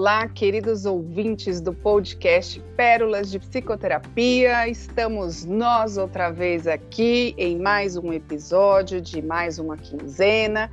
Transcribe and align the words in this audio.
Olá, 0.00 0.26
queridos 0.26 0.86
ouvintes 0.86 1.60
do 1.60 1.74
podcast 1.74 2.58
Pérolas 2.74 3.30
de 3.30 3.38
Psicoterapia. 3.38 4.66
Estamos 4.66 5.44
nós 5.44 5.98
outra 5.98 6.30
vez 6.30 6.66
aqui 6.66 7.34
em 7.36 7.58
mais 7.58 7.98
um 7.98 8.10
episódio 8.10 8.98
de 8.98 9.20
mais 9.20 9.58
uma 9.58 9.76
quinzena. 9.76 10.70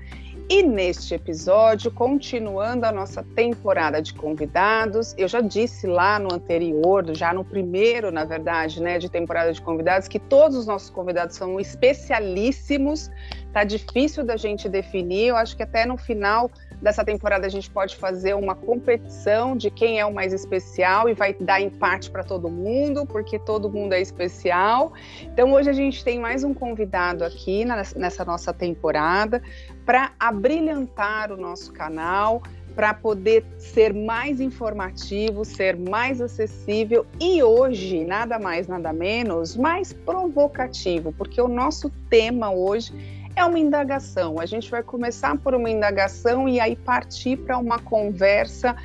E 0.49 0.63
neste 0.63 1.13
episódio, 1.13 1.91
continuando 1.91 2.85
a 2.85 2.91
nossa 2.93 3.21
temporada 3.21 4.01
de 4.01 4.13
convidados, 4.13 5.13
eu 5.17 5.27
já 5.27 5.41
disse 5.41 5.85
lá 5.85 6.17
no 6.17 6.33
anterior, 6.33 7.13
já 7.13 7.33
no 7.33 7.43
primeiro, 7.43 8.09
na 8.13 8.23
verdade, 8.23 8.81
né, 8.81 8.97
de 8.97 9.09
temporada 9.09 9.51
de 9.51 9.61
convidados, 9.61 10.07
que 10.07 10.19
todos 10.19 10.55
os 10.55 10.65
nossos 10.65 10.89
convidados 10.89 11.35
são 11.35 11.59
especialíssimos. 11.59 13.11
Tá 13.51 13.65
difícil 13.65 14.23
da 14.23 14.37
gente 14.37 14.69
definir. 14.69 15.27
Eu 15.27 15.35
acho 15.35 15.57
que 15.57 15.63
até 15.63 15.85
no 15.85 15.97
final 15.97 16.49
dessa 16.81 17.03
temporada 17.03 17.45
a 17.45 17.49
gente 17.49 17.69
pode 17.69 17.95
fazer 17.95 18.35
uma 18.35 18.55
competição 18.55 19.55
de 19.55 19.69
quem 19.69 19.99
é 19.99 20.05
o 20.05 20.13
mais 20.13 20.33
especial 20.33 21.09
e 21.09 21.13
vai 21.13 21.33
dar 21.33 21.61
empate 21.61 22.09
para 22.11 22.23
todo 22.23 22.49
mundo, 22.49 23.05
porque 23.05 23.39
todo 23.39 23.69
mundo 23.69 23.93
é 23.93 24.01
especial. 24.01 24.93
Então 25.21 25.53
hoje 25.53 25.69
a 25.69 25.73
gente 25.73 26.03
tem 26.03 26.19
mais 26.19 26.43
um 26.43 26.53
convidado 26.53 27.23
aqui 27.23 27.65
nessa 27.65 28.23
nossa 28.23 28.53
temporada 28.53 29.41
para 29.85 30.11
abrilhantar 30.19 31.31
o 31.31 31.37
nosso 31.37 31.71
canal, 31.71 32.41
para 32.75 32.93
poder 32.93 33.43
ser 33.57 33.91
mais 33.91 34.39
informativo, 34.39 35.43
ser 35.43 35.75
mais 35.75 36.21
acessível 36.21 37.07
e 37.19 37.41
hoje, 37.41 38.05
nada 38.05 38.37
mais, 38.37 38.67
nada 38.67 38.93
menos, 38.93 39.57
mais 39.57 39.91
provocativo, 39.91 41.11
porque 41.11 41.41
o 41.41 41.47
nosso 41.47 41.89
tema 42.07 42.51
hoje 42.51 42.93
é 43.37 43.45
uma 43.45 43.59
indagação. 43.59 44.39
A 44.39 44.45
gente 44.45 44.69
vai 44.69 44.81
começar 44.81 45.37
por 45.37 45.53
uma 45.53 45.69
indagação 45.69 46.49
e 46.49 46.59
aí 46.59 46.75
partir 46.75 47.37
para 47.37 47.57
uma 47.57 47.77
conversa 47.79 48.75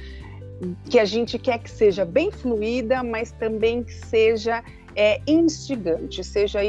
que 0.91 0.99
a 0.99 1.05
gente 1.05 1.39
quer 1.39 1.59
que 1.59 1.71
seja 1.71 2.05
bem 2.05 2.31
fluida, 2.31 3.03
mas 3.03 3.33
também 3.33 3.83
que 3.83 3.93
seja 3.93 4.63
é, 4.95 5.21
instigante, 5.27 6.23
seja 6.23 6.61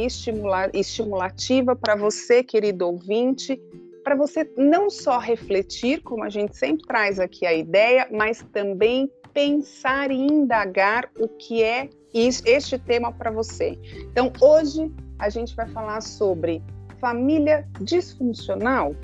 estimulativa 0.74 1.76
para 1.76 1.96
você, 1.96 2.42
querido 2.42 2.88
ouvinte, 2.88 3.62
para 4.02 4.16
você 4.16 4.50
não 4.58 4.90
só 4.90 5.20
refletir, 5.20 6.02
como 6.02 6.24
a 6.24 6.30
gente 6.30 6.58
sempre 6.58 6.88
traz 6.88 7.20
aqui 7.20 7.46
a 7.46 7.54
ideia, 7.54 8.08
mas 8.12 8.44
também 8.54 9.12
pensar 9.34 10.10
e 10.10 10.16
indagar 10.18 11.10
o 11.20 11.28
que 11.28 11.62
é 11.62 11.90
este 12.14 12.78
tema 12.78 13.12
para 13.12 13.30
você. 13.30 13.78
Então, 14.12 14.32
hoje 14.40 14.92
a 15.20 15.30
gente 15.30 15.56
vai 15.56 15.68
falar 15.68 16.02
sobre 16.02 16.62
família 17.04 17.68
disfuncional? 17.82 18.96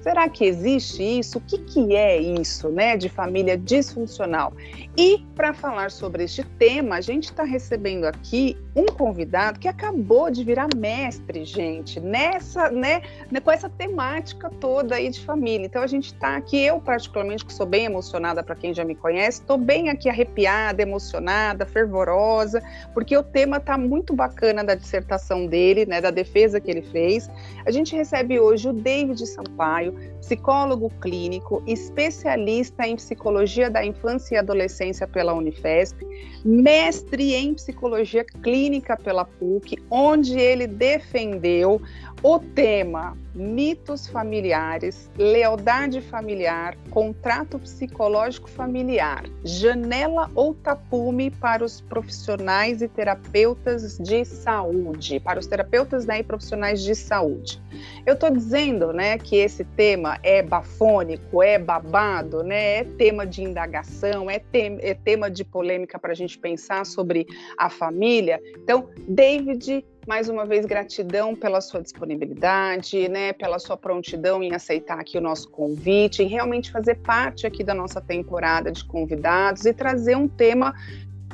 Será 0.00 0.28
que 0.28 0.44
existe 0.44 1.02
isso? 1.02 1.38
O 1.38 1.40
que, 1.40 1.58
que 1.58 1.94
é 1.94 2.18
isso, 2.18 2.68
né, 2.70 2.96
de 2.96 3.08
família 3.08 3.56
disfuncional? 3.56 4.52
E 4.96 5.24
para 5.34 5.52
falar 5.52 5.90
sobre 5.90 6.24
este 6.24 6.42
tema, 6.58 6.96
a 6.96 7.00
gente 7.00 7.24
está 7.24 7.44
recebendo 7.44 8.04
aqui 8.04 8.56
um 8.74 8.86
convidado 8.86 9.58
que 9.58 9.68
acabou 9.68 10.30
de 10.30 10.44
virar 10.44 10.68
mestre, 10.76 11.44
gente, 11.44 12.00
nessa, 12.00 12.70
né, 12.70 13.02
né, 13.30 13.40
com 13.40 13.50
essa 13.50 13.68
temática 13.68 14.50
toda 14.60 14.94
aí 14.94 15.08
de 15.08 15.20
família. 15.24 15.66
Então 15.66 15.82
a 15.82 15.86
gente 15.86 16.06
está 16.06 16.36
aqui, 16.36 16.64
eu 16.64 16.80
particularmente 16.80 17.44
que 17.44 17.52
sou 17.52 17.66
bem 17.66 17.84
emocionada 17.84 18.42
para 18.42 18.54
quem 18.54 18.72
já 18.72 18.84
me 18.84 18.94
conhece, 18.94 19.40
estou 19.40 19.58
bem 19.58 19.88
aqui 19.88 20.08
arrepiada, 20.08 20.82
emocionada, 20.82 21.66
fervorosa, 21.66 22.62
porque 22.94 23.16
o 23.16 23.22
tema 23.22 23.58
está 23.58 23.76
muito 23.76 24.14
bacana 24.14 24.62
da 24.62 24.74
dissertação 24.74 25.46
dele, 25.46 25.86
né, 25.86 26.00
da 26.00 26.10
defesa 26.10 26.60
que 26.60 26.70
ele 26.70 26.82
fez. 26.82 27.28
A 27.64 27.70
gente 27.70 27.94
recebe 27.94 28.38
hoje 28.38 28.68
o 28.68 28.72
David 28.72 29.26
Sampaio, 29.26 29.89
psicólogo 30.20 30.90
clínico, 31.00 31.62
especialista 31.66 32.86
em 32.86 32.96
psicologia 32.96 33.70
da 33.70 33.84
infância 33.84 34.34
e 34.34 34.38
adolescência 34.38 35.06
pela 35.06 35.32
Unifesp, 35.34 36.06
mestre 36.44 37.34
em 37.34 37.54
psicologia 37.54 38.24
clínica 38.24 38.96
pela 38.96 39.24
PUC, 39.24 39.76
onde 39.90 40.38
ele 40.38 40.66
defendeu 40.66 41.80
o 42.22 42.38
tema 42.38 43.16
mitos 43.34 44.08
familiares, 44.08 45.10
lealdade 45.16 46.00
familiar, 46.00 46.76
contrato 46.90 47.58
psicológico 47.58 48.50
familiar, 48.50 49.24
janela 49.44 50.30
ou 50.34 50.52
tapume 50.54 51.30
para 51.30 51.64
os 51.64 51.80
profissionais 51.80 52.82
e 52.82 52.88
terapeutas 52.88 53.98
de 53.98 54.24
saúde, 54.24 55.20
para 55.20 55.38
os 55.38 55.46
terapeutas 55.46 56.04
né, 56.06 56.18
e 56.18 56.22
profissionais 56.22 56.82
de 56.82 56.94
saúde. 56.94 57.62
Eu 58.04 58.14
estou 58.14 58.30
dizendo 58.30 58.92
né, 58.92 59.16
que 59.16 59.36
esse 59.36 59.64
tema 59.64 60.18
é 60.22 60.42
bafônico, 60.42 61.42
é 61.42 61.58
babado, 61.58 62.42
né, 62.42 62.78
é 62.78 62.84
tema 62.84 63.26
de 63.26 63.42
indagação, 63.42 64.28
é, 64.28 64.42
é 64.52 64.94
tema 64.94 65.30
de 65.30 65.44
polêmica 65.44 65.98
para 65.98 66.12
a 66.12 66.16
gente 66.16 66.38
pensar 66.38 66.84
sobre 66.84 67.26
a 67.56 67.70
família. 67.70 68.40
Então, 68.56 68.90
David 69.08 69.84
mais 70.06 70.28
uma 70.28 70.44
vez, 70.46 70.64
gratidão 70.66 71.34
pela 71.34 71.60
sua 71.60 71.80
disponibilidade, 71.80 73.08
né, 73.08 73.32
pela 73.32 73.58
sua 73.58 73.76
prontidão 73.76 74.42
em 74.42 74.54
aceitar 74.54 74.98
aqui 74.98 75.18
o 75.18 75.20
nosso 75.20 75.50
convite, 75.50 76.22
em 76.22 76.26
realmente 76.26 76.70
fazer 76.70 76.96
parte 76.96 77.46
aqui 77.46 77.62
da 77.62 77.74
nossa 77.74 78.00
temporada 78.00 78.72
de 78.72 78.84
convidados 78.84 79.66
e 79.66 79.72
trazer 79.72 80.16
um 80.16 80.26
tema 80.28 80.74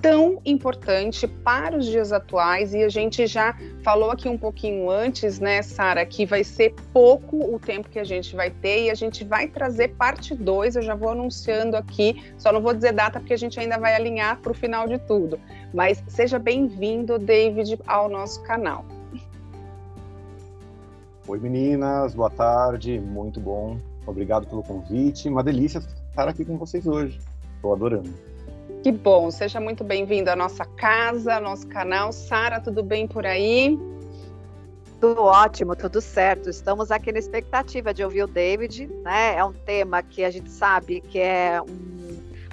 tão 0.07 0.41
importante 0.45 1.27
para 1.27 1.77
os 1.77 1.85
dias 1.85 2.13
atuais 2.13 2.73
e 2.73 2.85
a 2.85 2.89
gente 2.89 3.27
já 3.27 3.57
falou 3.83 4.13
aqui 4.13 4.29
um 4.29 4.39
pouquinho 4.39 4.89
antes, 4.89 5.41
né, 5.41 5.61
Sara, 5.63 6.07
que 6.07 6.25
vai 6.25 6.45
ser 6.45 6.77
pouco 6.93 7.53
o 7.53 7.59
tempo 7.59 7.89
que 7.89 7.99
a 7.99 8.05
gente 8.05 8.37
vai 8.37 8.49
ter 8.49 8.85
e 8.85 8.91
a 8.91 8.95
gente 8.95 9.25
vai 9.25 9.49
trazer 9.49 9.97
parte 9.97 10.33
2, 10.33 10.77
eu 10.77 10.83
já 10.83 10.95
vou 10.95 11.09
anunciando 11.09 11.77
aqui, 11.77 12.23
só 12.39 12.53
não 12.53 12.61
vou 12.61 12.73
dizer 12.73 12.93
data 12.93 13.19
porque 13.19 13.35
a 13.35 13.37
gente 13.37 13.59
ainda 13.59 13.79
vai 13.79 13.97
alinhar 13.97 14.41
para 14.41 14.53
o 14.53 14.55
final 14.55 14.87
de 14.87 14.97
tudo. 14.97 15.41
Mas 15.75 16.01
seja 16.07 16.39
bem-vindo, 16.39 17.19
David, 17.19 17.77
ao 17.85 18.09
nosso 18.09 18.41
canal. 18.45 18.85
Oi 21.27 21.41
meninas, 21.41 22.15
boa 22.15 22.31
tarde, 22.31 23.01
muito 23.01 23.41
bom. 23.41 23.77
Obrigado 24.07 24.47
pelo 24.47 24.63
convite. 24.63 25.29
Uma 25.29 25.43
delícia 25.43 25.79
estar 25.79 26.29
aqui 26.29 26.45
com 26.45 26.57
vocês 26.57 26.87
hoje. 26.87 27.19
Estou 27.57 27.75
adorando. 27.75 28.36
Que 28.83 28.93
bom, 28.93 29.31
seja 29.31 29.61
muito 29.61 29.83
bem-vindo 29.83 30.31
à 30.31 30.37
nossa 30.37 30.65
casa, 30.65 31.35
ao 31.35 31.41
nosso 31.41 31.67
canal. 31.67 32.13
Sara, 32.13 32.61
tudo 32.61 32.83
bem 32.83 33.07
por 33.07 33.27
aí? 33.27 33.79
Tudo 35.01 35.23
ótimo, 35.23 35.77
tudo 35.77 36.01
certo. 36.01 36.49
Estamos 36.49 36.91
aqui 36.91 37.13
na 37.13 37.19
expectativa 37.19 37.93
de 37.93 38.03
ouvir 38.03 38.23
o 38.23 38.27
David, 38.27 38.87
né? 39.03 39.37
É 39.37 39.45
um 39.45 39.53
tema 39.53 40.03
que 40.03 40.25
a 40.25 40.31
gente 40.31 40.51
sabe 40.51 41.01
que 41.01 41.19
é 41.19 41.61
um 41.61 41.96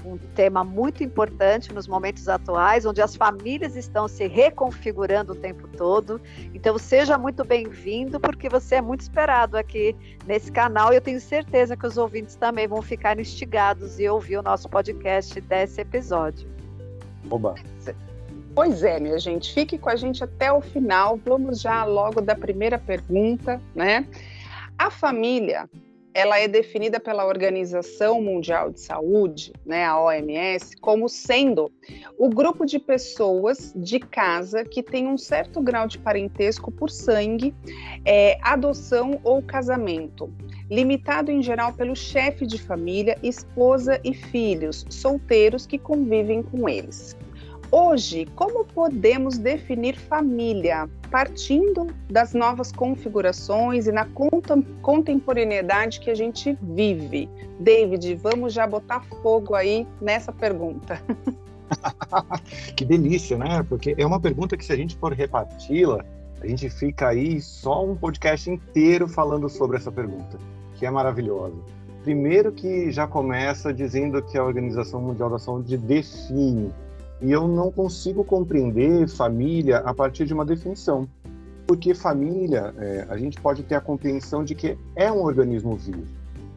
um 0.05 0.17
tema 0.17 0.63
muito 0.63 1.03
importante 1.03 1.73
nos 1.73 1.87
momentos 1.87 2.27
atuais, 2.27 2.85
onde 2.85 3.01
as 3.01 3.15
famílias 3.15 3.75
estão 3.75 4.07
se 4.07 4.27
reconfigurando 4.27 5.33
o 5.33 5.35
tempo 5.35 5.67
todo. 5.67 6.19
Então, 6.53 6.77
seja 6.77 7.17
muito 7.17 7.43
bem-vindo, 7.43 8.19
porque 8.19 8.49
você 8.49 8.75
é 8.75 8.81
muito 8.81 9.01
esperado 9.01 9.57
aqui 9.57 9.95
nesse 10.25 10.51
canal 10.51 10.91
e 10.91 10.97
eu 10.97 11.01
tenho 11.01 11.19
certeza 11.19 11.77
que 11.77 11.87
os 11.87 11.97
ouvintes 11.97 12.35
também 12.35 12.67
vão 12.67 12.81
ficar 12.81 13.19
instigados 13.19 13.99
e 13.99 14.07
ouvir 14.07 14.37
o 14.37 14.43
nosso 14.43 14.69
podcast 14.69 15.39
desse 15.41 15.81
episódio. 15.81 16.47
Oba! 17.29 17.55
Pois 18.55 18.83
é, 18.83 18.99
minha 18.99 19.17
gente, 19.17 19.51
fique 19.51 19.79
com 19.79 19.89
a 19.89 19.95
gente 19.95 20.23
até 20.23 20.51
o 20.51 20.61
final. 20.61 21.17
Vamos 21.25 21.59
já 21.59 21.83
logo 21.83 22.21
da 22.21 22.35
primeira 22.35 22.77
pergunta, 22.77 23.59
né? 23.73 24.05
A 24.77 24.91
família 24.91 25.67
ela 26.13 26.39
é 26.39 26.47
definida 26.47 26.99
pela 26.99 27.25
Organização 27.25 28.21
Mundial 28.21 28.71
de 28.71 28.79
Saúde, 28.79 29.51
né, 29.65 29.85
a 29.85 29.99
OMS, 29.99 30.75
como 30.77 31.09
sendo 31.09 31.71
o 32.17 32.29
grupo 32.29 32.65
de 32.65 32.77
pessoas 32.79 33.73
de 33.75 33.99
casa 33.99 34.63
que 34.63 34.83
tem 34.83 35.07
um 35.07 35.17
certo 35.17 35.61
grau 35.61 35.87
de 35.87 35.97
parentesco 35.97 36.71
por 36.71 36.89
sangue, 36.89 37.53
é, 38.05 38.37
adoção 38.41 39.19
ou 39.23 39.41
casamento, 39.41 40.31
limitado 40.69 41.31
em 41.31 41.41
geral 41.41 41.73
pelo 41.73 41.95
chefe 41.95 42.45
de 42.45 42.61
família, 42.61 43.17
esposa 43.23 43.99
e 44.03 44.13
filhos 44.13 44.85
solteiros 44.89 45.65
que 45.65 45.77
convivem 45.77 46.43
com 46.43 46.69
eles. 46.69 47.15
Hoje, 47.75 48.27
como 48.35 48.65
podemos 48.65 49.39
definir 49.39 49.97
família? 49.97 50.87
Partindo 51.09 51.87
das 52.07 52.31
novas 52.31 52.71
configurações 52.71 53.87
e 53.87 53.91
na 53.91 54.07
contemporaneidade 54.83 55.99
que 55.99 56.11
a 56.11 56.13
gente 56.13 56.55
vive. 56.61 57.27
David, 57.59 58.13
vamos 58.13 58.53
já 58.53 58.67
botar 58.67 58.99
fogo 59.23 59.55
aí 59.55 59.87
nessa 59.99 60.31
pergunta. 60.31 61.01
que 62.77 62.85
delícia, 62.85 63.39
né? 63.39 63.65
Porque 63.67 63.95
é 63.97 64.05
uma 64.05 64.19
pergunta 64.19 64.55
que, 64.55 64.63
se 64.63 64.71
a 64.71 64.77
gente 64.77 64.95
for 64.95 65.11
reparti-la, 65.11 66.05
a 66.41 66.45
gente 66.45 66.69
fica 66.69 67.07
aí 67.07 67.41
só 67.41 67.83
um 67.83 67.95
podcast 67.95 68.51
inteiro 68.51 69.07
falando 69.07 69.49
sobre 69.49 69.77
essa 69.77 69.91
pergunta, 69.91 70.37
que 70.75 70.85
é 70.85 70.91
maravilhosa. 70.91 71.57
Primeiro 72.03 72.51
que 72.51 72.91
já 72.91 73.07
começa 73.07 73.73
dizendo 73.73 74.21
que 74.21 74.37
a 74.37 74.43
Organização 74.43 75.01
Mundial 75.01 75.31
da 75.31 75.39
Saúde 75.39 75.75
define 75.75 76.71
e 77.23 77.31
eu 77.31 77.47
não 77.47 77.71
consigo 77.71 78.23
compreender 78.23 79.07
família 79.07 79.77
a 79.77 79.93
partir 79.93 80.25
de 80.25 80.33
uma 80.33 80.43
definição. 80.43 81.07
Porque 81.65 81.93
família, 81.93 82.73
é, 82.77 83.07
a 83.09 83.15
gente 83.15 83.39
pode 83.39 83.63
ter 83.63 83.75
a 83.75 83.81
compreensão 83.81 84.43
de 84.43 84.53
que 84.53 84.77
é 84.93 85.09
um 85.09 85.23
organismo 85.23 85.75
vivo. 85.77 86.03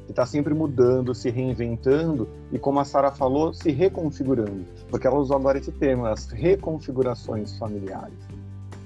que 0.07 0.13
está 0.13 0.27
sempre 0.27 0.55
mudando, 0.55 1.15
se 1.15 1.31
reinventando 1.31 2.29
e, 2.53 2.59
como 2.59 2.79
a 2.79 2.85
Sara 2.85 3.11
falou, 3.11 3.53
se 3.53 3.73
reconfigurando, 3.73 4.65
porque 4.89 5.05
ela 5.05 5.19
usou 5.19 5.37
agora 5.37 5.59
esse 5.59 5.73
termo, 5.73 6.07
as 6.07 6.27
reconfigurações 6.27 7.57
familiares. 7.59 8.19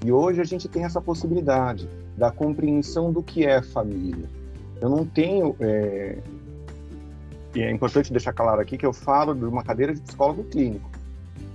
E 0.03 0.11
hoje 0.11 0.41
a 0.41 0.43
gente 0.43 0.67
tem 0.67 0.83
essa 0.83 0.99
possibilidade 0.99 1.87
da 2.17 2.31
compreensão 2.31 3.11
do 3.11 3.21
que 3.21 3.45
é 3.45 3.61
família. 3.61 4.27
Eu 4.79 4.89
não 4.89 5.05
tenho. 5.05 5.55
É... 5.59 6.17
E 7.55 7.61
é 7.61 7.71
importante 7.71 8.11
deixar 8.11 8.33
claro 8.33 8.61
aqui 8.61 8.77
que 8.77 8.85
eu 8.85 8.93
falo 8.93 9.35
de 9.35 9.45
uma 9.45 9.63
cadeira 9.63 9.93
de 9.93 10.01
psicólogo 10.01 10.43
clínico. 10.45 10.90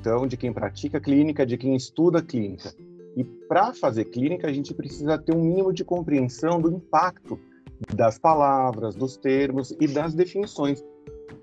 Então, 0.07 0.25
de 0.25 0.37
quem 0.37 0.53
pratica 0.53 1.01
clínica, 1.01 1.45
de 1.45 1.59
quem 1.59 1.75
estuda 1.75 2.23
clínica. 2.23 2.73
E 3.17 3.25
para 3.25 3.75
fazer 3.75 4.05
clínica, 4.05 4.47
a 4.47 4.53
gente 4.53 4.73
precisa 4.73 5.19
ter 5.19 5.35
um 5.35 5.43
mínimo 5.43 5.73
de 5.73 5.85
compreensão 5.85 6.61
do 6.61 6.71
impacto 6.71 7.37
das 7.93 8.17
palavras, 8.17 8.95
dos 8.95 9.17
termos 9.17 9.75
e 9.81 9.89
das 9.89 10.15
definições. 10.15 10.81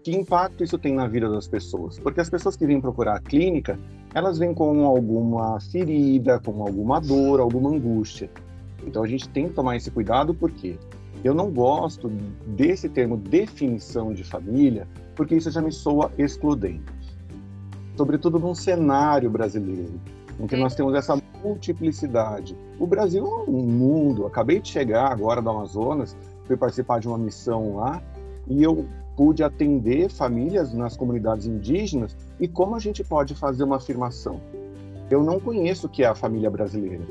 Que 0.01 0.15
impacto 0.15 0.63
isso 0.63 0.77
tem 0.77 0.93
na 0.93 1.07
vida 1.07 1.29
das 1.29 1.45
pessoas? 1.45 1.99
Porque 1.99 2.21
as 2.21 2.29
pessoas 2.29 2.55
que 2.55 2.65
vêm 2.65 2.79
procurar 2.79 3.17
a 3.17 3.19
clínica, 3.19 3.77
elas 4.15 4.39
vêm 4.39 4.53
com 4.53 4.85
alguma 4.85 5.59
ferida, 5.59 6.39
com 6.39 6.63
alguma 6.63 7.01
dor, 7.01 7.41
alguma 7.41 7.69
angústia. 7.69 8.31
Então 8.87 9.03
a 9.03 9.07
gente 9.07 9.27
tem 9.27 9.49
que 9.49 9.55
tomar 9.55 9.75
esse 9.75 9.91
cuidado 9.91 10.33
porque 10.33 10.79
eu 11.21 11.33
não 11.33 11.51
gosto 11.51 12.07
desse 12.47 12.87
termo 12.87 13.17
definição 13.17 14.13
de 14.13 14.23
família, 14.23 14.87
porque 15.17 15.35
isso 15.35 15.51
já 15.51 15.61
me 15.61 15.71
soa 15.71 16.09
excludente. 16.17 17.02
Sobretudo 17.95 18.39
num 18.39 18.55
cenário 18.55 19.29
brasileiro, 19.29 19.99
em 20.39 20.47
que 20.47 20.55
nós 20.55 20.75
temos 20.75 20.95
essa 20.95 21.15
multiplicidade. 21.43 22.57
O 22.79 22.87
Brasil 22.87 23.25
é 23.25 23.49
um 23.49 23.61
mundo. 23.61 24.25
Acabei 24.25 24.59
de 24.59 24.69
chegar 24.69 25.11
agora 25.11 25.41
do 25.41 25.49
Amazonas, 25.49 26.15
fui 26.45 26.57
participar 26.57 26.99
de 26.99 27.07
uma 27.07 27.17
missão 27.17 27.75
lá 27.75 28.01
e 28.47 28.63
eu 28.63 28.85
pude 29.15 29.43
atender 29.43 30.09
famílias 30.09 30.73
nas 30.73 30.97
comunidades 30.97 31.45
indígenas 31.45 32.17
e 32.39 32.47
como 32.47 32.75
a 32.75 32.79
gente 32.79 33.03
pode 33.03 33.35
fazer 33.35 33.63
uma 33.63 33.77
afirmação. 33.77 34.39
Eu 35.09 35.23
não 35.23 35.39
conheço 35.39 35.87
o 35.87 35.89
que 35.89 36.03
é 36.03 36.07
a 36.07 36.15
família 36.15 36.49
brasileira. 36.49 37.03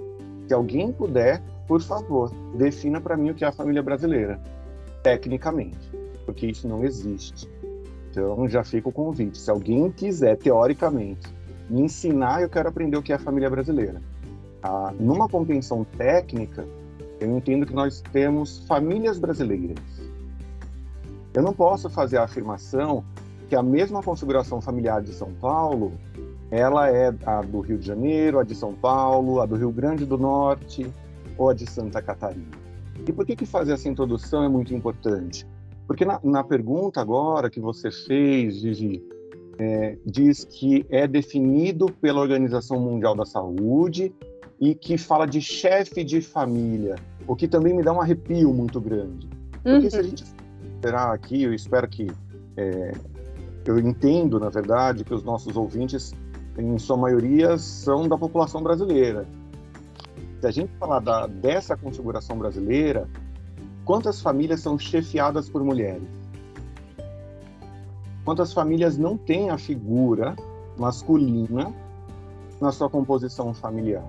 Se 0.48 0.54
alguém 0.54 0.92
puder, 0.92 1.40
por 1.68 1.80
favor, 1.80 2.32
defina 2.56 3.00
para 3.00 3.16
mim 3.16 3.30
o 3.30 3.34
que 3.34 3.44
é 3.44 3.48
a 3.48 3.52
família 3.52 3.82
brasileira, 3.82 4.40
tecnicamente, 5.02 5.90
porque 6.26 6.48
isso 6.48 6.66
não 6.66 6.84
existe. 6.84 7.48
Então 8.12 8.46
já 8.46 8.62
fica 8.62 8.90
o 8.90 8.92
convite. 8.92 9.38
Se 9.38 9.50
alguém 9.50 9.90
quiser, 9.90 10.36
teoricamente, 10.36 11.32
me 11.68 11.80
ensinar, 11.80 12.42
eu 12.42 12.48
quero 12.48 12.68
aprender 12.68 12.98
o 12.98 13.02
que 13.02 13.10
é 13.10 13.16
a 13.16 13.18
família 13.18 13.48
brasileira. 13.48 14.02
Ah, 14.62 14.92
numa 15.00 15.26
compreensão 15.28 15.82
técnica, 15.96 16.68
eu 17.18 17.34
entendo 17.34 17.64
que 17.64 17.74
nós 17.74 18.02
temos 18.12 18.66
famílias 18.66 19.18
brasileiras. 19.18 19.78
Eu 21.32 21.42
não 21.42 21.54
posso 21.54 21.88
fazer 21.88 22.18
a 22.18 22.24
afirmação 22.24 23.02
que 23.48 23.56
a 23.56 23.62
mesma 23.62 24.02
configuração 24.02 24.60
familiar 24.60 25.00
de 25.00 25.14
São 25.14 25.32
Paulo, 25.32 25.92
ela 26.50 26.90
é 26.90 27.14
a 27.24 27.40
do 27.40 27.60
Rio 27.60 27.78
de 27.78 27.86
Janeiro, 27.86 28.38
a 28.38 28.44
de 28.44 28.54
São 28.54 28.74
Paulo, 28.74 29.40
a 29.40 29.46
do 29.46 29.56
Rio 29.56 29.72
Grande 29.72 30.04
do 30.04 30.18
Norte 30.18 30.86
ou 31.38 31.48
a 31.48 31.54
de 31.54 31.68
Santa 31.68 32.02
Catarina. 32.02 32.50
E 33.06 33.10
por 33.12 33.24
que 33.24 33.34
que 33.34 33.46
fazer 33.46 33.72
essa 33.72 33.88
introdução 33.88 34.44
é 34.44 34.48
muito 34.48 34.74
importante? 34.74 35.46
Porque 35.86 36.04
na, 36.04 36.20
na 36.22 36.44
pergunta 36.44 37.00
agora 37.00 37.50
que 37.50 37.60
você 37.60 37.90
fez, 37.90 38.56
Gigi, 38.56 39.02
é, 39.58 39.98
diz 40.04 40.44
que 40.44 40.86
é 40.88 41.06
definido 41.06 41.86
pela 42.00 42.20
Organização 42.20 42.80
Mundial 42.80 43.14
da 43.14 43.24
Saúde 43.24 44.14
e 44.60 44.74
que 44.74 44.96
fala 44.96 45.26
de 45.26 45.40
chefe 45.40 46.04
de 46.04 46.20
família, 46.20 46.94
o 47.26 47.34
que 47.34 47.48
também 47.48 47.74
me 47.74 47.82
dá 47.82 47.92
um 47.92 48.00
arrepio 48.00 48.52
muito 48.52 48.80
grande. 48.80 49.28
Porque 49.62 49.70
uhum. 49.70 49.90
se 49.90 49.96
a 49.96 50.00
uhum. 50.00 50.04
gente 50.04 50.24
esperar 50.64 51.12
aqui, 51.12 51.42
eu 51.42 51.54
espero 51.54 51.88
que 51.88 52.06
é, 52.56 52.92
eu 53.66 53.78
entendo, 53.78 54.40
na 54.40 54.48
verdade, 54.48 55.04
que 55.04 55.14
os 55.14 55.22
nossos 55.22 55.56
ouvintes, 55.56 56.12
em 56.58 56.78
sua 56.78 56.96
maioria, 56.96 57.56
são 57.58 58.08
da 58.08 58.16
população 58.16 58.62
brasileira. 58.62 59.26
Se 60.40 60.46
a 60.46 60.50
gente 60.50 60.72
falar 60.78 60.98
da, 60.98 61.26
dessa 61.26 61.76
configuração 61.76 62.36
brasileira, 62.36 63.08
quantas 63.84 64.20
famílias 64.20 64.60
são 64.60 64.78
chefiadas 64.78 65.48
por 65.48 65.62
mulheres? 65.64 66.08
Quantas 68.24 68.52
famílias 68.52 68.96
não 68.96 69.16
têm 69.16 69.50
a 69.50 69.58
figura 69.58 70.36
masculina 70.78 71.72
na 72.60 72.70
sua 72.70 72.88
composição 72.88 73.52
familiar? 73.52 74.04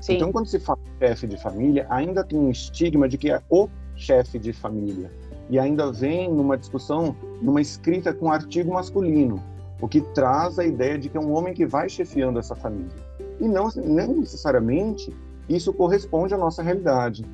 Sim. 0.00 0.14
Então, 0.14 0.30
quando 0.30 0.46
se 0.46 0.60
fala 0.60 0.78
chefe 0.98 1.26
de 1.26 1.36
família, 1.36 1.86
ainda 1.90 2.22
tem 2.22 2.38
um 2.38 2.50
estigma 2.50 3.08
de 3.08 3.18
que 3.18 3.30
é 3.30 3.42
o 3.50 3.68
chefe 3.96 4.38
de 4.38 4.52
família. 4.52 5.10
E 5.50 5.58
ainda 5.58 5.90
vem 5.90 6.30
numa 6.32 6.56
discussão, 6.56 7.16
numa 7.42 7.60
escrita 7.60 8.12
com 8.12 8.30
artigo 8.30 8.72
masculino, 8.72 9.42
o 9.80 9.88
que 9.88 10.00
traz 10.00 10.58
a 10.58 10.64
ideia 10.64 10.98
de 10.98 11.08
que 11.08 11.16
é 11.16 11.20
um 11.20 11.34
homem 11.34 11.52
que 11.52 11.66
vai 11.66 11.88
chefiando 11.88 12.38
essa 12.38 12.54
família. 12.54 12.92
E 13.40 13.48
não, 13.48 13.68
não 13.76 14.16
necessariamente 14.16 15.14
isso 15.48 15.72
corresponde 15.72 16.32
à 16.32 16.38
nossa 16.38 16.62
realidade. 16.62 17.24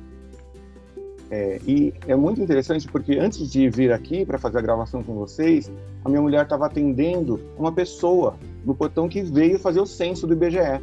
É, 1.31 1.61
e 1.65 1.93
é 2.07 2.15
muito 2.15 2.41
interessante 2.41 2.85
porque 2.89 3.17
antes 3.17 3.49
de 3.49 3.69
vir 3.69 3.93
aqui 3.93 4.25
para 4.25 4.37
fazer 4.37 4.57
a 4.57 4.61
gravação 4.61 5.01
com 5.01 5.15
vocês, 5.15 5.71
a 6.03 6.09
minha 6.09 6.21
mulher 6.21 6.43
estava 6.43 6.65
atendendo 6.65 7.39
uma 7.57 7.71
pessoa 7.71 8.35
no 8.65 8.75
portão 8.75 9.07
que 9.07 9.21
veio 9.21 9.57
fazer 9.57 9.79
o 9.79 9.85
censo 9.85 10.27
do 10.27 10.33
IBGE. 10.33 10.81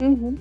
Uhum. 0.00 0.34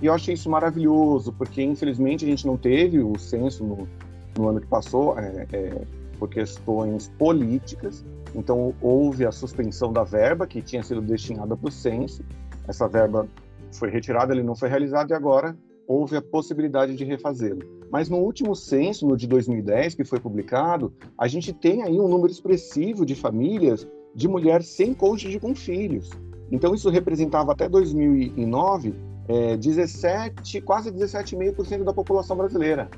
E 0.00 0.06
eu 0.06 0.12
achei 0.12 0.34
isso 0.34 0.50
maravilhoso, 0.50 1.32
porque 1.32 1.62
infelizmente 1.62 2.24
a 2.24 2.28
gente 2.28 2.44
não 2.44 2.56
teve 2.56 2.98
o 2.98 3.16
censo 3.16 3.62
no, 3.62 3.88
no 4.36 4.48
ano 4.48 4.60
que 4.60 4.66
passou, 4.66 5.16
é, 5.16 5.46
é, 5.52 5.82
por 6.18 6.28
questões 6.28 7.08
políticas. 7.16 8.04
Então 8.34 8.74
houve 8.82 9.24
a 9.24 9.30
suspensão 9.30 9.92
da 9.92 10.02
verba 10.02 10.44
que 10.44 10.60
tinha 10.60 10.82
sido 10.82 11.00
destinada 11.00 11.56
para 11.56 11.68
o 11.68 11.70
censo. 11.70 12.24
Essa 12.66 12.88
verba 12.88 13.28
foi 13.70 13.90
retirada, 13.90 14.34
ele 14.34 14.42
não 14.42 14.56
foi 14.56 14.68
realizado 14.68 15.12
e 15.12 15.14
agora 15.14 15.56
houve 15.86 16.16
a 16.16 16.22
possibilidade 16.22 16.96
de 16.96 17.04
refazê-lo. 17.04 17.81
Mas 17.92 18.08
no 18.08 18.16
último 18.16 18.56
censo, 18.56 19.06
no 19.06 19.18
de 19.18 19.26
2010, 19.26 19.96
que 19.96 20.02
foi 20.02 20.18
publicado, 20.18 20.94
a 21.16 21.28
gente 21.28 21.52
tem 21.52 21.82
aí 21.82 22.00
um 22.00 22.08
número 22.08 22.32
expressivo 22.32 23.04
de 23.04 23.14
famílias 23.14 23.86
de 24.14 24.26
mulheres 24.26 24.68
sem 24.68 24.94
cônjuge 24.94 25.38
com 25.38 25.54
filhos. 25.54 26.08
Então 26.50 26.74
isso 26.74 26.88
representava 26.88 27.52
até 27.52 27.68
2009 27.68 28.94
é, 29.28 29.58
17, 29.58 30.62
quase 30.62 30.90
17,5% 30.90 31.84
da 31.84 31.92
população 31.92 32.34
brasileira. 32.34 32.88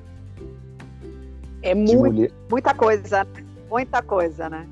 É 1.60 1.74
muito, 1.74 2.32
muita 2.48 2.72
coisa, 2.72 3.26
muita 3.68 4.00
coisa, 4.00 4.48
né? 4.48 4.64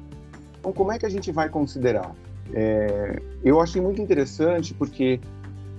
Então, 0.61 0.73
como 0.73 0.93
é 0.93 1.01
que 1.01 1.07
a 1.07 1.09
gente 1.09 1.33
vai 1.33 1.49
considerar? 1.49 2.15
É, 2.55 3.21
eu 3.43 3.61
achei 3.61 3.83
muito 3.83 4.01
interessante 4.01 4.73
porque 4.73 5.21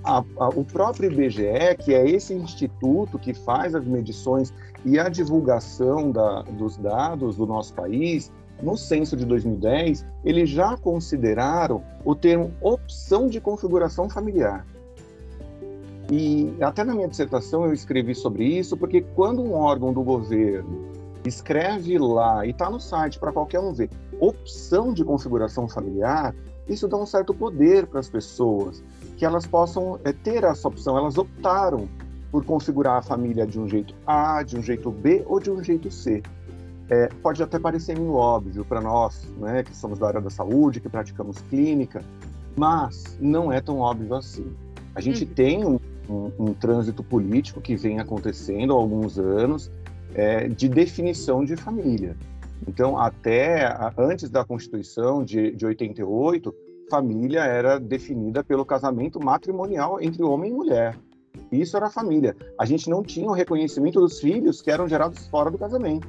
a, 0.04 0.22
a, 0.38 0.48
o 0.50 0.64
próprio 0.64 1.10
IBGE, 1.10 1.76
que 1.78 1.94
é 1.94 2.08
esse 2.08 2.34
instituto 2.34 3.18
que 3.18 3.32
faz 3.32 3.74
as 3.74 3.84
medições 3.84 4.52
e 4.84 4.98
a 4.98 5.08
divulgação 5.08 6.10
da, 6.10 6.42
dos 6.42 6.76
dados 6.76 7.36
do 7.36 7.46
nosso 7.46 7.72
país, 7.72 8.30
no 8.62 8.76
censo 8.76 9.16
de 9.16 9.24
2010, 9.24 10.06
eles 10.24 10.48
já 10.48 10.76
consideraram 10.76 11.82
o 12.04 12.14
termo 12.14 12.52
opção 12.60 13.28
de 13.28 13.40
configuração 13.40 14.08
familiar. 14.08 14.66
E 16.10 16.54
até 16.60 16.84
na 16.84 16.94
minha 16.94 17.08
dissertação 17.08 17.64
eu 17.64 17.72
escrevi 17.72 18.14
sobre 18.14 18.44
isso, 18.44 18.76
porque 18.76 19.00
quando 19.14 19.42
um 19.42 19.54
órgão 19.54 19.92
do 19.92 20.02
governo 20.02 20.92
escreve 21.24 21.98
lá 21.98 22.44
e 22.44 22.50
está 22.50 22.68
no 22.68 22.78
site 22.78 23.18
para 23.18 23.32
qualquer 23.32 23.60
um 23.60 23.72
ver 23.72 23.88
opção 24.20 24.92
de 24.92 25.02
configuração 25.02 25.66
familiar, 25.66 26.34
isso 26.68 26.86
dá 26.86 26.96
um 26.96 27.06
certo 27.06 27.34
poder 27.34 27.86
para 27.86 28.00
as 28.00 28.08
pessoas, 28.08 28.82
que 29.16 29.24
elas 29.24 29.46
possam 29.46 29.98
é, 30.04 30.12
ter 30.12 30.44
essa 30.44 30.68
opção. 30.68 30.96
Elas 30.96 31.16
optaram 31.16 31.88
por 32.30 32.44
configurar 32.44 32.98
a 32.98 33.02
família 33.02 33.46
de 33.46 33.60
um 33.60 33.68
jeito 33.68 33.94
A, 34.06 34.42
de 34.42 34.58
um 34.58 34.62
jeito 34.62 34.90
B 34.90 35.24
ou 35.26 35.38
de 35.38 35.50
um 35.50 35.62
jeito 35.62 35.90
C. 35.90 36.22
É, 36.90 37.08
pode 37.22 37.42
até 37.42 37.58
parecer 37.58 37.98
meio 37.98 38.14
óbvio 38.14 38.64
para 38.64 38.80
nós, 38.80 39.26
né, 39.38 39.62
que 39.62 39.74
somos 39.74 39.98
da 39.98 40.08
área 40.08 40.20
da 40.20 40.30
saúde, 40.30 40.80
que 40.80 40.88
praticamos 40.88 41.38
clínica, 41.48 42.02
mas 42.56 43.16
não 43.20 43.50
é 43.50 43.60
tão 43.60 43.78
óbvio 43.78 44.14
assim. 44.14 44.54
A 44.94 45.00
gente 45.00 45.24
uhum. 45.24 45.30
tem 45.30 45.64
um 45.64 45.78
um, 46.08 46.30
um 46.38 46.54
trânsito 46.54 47.02
político 47.02 47.60
que 47.60 47.76
vem 47.76 48.00
acontecendo 48.00 48.72
há 48.72 48.76
alguns 48.76 49.18
anos 49.18 49.70
é, 50.14 50.48
de 50.48 50.68
definição 50.68 51.44
de 51.44 51.56
família. 51.56 52.16
Então, 52.66 52.98
até 52.98 53.76
antes 53.98 54.30
da 54.30 54.44
Constituição 54.44 55.24
de, 55.24 55.50
de 55.52 55.66
88, 55.66 56.54
família 56.90 57.40
era 57.44 57.78
definida 57.78 58.42
pelo 58.42 58.64
casamento 58.64 59.22
matrimonial 59.22 60.00
entre 60.00 60.22
homem 60.22 60.50
e 60.50 60.54
mulher. 60.54 60.96
Isso 61.50 61.76
era 61.76 61.90
família. 61.90 62.36
A 62.58 62.64
gente 62.64 62.88
não 62.88 63.02
tinha 63.02 63.28
o 63.28 63.32
reconhecimento 63.32 64.00
dos 64.00 64.20
filhos 64.20 64.62
que 64.62 64.70
eram 64.70 64.88
gerados 64.88 65.26
fora 65.28 65.50
do 65.50 65.58
casamento. 65.58 66.08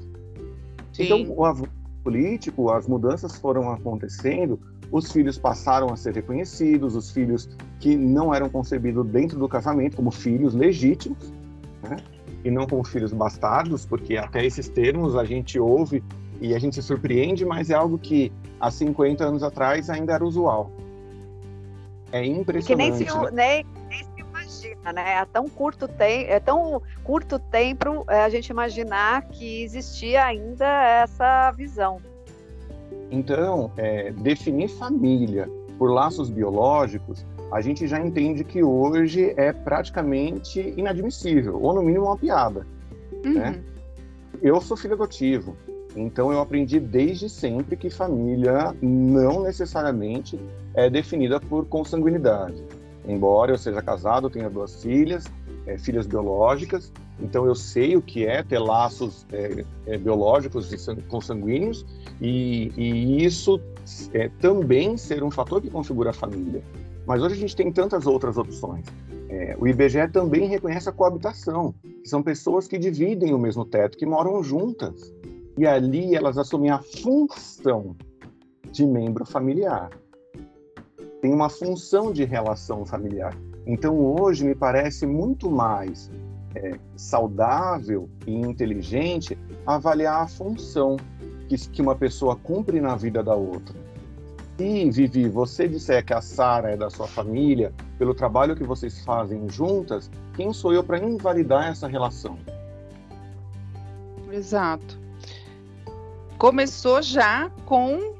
Sim. 0.94 1.04
Então, 1.04 1.34
o 1.36 1.46
avanço 1.46 1.72
político, 2.04 2.70
as 2.70 2.88
mudanças 2.88 3.36
foram 3.38 3.72
acontecendo 3.72 4.60
os 4.92 5.12
filhos 5.12 5.38
passaram 5.38 5.92
a 5.92 5.96
ser 5.96 6.14
reconhecidos, 6.14 6.96
os 6.96 7.12
filhos 7.12 7.50
que 7.80 7.96
não 7.96 8.34
eram 8.34 8.50
concebidos 8.50 9.06
dentro 9.08 9.38
do 9.38 9.48
casamento 9.48 9.98
como 9.98 10.12
filhos 10.12 10.54
legítimos, 10.54 11.34
né? 11.84 11.98
e 12.44 12.52
não 12.52 12.68
como 12.68 12.84
filhos 12.84 13.12
bastardos, 13.12 13.86
porque 13.86 14.18
até 14.18 14.46
esses 14.46 14.70
termos 14.70 15.16
a 15.16 15.26
gente 15.26 15.60
ouve 15.60 16.04
e 16.40 16.54
a 16.54 16.60
gente 16.60 16.76
se 16.76 16.84
surpreende, 16.84 17.44
mas 17.44 17.70
é 17.70 17.74
algo 17.74 17.98
que 17.98 18.32
há 18.60 18.72
50 18.72 19.24
anos 19.24 19.44
atrás 19.44 19.90
ainda 19.90 20.14
era 20.14 20.26
usual. 20.26 20.72
É 22.12 22.26
impressionante. 22.26 22.68
Que 22.68 22.76
nem 22.76 22.94
se, 22.94 23.32
né? 23.32 23.32
nem, 23.32 23.66
nem 23.90 24.04
se 24.04 24.22
imagina, 24.22 24.94
né? 24.94 25.14
É 25.16 25.26
tão 25.26 25.50
curto 25.50 25.88
tempo, 25.88 26.32
é 26.32 26.40
tão 26.40 26.82
curto 27.04 27.40
tempo 27.40 28.06
é, 28.08 28.24
a 28.24 28.30
gente 28.30 28.50
imaginar 28.50 29.24
que 29.24 29.64
existia 29.64 30.24
ainda 30.24 30.66
essa 30.66 31.52
visão. 31.52 32.00
Então, 33.12 33.72
é, 33.78 34.12
definir 34.12 34.70
família 34.70 35.50
por 35.78 35.92
laços 35.92 36.30
biológicos, 36.30 37.26
a 37.52 37.62
gente 37.62 37.88
já 37.88 38.00
entende 38.00 38.44
que 38.44 38.64
hoje 38.64 39.34
é 39.38 39.52
praticamente 39.52 40.74
inadmissível, 40.78 41.62
ou 41.62 41.74
no 41.74 41.82
mínimo 41.82 42.06
uma 42.06 42.18
piada. 42.18 42.66
Uhum. 43.24 43.34
Né? 43.34 43.64
Eu 44.42 44.60
sou 44.62 44.76
filho 44.76 44.94
adotivo, 44.96 45.56
então 45.96 46.32
eu 46.32 46.40
aprendi 46.40 46.80
desde 46.80 47.30
sempre 47.30 47.78
que 47.78 47.90
família 47.90 48.76
não 48.82 49.44
necessariamente 49.44 50.40
é 50.74 50.90
definida 50.90 51.40
por 51.40 51.66
consanguinidade. 51.66 52.62
Embora 53.08 53.52
eu 53.52 53.58
seja 53.58 53.82
casado, 53.82 54.30
tenha 54.30 54.50
duas 54.50 54.82
filhas, 54.82 55.26
é, 55.66 55.78
filhas 55.78 56.06
biológicas, 56.06 56.92
então 57.20 57.46
eu 57.46 57.56
sei 57.56 57.96
o 57.96 58.02
que 58.02 58.26
é 58.26 58.44
ter 58.44 58.60
laços 58.60 59.26
é, 59.32 59.64
é, 59.86 59.98
biológicos 59.98 60.72
e 60.74 61.02
consanguíneos 61.04 61.86
e, 62.20 62.72
e 62.76 63.24
isso 63.24 63.62
é, 64.14 64.30
também 64.40 64.98
ser 64.98 65.24
um 65.24 65.32
fator 65.32 65.62
que 65.62 65.70
configura 65.70 66.10
a 66.10 66.14
família. 66.14 66.62
Mas 67.06 67.22
hoje 67.22 67.36
a 67.36 67.38
gente 67.38 67.56
tem 67.56 67.72
tantas 67.72 68.06
outras 68.06 68.38
opções. 68.38 68.86
É, 69.30 69.56
o 69.60 69.68
IBGE 69.68 70.08
também 70.12 70.48
reconhece 70.48 70.90
a 70.90 70.92
coabitação, 70.92 71.74
que 71.82 72.10
são 72.10 72.22
pessoas 72.22 72.68
que 72.68 72.78
dividem 72.78 73.34
o 73.34 73.38
mesmo 73.38 73.66
teto, 73.66 73.98
que 73.98 74.06
moram 74.06 74.42
juntas. 74.44 75.14
E 75.58 75.66
ali 75.66 76.16
elas 76.16 76.38
assumem 76.38 76.70
a 76.70 76.80
função 76.80 77.96
de 78.72 78.86
membro 78.86 79.26
familiar. 79.26 79.90
Tem 81.22 81.34
uma 81.34 81.50
função 81.50 82.12
de 82.12 82.26
relação 82.26 82.86
familiar. 82.86 83.36
Então 83.66 83.98
hoje 83.98 84.46
me 84.46 84.54
parece 84.54 85.08
muito 85.08 85.50
mais 85.50 86.12
é, 86.56 86.78
saudável 86.96 88.10
e 88.28 88.34
inteligente 88.34 89.38
avaliar 89.66 90.24
a 90.24 90.28
função 90.28 90.98
que, 91.48 91.58
que 91.70 91.82
uma 91.82 91.96
pessoa 91.96 92.36
cumpre 92.36 92.80
na 92.82 92.96
vida 92.96 93.24
da 93.24 93.36
outra. 93.36 93.76
Se, 94.58 94.90
Vivi, 94.90 95.28
você 95.28 95.68
disser 95.68 96.06
que 96.06 96.14
a 96.14 96.22
Sara 96.22 96.72
é 96.72 96.78
da 96.78 96.90
sua 96.90 97.08
família, 97.08 97.74
pelo 97.98 98.14
trabalho 98.14 98.56
que 98.56 98.64
vocês 98.64 99.04
fazem 99.04 99.50
juntas, 99.50 100.10
quem 100.34 100.54
sou 100.54 100.74
eu 100.74 100.84
para 100.84 100.98
invalidar 100.98 101.68
essa 101.68 101.88
relação? 101.88 102.38
Exato. 104.32 105.05
Começou 106.38 107.02
já 107.02 107.50
com 107.66 108.16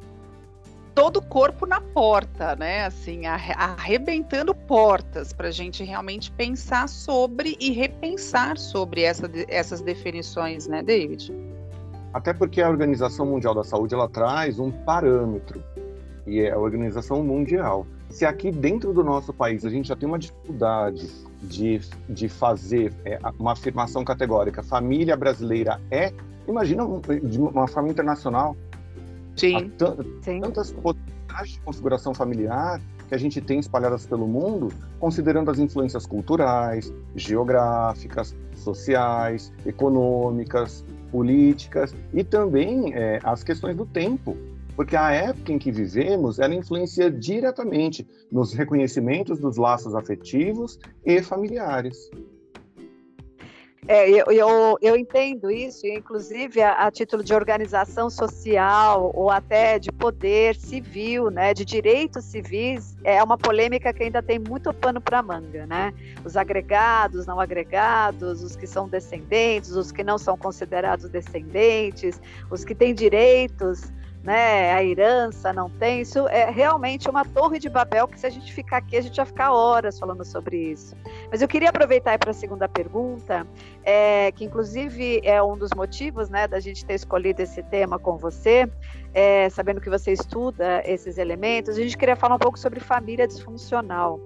todo 0.96 1.18
o 1.18 1.22
corpo 1.22 1.66
na 1.66 1.82
porta, 1.82 2.56
né? 2.56 2.86
Assim, 2.86 3.26
arrebentando 3.26 4.56
portas 4.56 5.34
para 5.34 5.50
a 5.50 5.52
gente 5.52 5.84
realmente 5.84 6.32
pensar 6.32 6.88
sobre 6.88 7.58
e 7.60 7.72
repensar 7.72 8.58
sobre 8.58 9.02
essa, 9.02 9.30
essas 9.50 9.82
definições, 9.82 10.68
né, 10.68 10.82
David? 10.82 11.34
Até 12.14 12.34
porque 12.34 12.62
a 12.62 12.70
Organização 12.70 13.26
Mundial 13.26 13.54
da 13.54 13.64
Saúde 13.64 13.94
ela 13.94 14.08
traz 14.08 14.58
um 14.58 14.72
parâmetro 14.72 15.62
e 16.26 16.40
é 16.40 16.52
a 16.52 16.58
Organização 16.58 17.22
Mundial. 17.22 17.86
Se 18.10 18.26
aqui 18.26 18.52
dentro 18.52 18.94
do 18.94 19.04
nosso 19.04 19.34
país 19.34 19.66
a 19.66 19.70
gente 19.70 19.90
já 19.90 19.98
tem 19.98 20.08
uma 20.08 20.18
dificuldade 20.18 21.10
de, 21.42 21.82
de 22.08 22.30
fazer 22.30 22.94
é, 23.04 23.20
uma 23.38 23.52
afirmação 23.52 24.06
categórica, 24.06 24.64
família 24.64 25.18
brasileira 25.18 25.82
é, 25.92 26.14
imagina 26.48 26.84
de 27.24 27.40
uma 27.40 27.68
forma 27.68 27.90
internacional, 27.90 28.56
Sim. 29.36 29.72
Sim. 30.22 30.42
Tantas 30.42 30.72
possibilidades 30.72 31.54
de 31.54 31.60
configuração 31.60 32.14
familiar 32.14 32.82
que 33.08 33.14
a 33.14 33.18
gente 33.18 33.40
tem 33.40 33.60
espalhadas 33.60 34.06
pelo 34.06 34.28
mundo, 34.28 34.72
considerando 35.00 35.52
as 35.52 35.60
influências 35.60 36.08
culturais, 36.08 36.92
geográficas, 37.16 38.36
sociais, 38.56 39.54
econômicas, 39.66 40.84
políticas 41.12 41.94
e 42.14 42.24
também 42.24 42.94
é, 42.96 43.20
as 43.24 43.44
questões 43.44 43.76
do 43.76 43.86
tempo. 43.86 44.36
Porque 44.76 44.96
a 44.96 45.12
época 45.12 45.54
em 45.54 45.58
que 45.58 45.72
vivemos, 45.72 46.40
ela 46.40 46.54
influencia 46.54 47.10
diretamente 47.10 48.06
nos 48.30 48.54
reconhecimentos 48.54 49.40
dos 49.40 49.56
laços 49.56 49.96
afetivos 49.96 50.80
e 51.06 51.22
familiares. 51.22 52.10
É, 53.88 54.10
eu, 54.10 54.26
eu, 54.32 54.78
eu, 54.82 54.96
entendo 54.96 55.52
isso, 55.52 55.86
inclusive 55.86 56.60
a, 56.60 56.88
a, 56.88 56.92
título 56.92 57.24
de 57.24 57.36
organização 57.36 58.10
social 58.10 59.12
ou 59.14 59.30
até 59.30 59.78
de 59.78 59.92
poder 59.92 60.56
civil, 60.56 61.30
né, 61.30 61.54
de 61.54 61.64
direitos 61.64 62.26
civis, 62.26 62.98
é 63.04 63.22
uma 63.24 63.38
polêmica 63.38 63.94
que 63.94 64.02
ainda 64.02 64.24
tem 64.24 64.40
muito 64.40 64.74
pano 64.74 65.00
para 65.00 65.22
manga, 65.22 65.68
né? 65.68 65.94
Os 66.24 66.36
agregados, 66.36 67.28
não 67.28 67.40
agregados, 67.40 68.42
os 68.42 68.56
que 68.56 68.66
são 68.66 68.90
descendentes, 68.90 69.72
os 69.72 69.92
que 69.92 70.04
não 70.04 70.18
são 70.18 70.36
considerados 70.36 71.08
descendentes, 71.08 72.20
os 72.50 72.66
que 72.66 72.74
têm 72.74 72.92
direitos 72.92 73.92
né, 74.26 74.74
a 74.74 74.84
herança 74.84 75.54
não 75.54 75.70
tem, 75.70 76.02
isso 76.02 76.28
é 76.30 76.50
realmente 76.50 77.08
uma 77.08 77.24
torre 77.24 77.60
de 77.60 77.70
Babel 77.70 78.08
que 78.08 78.20
se 78.20 78.26
a 78.26 78.30
gente 78.32 78.52
ficar 78.52 78.78
aqui, 78.78 78.98
a 78.98 79.02
gente 79.02 79.16
vai 79.16 79.26
ficar 79.26 79.54
horas 79.54 80.00
falando 80.00 80.26
sobre 80.26 80.72
isso. 80.72 80.96
Mas 81.30 81.44
eu 81.44 81.48
queria 81.48 81.70
aproveitar 81.70 82.18
para 82.18 82.32
a 82.32 82.34
segunda 82.34 82.68
pergunta, 82.68 83.46
é, 83.84 84.32
que 84.32 84.44
inclusive 84.44 85.22
é 85.24 85.44
um 85.44 85.56
dos 85.56 85.70
motivos 85.76 86.28
né, 86.28 86.48
da 86.48 86.60
gente 86.60 86.84
ter 86.84 86.96
escolhido 86.96 87.44
esse 87.44 87.62
tema 87.62 88.00
com 88.00 88.18
você, 88.18 88.68
é, 89.14 89.48
sabendo 89.52 89.80
que 89.80 89.92
você 89.92 90.14
estuda 90.14 90.82
esses 90.86 91.20
elementos, 91.20 91.78
a 91.78 91.80
gente 91.80 91.96
queria 91.96 92.16
falar 92.16 92.34
um 92.36 92.40
pouco 92.40 92.58
sobre 92.58 92.80
família 92.80 93.28
disfuncional. 93.28 94.20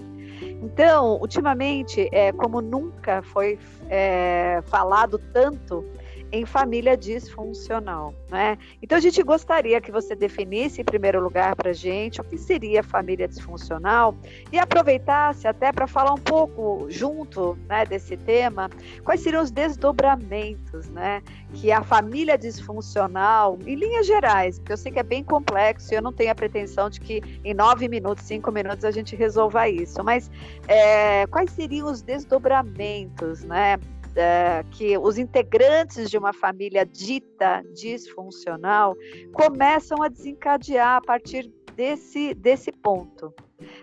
Então, 0.61 1.17
ultimamente, 1.19 2.07
é, 2.13 2.31
como 2.31 2.61
nunca 2.61 3.21
foi 3.21 3.59
é, 3.89 4.63
falado 4.67 5.19
tanto 5.33 5.85
em 6.31 6.45
família 6.45 6.95
disfuncional, 6.95 8.13
né? 8.29 8.57
Então 8.81 8.97
a 8.97 9.01
gente 9.01 9.21
gostaria 9.23 9.81
que 9.81 9.91
você 9.91 10.15
definisse 10.15 10.81
em 10.81 10.83
primeiro 10.83 11.21
lugar 11.21 11.55
para 11.55 11.73
gente 11.73 12.21
o 12.21 12.23
que 12.23 12.37
seria 12.37 12.83
família 12.83 13.27
disfuncional 13.27 14.15
e 14.51 14.59
aproveitasse 14.59 15.47
até 15.47 15.71
para 15.71 15.87
falar 15.87 16.13
um 16.13 16.19
pouco 16.19 16.85
junto, 16.89 17.57
né, 17.67 17.85
desse 17.85 18.15
tema, 18.17 18.69
quais 19.03 19.21
seriam 19.21 19.41
os 19.41 19.51
desdobramentos, 19.51 20.87
né, 20.89 21.21
que 21.53 21.71
a 21.71 21.83
família 21.83 22.37
disfuncional, 22.37 23.57
em 23.65 23.75
linhas 23.75 24.05
gerais, 24.05 24.59
porque 24.59 24.73
eu 24.73 24.77
sei 24.77 24.91
que 24.91 24.99
é 24.99 25.03
bem 25.03 25.23
complexo 25.23 25.93
e 25.93 25.97
eu 25.97 26.01
não 26.01 26.13
tenho 26.13 26.31
a 26.31 26.35
pretensão 26.35 26.89
de 26.89 26.99
que 26.99 27.21
em 27.43 27.53
nove 27.53 27.87
minutos, 27.87 28.25
cinco 28.25 28.51
minutos 28.51 28.85
a 28.85 28.91
gente 28.91 29.15
resolva 29.15 29.67
isso, 29.67 30.03
mas 30.03 30.29
é, 30.67 31.25
quais 31.27 31.51
seriam 31.51 31.91
os 31.91 32.01
desdobramentos, 32.01 33.43
né? 33.43 33.77
Uh, 34.11 34.67
que 34.71 34.97
os 34.97 35.17
integrantes 35.17 36.09
de 36.09 36.17
uma 36.17 36.33
família 36.33 36.85
dita 36.85 37.63
disfuncional 37.73 38.95
começam 39.33 40.01
a 40.01 40.07
desencadear 40.07 40.97
a 40.97 41.01
partir 41.01 41.51
desse, 41.75 42.33
desse 42.33 42.71
ponto. 42.71 43.33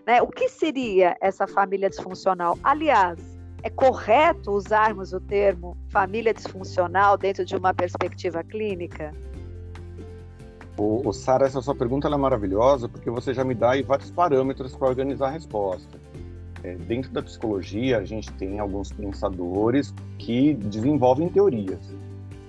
Né? 0.06 0.20
O 0.22 0.28
que 0.28 0.48
seria 0.48 1.16
essa 1.20 1.46
família 1.46 1.88
disfuncional? 1.88 2.58
Aliás, 2.62 3.18
é 3.62 3.70
correto 3.70 4.52
usarmos 4.52 5.12
o 5.12 5.20
termo 5.20 5.76
família 5.88 6.32
disfuncional 6.32 7.16
dentro 7.16 7.44
de 7.44 7.56
uma 7.56 7.74
perspectiva 7.74 8.44
clínica? 8.44 9.12
O, 10.76 11.08
o 11.08 11.12
Sara, 11.12 11.46
essa 11.46 11.62
sua 11.62 11.74
pergunta 11.74 12.06
é 12.06 12.16
maravilhosa 12.16 12.88
porque 12.88 13.10
você 13.10 13.32
já 13.32 13.44
me 13.44 13.54
dá 13.54 13.70
vários 13.82 14.10
parâmetros 14.10 14.76
para 14.76 14.88
organizar 14.88 15.28
a 15.28 15.30
resposta. 15.30 15.98
É, 16.62 16.74
dentro 16.74 17.10
da 17.12 17.22
psicologia, 17.22 17.98
a 17.98 18.04
gente 18.04 18.32
tem 18.32 18.58
alguns 18.58 18.92
pensadores 18.92 19.94
que 20.18 20.54
desenvolvem 20.54 21.28
teorias. 21.28 21.94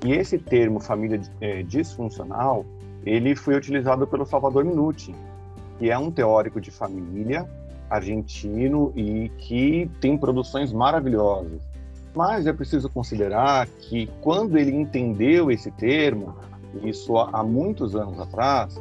E 0.05 0.11
esse 0.13 0.37
termo 0.37 0.79
família 0.79 1.19
é, 1.41 1.63
disfuncional, 1.63 2.65
ele 3.05 3.35
foi 3.35 3.55
utilizado 3.55 4.05
pelo 4.07 4.25
Salvador 4.25 4.63
Minuti, 4.63 5.13
que 5.77 5.89
é 5.89 5.97
um 5.97 6.11
teórico 6.11 6.59
de 6.59 6.71
família 6.71 7.47
argentino 7.89 8.91
e 8.95 9.29
que 9.37 9.89
tem 10.01 10.17
produções 10.17 10.73
maravilhosas. 10.73 11.61
Mas 12.13 12.47
é 12.47 12.53
preciso 12.53 12.89
considerar 12.89 13.67
que 13.67 14.09
quando 14.21 14.57
ele 14.57 14.75
entendeu 14.75 15.51
esse 15.51 15.71
termo, 15.71 16.35
isso 16.83 17.17
há 17.17 17.43
muitos 17.43 17.95
anos 17.95 18.19
atrás, 18.19 18.75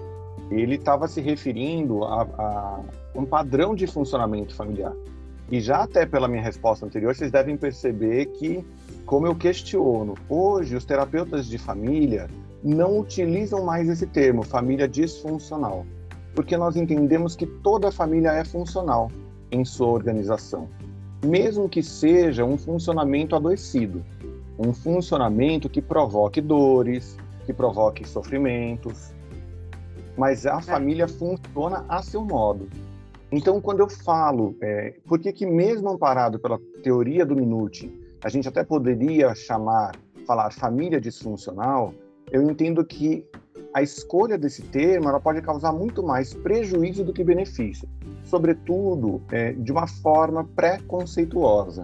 ele 0.50 0.76
estava 0.76 1.06
se 1.06 1.20
referindo 1.20 2.04
a, 2.04 2.22
a 2.22 2.80
um 3.14 3.24
padrão 3.24 3.74
de 3.74 3.86
funcionamento 3.86 4.54
familiar. 4.54 4.94
E 5.50 5.60
já 5.60 5.84
até 5.84 6.04
pela 6.04 6.26
minha 6.26 6.42
resposta 6.42 6.84
anterior, 6.84 7.14
vocês 7.14 7.30
devem 7.30 7.56
perceber 7.56 8.26
que, 8.26 8.64
como 9.04 9.26
eu 9.26 9.34
questiono, 9.34 10.14
hoje 10.28 10.74
os 10.74 10.84
terapeutas 10.84 11.46
de 11.46 11.56
família 11.56 12.28
não 12.64 12.98
utilizam 12.98 13.64
mais 13.64 13.88
esse 13.88 14.06
termo, 14.06 14.42
família 14.42 14.88
disfuncional, 14.88 15.86
porque 16.34 16.56
nós 16.56 16.74
entendemos 16.74 17.36
que 17.36 17.46
toda 17.46 17.92
família 17.92 18.30
é 18.32 18.44
funcional 18.44 19.10
em 19.52 19.64
sua 19.64 19.88
organização, 19.88 20.68
mesmo 21.24 21.68
que 21.68 21.82
seja 21.82 22.44
um 22.44 22.58
funcionamento 22.58 23.36
adoecido, 23.36 24.04
um 24.58 24.72
funcionamento 24.72 25.68
que 25.68 25.80
provoque 25.80 26.40
dores, 26.40 27.16
que 27.44 27.52
provoque 27.52 28.06
sofrimentos, 28.06 29.14
mas 30.16 30.44
a 30.44 30.58
é. 30.58 30.62
família 30.62 31.06
funciona 31.06 31.84
a 31.88 32.02
seu 32.02 32.24
modo. 32.24 32.68
Então, 33.30 33.60
quando 33.60 33.80
eu 33.80 33.88
falo, 33.88 34.56
é, 34.60 34.94
por 35.04 35.18
que, 35.18 35.44
mesmo 35.44 35.88
amparado 35.88 36.38
pela 36.38 36.60
teoria 36.82 37.26
do 37.26 37.34
Minuti, 37.34 37.92
a 38.22 38.28
gente 38.28 38.48
até 38.48 38.62
poderia 38.62 39.34
chamar, 39.34 39.92
falar 40.26 40.50
família 40.52 41.00
disfuncional, 41.00 41.92
eu 42.30 42.42
entendo 42.42 42.84
que 42.84 43.24
a 43.74 43.82
escolha 43.82 44.38
desse 44.38 44.62
termo 44.62 45.08
ela 45.08 45.20
pode 45.20 45.42
causar 45.42 45.72
muito 45.72 46.02
mais 46.02 46.32
prejuízo 46.32 47.04
do 47.04 47.12
que 47.12 47.22
benefício, 47.22 47.88
sobretudo 48.24 49.20
é, 49.30 49.52
de 49.52 49.70
uma 49.70 49.86
forma 49.86 50.44
preconceituosa. 50.44 51.82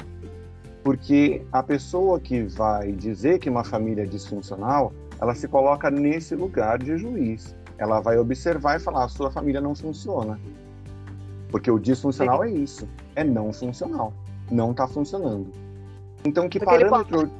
Porque 0.82 1.44
a 1.52 1.62
pessoa 1.62 2.18
que 2.18 2.42
vai 2.42 2.92
dizer 2.92 3.38
que 3.38 3.50
uma 3.50 3.62
família 3.62 4.02
é 4.02 4.06
disfuncional, 4.06 4.92
ela 5.20 5.34
se 5.34 5.46
coloca 5.46 5.90
nesse 5.90 6.34
lugar 6.34 6.78
de 6.78 6.96
juiz. 6.96 7.54
Ela 7.78 8.00
vai 8.00 8.18
observar 8.18 8.76
e 8.76 8.80
falar: 8.80 9.04
a 9.04 9.08
sua 9.08 9.30
família 9.30 9.60
não 9.60 9.74
funciona. 9.74 10.40
Porque 11.52 11.70
o 11.70 11.78
disfuncional 11.78 12.42
é 12.42 12.50
isso, 12.50 12.88
é 13.14 13.22
não 13.22 13.52
funcional, 13.52 14.12
não 14.50 14.72
está 14.72 14.88
funcionando. 14.88 15.52
Então, 16.24 16.48
que 16.48 16.58
Porque 16.58 16.78
parâmetro 16.78 17.30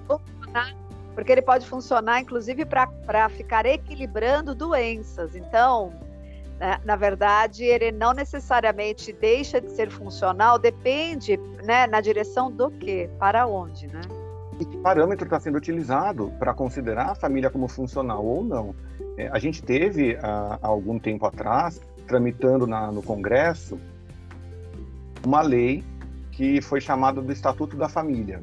porque 1.15 1.33
ele 1.33 1.43
pode 1.43 1.67
funcionar, 1.67 2.21
inclusive, 2.21 2.65
para 2.65 3.29
ficar 3.29 3.67
equilibrando 3.67 4.55
doenças. 4.55 5.37
Então, 5.37 5.93
né, 6.59 6.81
na 6.85 6.97
verdade, 6.97 7.65
ele 7.65 7.93
não 7.93 8.13
necessariamente 8.13 9.13
deixa 9.13 9.61
de 9.61 9.71
ser 9.71 9.91
funcional, 9.91 10.59
depende 10.59 11.37
né, 11.65 11.87
na 11.87 12.01
direção 12.01 12.51
do 12.51 12.71
que, 12.71 13.09
para 13.19 13.47
onde, 13.47 13.89
né? 13.89 14.01
E 14.59 14.65
que 14.65 14.77
parâmetro 14.79 15.25
está 15.25 15.41
sendo 15.41 15.57
utilizado 15.57 16.33
para 16.39 16.55
considerar 16.55 17.11
a 17.11 17.15
família 17.15 17.51
como 17.51 17.69
funcional 17.69 18.25
ou 18.25 18.45
não? 18.45 18.75
É, 19.17 19.29
a 19.29 19.39
gente 19.39 19.63
teve, 19.63 20.17
há, 20.23 20.59
há, 20.63 20.67
algum 20.67 20.99
tempo 20.99 21.27
atrás, 21.27 21.81
tramitando 22.07 22.67
na, 22.67 22.91
no 22.93 23.03
Congresso, 23.03 23.79
uma 25.25 25.43
lei 25.43 25.85
que 26.31 26.61
foi 26.61 26.81
chamada 26.81 27.21
do 27.21 27.33
Estatuto 27.33 27.77
da 27.77 27.89
Família, 27.89 28.43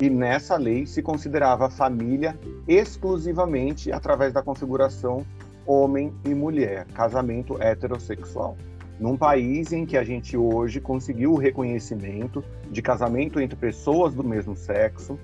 e 0.00 0.08
nessa 0.08 0.56
lei 0.56 0.86
se 0.86 1.02
considerava 1.02 1.68
família 1.68 2.38
exclusivamente 2.66 3.92
através 3.92 4.32
da 4.32 4.42
configuração 4.42 5.26
homem 5.66 6.12
e 6.24 6.34
mulher, 6.34 6.86
casamento 6.94 7.62
heterossexual. 7.62 8.56
Num 8.98 9.16
país 9.16 9.72
em 9.72 9.84
que 9.84 9.96
a 9.96 10.04
gente 10.04 10.36
hoje 10.36 10.80
conseguiu 10.80 11.32
o 11.32 11.36
reconhecimento 11.36 12.42
de 12.70 12.80
casamento 12.80 13.40
entre 13.40 13.56
pessoas 13.56 14.14
do 14.14 14.24
mesmo 14.24 14.56
sexo, 14.56 15.18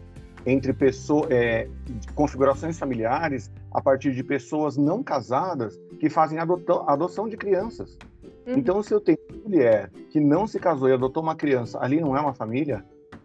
entre 0.44 0.72
pessoas, 0.72 1.30
é, 1.30 1.68
configurações 2.14 2.78
familiares 2.78 3.50
a 3.72 3.82
partir 3.82 4.14
de 4.14 4.22
pessoas 4.22 4.76
não 4.76 5.02
casadas 5.02 5.78
que 5.98 6.08
fazem 6.08 6.38
adoção 6.38 7.28
de 7.28 7.36
crianças. 7.36 7.98
Uhum. 8.46 8.58
Então, 8.58 8.82
se 8.82 8.94
eu 8.94 9.00
tenho 9.00 9.18
uma 9.28 9.42
mulher 9.42 9.90
que 10.10 10.20
não 10.20 10.46
se 10.46 10.60
casou 10.60 10.88
e 10.88 10.92
adotou 10.92 11.22
uma 11.22 11.34
criança, 11.34 11.78
ali 11.80 12.00
não 12.00 12.16
é 12.16 12.20
uma 12.20 12.32
família? 12.32 12.84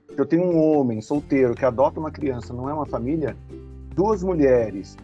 Se 0.09 0.19
eu 0.19 0.25
tenho 0.25 0.43
um 0.43 0.59
homem 0.59 0.99
solteiro 0.99 1.53
que 1.53 1.63
adota 1.63 1.99
uma 1.99 2.11
criança, 2.11 2.53
não 2.53 2.67
é 2.67 2.73
uma 2.73 2.85
família? 2.85 3.37
Duas 3.95 4.23
mulheres 4.23 4.97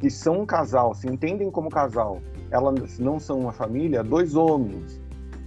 que 0.00 0.08
são 0.08 0.40
um 0.40 0.46
casal, 0.46 0.94
se 0.94 1.06
entendem 1.06 1.50
como 1.50 1.68
casal, 1.68 2.22
elas 2.50 2.98
não 2.98 3.20
são 3.20 3.40
uma 3.40 3.52
família? 3.52 4.02
Dois 4.02 4.34
homens 4.34 4.98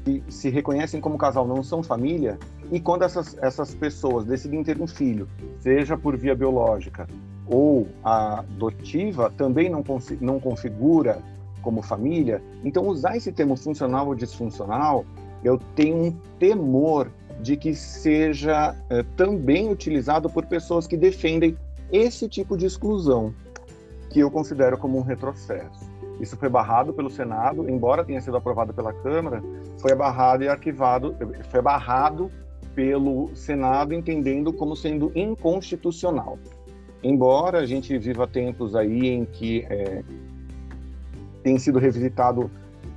que 0.05 0.23
se 0.29 0.49
reconhecem 0.49 1.01
como 1.01 1.17
casal, 1.17 1.47
não 1.47 1.63
são 1.63 1.81
família? 1.81 2.37
E 2.71 2.79
quando 2.79 3.03
essas, 3.03 3.35
essas 3.41 3.73
pessoas 3.73 4.25
decidem 4.25 4.63
ter 4.63 4.79
um 4.79 4.87
filho, 4.87 5.27
seja 5.59 5.97
por 5.97 6.15
via 6.15 6.35
biológica 6.35 7.07
ou 7.47 7.87
adotiva, 8.03 9.31
também 9.31 9.69
não, 9.69 9.83
não 10.21 10.39
configura 10.39 11.21
como 11.63 11.81
família. 11.81 12.43
Então, 12.63 12.87
usar 12.87 13.17
esse 13.17 13.31
termo 13.31 13.55
funcional 13.55 14.07
ou 14.07 14.13
disfuncional, 14.13 15.03
eu 15.43 15.57
tenho 15.75 15.97
um 15.97 16.11
temor 16.37 17.09
de 17.41 17.57
que 17.57 17.73
seja 17.73 18.75
é, 18.89 19.03
também 19.17 19.71
utilizado 19.71 20.29
por 20.29 20.45
pessoas 20.45 20.85
que 20.85 20.95
defendem 20.95 21.57
esse 21.91 22.29
tipo 22.29 22.55
de 22.55 22.65
exclusão, 22.65 23.33
que 24.09 24.19
eu 24.19 24.29
considero 24.29 24.77
como 24.77 24.97
um 24.97 25.01
retrocesso. 25.01 25.91
Isso 26.19 26.37
foi 26.37 26.47
barrado 26.47 26.93
pelo 26.93 27.09
Senado, 27.09 27.67
embora 27.69 28.05
tenha 28.05 28.21
sido 28.21 28.37
aprovado 28.37 28.73
pela 28.73 28.93
Câmara, 28.93 29.43
foi 29.79 29.95
barrado 29.95 30.43
e 30.43 30.47
arquivado, 30.47 31.15
foi 31.49 31.61
barrado 31.61 32.29
pelo 32.75 33.35
Senado, 33.35 33.93
entendendo 33.93 34.53
como 34.53 34.75
sendo 34.75 35.11
inconstitucional. 35.15 36.37
Embora 37.03 37.59
a 37.59 37.65
gente 37.65 37.97
viva 37.97 38.25
tempos 38.25 38.75
aí 38.75 39.07
em 39.07 39.25
que 39.25 39.65
é, 39.69 40.03
tem 41.43 41.59
sido 41.59 41.77
revisitado 41.79 42.49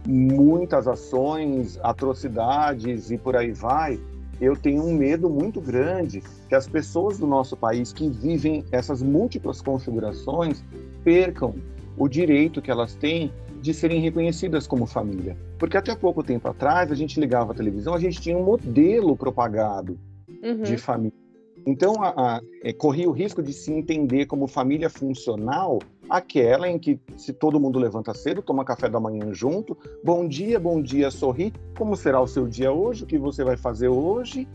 muitas 0.06 0.86
ações, 0.86 1.78
atrocidades 1.82 3.10
e 3.10 3.18
por 3.18 3.36
aí 3.36 3.52
vai, 3.52 4.00
eu 4.40 4.54
tenho 4.54 4.82
um 4.82 4.94
medo 4.94 5.28
muito 5.30 5.60
grande 5.60 6.22
que 6.48 6.54
as 6.54 6.68
pessoas 6.68 7.18
do 7.18 7.26
nosso 7.26 7.56
país 7.56 7.92
que 7.92 8.08
vivem 8.08 8.64
essas 8.70 9.02
múltiplas 9.02 9.60
configurações 9.60 10.62
percam 11.02 11.54
o 11.96 12.06
direito 12.08 12.60
que 12.60 12.70
elas 12.70 12.94
têm 12.94 13.32
de 13.60 13.72
serem 13.72 14.00
reconhecidas 14.00 14.66
como 14.66 14.86
família. 14.86 15.36
Porque 15.58 15.76
até 15.76 15.94
pouco 15.96 16.22
tempo 16.22 16.48
atrás, 16.48 16.92
a 16.92 16.94
gente 16.94 17.18
ligava 17.18 17.52
a 17.52 17.54
televisão, 17.54 17.94
a 17.94 17.98
gente 17.98 18.20
tinha 18.20 18.36
um 18.36 18.44
modelo 18.44 19.16
propagado 19.16 19.98
uhum. 20.42 20.62
de 20.62 20.76
família. 20.76 21.16
Então, 21.66 22.00
a, 22.00 22.10
a, 22.10 22.40
é, 22.62 22.72
corria 22.72 23.08
o 23.08 23.12
risco 23.12 23.42
de 23.42 23.52
se 23.52 23.72
entender 23.72 24.26
como 24.26 24.46
família 24.46 24.88
funcional 24.88 25.80
aquela 26.08 26.68
em 26.68 26.78
que 26.78 27.00
se 27.16 27.32
todo 27.32 27.60
mundo 27.60 27.78
levanta 27.78 28.14
cedo, 28.14 28.42
toma 28.42 28.64
café 28.64 28.88
da 28.88 29.00
manhã 29.00 29.32
junto, 29.32 29.76
bom 30.04 30.26
dia, 30.26 30.58
bom 30.58 30.80
dia, 30.80 31.10
sorri, 31.10 31.52
como 31.76 31.96
será 31.96 32.20
o 32.20 32.26
seu 32.26 32.46
dia 32.46 32.72
hoje, 32.72 33.04
o 33.04 33.06
que 33.06 33.18
você 33.18 33.44
vai 33.44 33.56
fazer 33.56 33.88
hoje, 33.88 34.48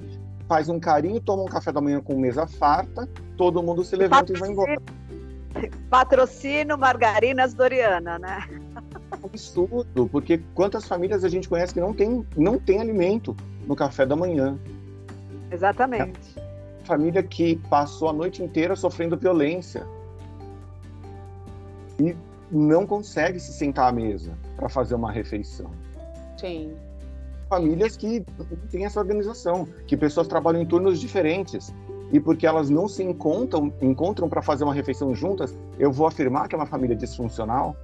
faz 0.48 0.70
um 0.70 0.80
carinho, 0.80 1.20
toma 1.20 1.44
um 1.44 1.48
café 1.48 1.72
da 1.72 1.82
manhã 1.82 2.02
com 2.02 2.18
mesa 2.18 2.48
farta, 2.48 3.08
todo 3.38 3.62
mundo 3.62 3.84
se 3.84 3.96
levanta 3.96 4.34
Patrocínio, 4.34 4.52
e 4.52 4.56
vai 4.56 4.76
embora. 4.76 4.82
Patrocínio 5.90 6.78
Margarinas 6.78 7.54
Doriana, 7.54 8.18
né? 8.18 8.48
Absurdo, 9.12 10.08
porque 10.10 10.42
quantas 10.54 10.88
famílias 10.88 11.24
a 11.24 11.30
gente 11.30 11.50
conhece 11.50 11.74
que 11.74 11.82
não 11.82 11.94
tem, 11.94 12.26
não 12.36 12.58
tem 12.58 12.80
alimento 12.80 13.36
no 13.68 13.76
café 13.76 14.06
da 14.06 14.16
manhã. 14.16 14.58
Exatamente 15.52 16.42
família 16.84 17.24
que 17.24 17.56
passou 17.70 18.10
a 18.10 18.14
noite 18.14 18.44
inteira 18.44 18.76
sofrendo 18.76 19.16
violência 19.16 19.88
e 22.08 22.16
não 22.52 22.86
consegue 22.86 23.40
se 23.40 23.54
sentar 23.54 23.90
à 23.90 23.92
mesa 23.92 24.38
para 24.56 24.68
fazer 24.68 24.96
uma 24.96 25.12
refeição. 25.12 25.72
Sim. 26.38 26.74
Famílias 27.50 27.96
que 27.96 28.24
têm 28.70 28.86
essa 28.86 29.00
organização, 29.00 29.68
que 29.86 29.96
pessoas 29.96 30.28
trabalham 30.28 30.62
em 30.62 30.66
turnos 30.66 31.00
diferentes 31.00 31.74
e 32.12 32.20
porque 32.20 32.46
elas 32.46 32.70
não 32.70 32.88
se 32.88 33.04
encontram 33.04 33.74
encontram 33.82 34.28
para 34.28 34.42
fazer 34.42 34.64
uma 34.64 34.74
refeição 34.74 35.14
juntas, 35.14 35.56
eu 35.80 35.92
vou 35.92 36.08
afirmar 36.08 36.48
que 36.48 36.56
é 36.56 36.58
uma 36.58 36.66
família 36.66 36.96
disfuncional. 36.96 37.76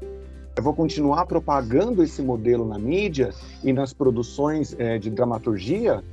Eu 0.56 0.64
vou 0.64 0.74
continuar 0.74 1.28
propagando 1.28 2.02
esse 2.02 2.22
modelo 2.22 2.68
na 2.68 2.80
mídia 2.80 3.32
e 3.64 3.72
nas 3.72 3.94
produções 3.94 4.76
é, 4.80 4.98
de 4.98 5.10
dramaturgia 5.12 6.04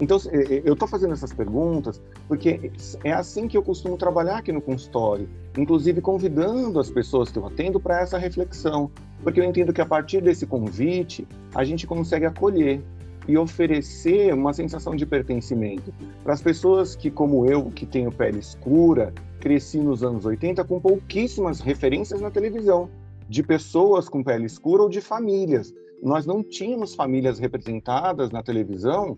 então, 0.00 0.18
é, 0.30 0.56
é, 0.56 0.62
eu 0.64 0.74
estou 0.74 0.88
fazendo 0.88 1.12
essas 1.12 1.32
perguntas 1.32 2.00
porque 2.26 2.72
é 3.02 3.12
assim 3.12 3.46
que 3.46 3.56
eu 3.56 3.62
costumo 3.62 3.96
trabalhar 3.96 4.38
aqui 4.38 4.52
no 4.52 4.60
consultório, 4.60 5.28
inclusive 5.56 6.00
convidando 6.00 6.80
as 6.80 6.90
pessoas 6.90 7.30
que 7.30 7.38
eu 7.38 7.46
atendo 7.46 7.78
para 7.78 8.00
essa 8.00 8.18
reflexão, 8.18 8.90
porque 9.22 9.40
eu 9.40 9.44
entendo 9.44 9.72
que 9.72 9.80
a 9.80 9.86
partir 9.86 10.20
desse 10.22 10.46
convite 10.46 11.26
a 11.54 11.64
gente 11.64 11.86
consegue 11.86 12.26
acolher 12.26 12.82
e 13.26 13.36
oferecer 13.38 14.34
uma 14.34 14.52
sensação 14.52 14.94
de 14.94 15.06
pertencimento 15.06 15.92
para 16.22 16.34
as 16.34 16.42
pessoas 16.42 16.94
que, 16.94 17.10
como 17.10 17.46
eu, 17.46 17.70
que 17.70 17.86
tenho 17.86 18.12
pele 18.12 18.38
escura, 18.38 19.12
cresci 19.40 19.78
nos 19.78 20.02
anos 20.02 20.24
80 20.24 20.62
com 20.64 20.80
pouquíssimas 20.80 21.60
referências 21.60 22.20
na 22.20 22.30
televisão 22.30 22.88
de 23.28 23.42
pessoas 23.42 24.08
com 24.08 24.22
pele 24.22 24.44
escura 24.44 24.82
ou 24.82 24.88
de 24.88 25.00
famílias. 25.00 25.74
Nós 26.02 26.26
não 26.26 26.42
tínhamos 26.42 26.94
famílias 26.94 27.38
representadas 27.38 28.30
na 28.30 28.42
televisão 28.42 29.16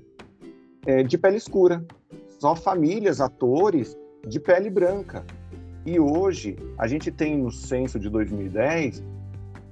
é, 0.87 1.03
de 1.03 1.19
pele 1.19 1.37
escura, 1.37 1.85
só 2.39 2.55
famílias, 2.55 3.21
atores 3.21 3.97
de 4.27 4.41
pele 4.41 4.71
branca. 4.71 5.25
E 5.85 6.01
hoje 6.01 6.57
a 6.79 6.87
gente 6.87 7.11
tem 7.11 7.39
no 7.39 7.51
censo 7.51 7.99
de 7.99 8.11
2010 8.11 9.03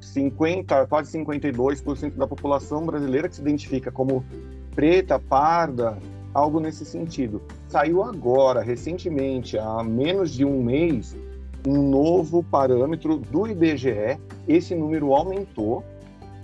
50, 0.05 0.87
quase 0.87 1.18
52% 1.18 2.16
da 2.16 2.27
população 2.27 2.85
brasileira 2.85 3.29
que 3.29 3.37
se 3.37 3.40
identifica 3.40 3.90
como 3.90 4.24
preta, 4.74 5.18
parda, 5.18 5.98
algo 6.33 6.61
nesse 6.61 6.85
sentido. 6.85 7.42
Saiu 7.68 8.03
agora, 8.03 8.61
recentemente, 8.61 9.59
há 9.59 9.83
menos 9.83 10.33
de 10.33 10.44
um 10.44 10.62
mês, 10.62 11.16
um 11.66 11.83
novo 11.88 12.42
parâmetro 12.42 13.18
do 13.18 13.46
IBGE. 13.46 14.18
Esse 14.46 14.74
número 14.74 15.14
aumentou 15.14 15.83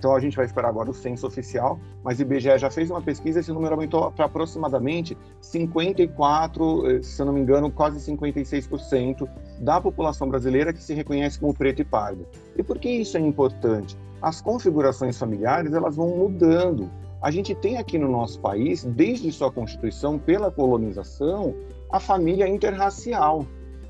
Então 0.01 0.15
a 0.15 0.19
gente 0.19 0.35
vai 0.35 0.47
esperar 0.47 0.69
agora 0.69 0.89
o 0.89 0.95
censo 0.95 1.27
oficial, 1.27 1.79
mas 2.03 2.17
o 2.17 2.23
IBGE 2.23 2.57
já 2.57 2.71
fez 2.71 2.89
uma 2.89 3.03
pesquisa 3.03 3.37
e 3.37 3.41
esse 3.41 3.51
número 3.51 3.75
aumentou 3.75 4.11
para 4.11 4.25
aproximadamente 4.25 5.15
54, 5.39 6.87
eh, 6.89 7.03
se 7.03 7.21
eu 7.21 7.27
não 7.27 7.33
me 7.33 7.39
engano, 7.39 7.69
quase 7.69 7.99
56% 7.99 9.29
da 9.59 9.79
população 9.79 10.27
brasileira 10.27 10.73
que 10.73 10.81
se 10.81 10.95
reconhece 10.95 11.39
como 11.39 11.53
preto 11.53 11.83
e 11.83 11.85
pardo. 11.85 12.25
E 12.57 12.63
por 12.63 12.79
que 12.79 12.89
isso 12.89 13.15
é 13.15 13.19
importante? 13.19 13.95
As 14.19 14.41
configurações 14.41 15.19
familiares 15.19 15.71
elas 15.71 15.97
vão 15.97 16.17
mudando. 16.17 16.89
A 17.21 17.29
gente 17.29 17.53
tem 17.53 17.77
aqui 17.77 17.99
no 17.99 18.09
nosso 18.09 18.39
país, 18.39 18.83
desde 18.83 19.31
sua 19.31 19.51
constituição, 19.51 20.17
pela 20.17 20.49
colonização, 20.49 21.55
a 21.91 21.99
família 21.99 22.47
interracial. 22.47 23.45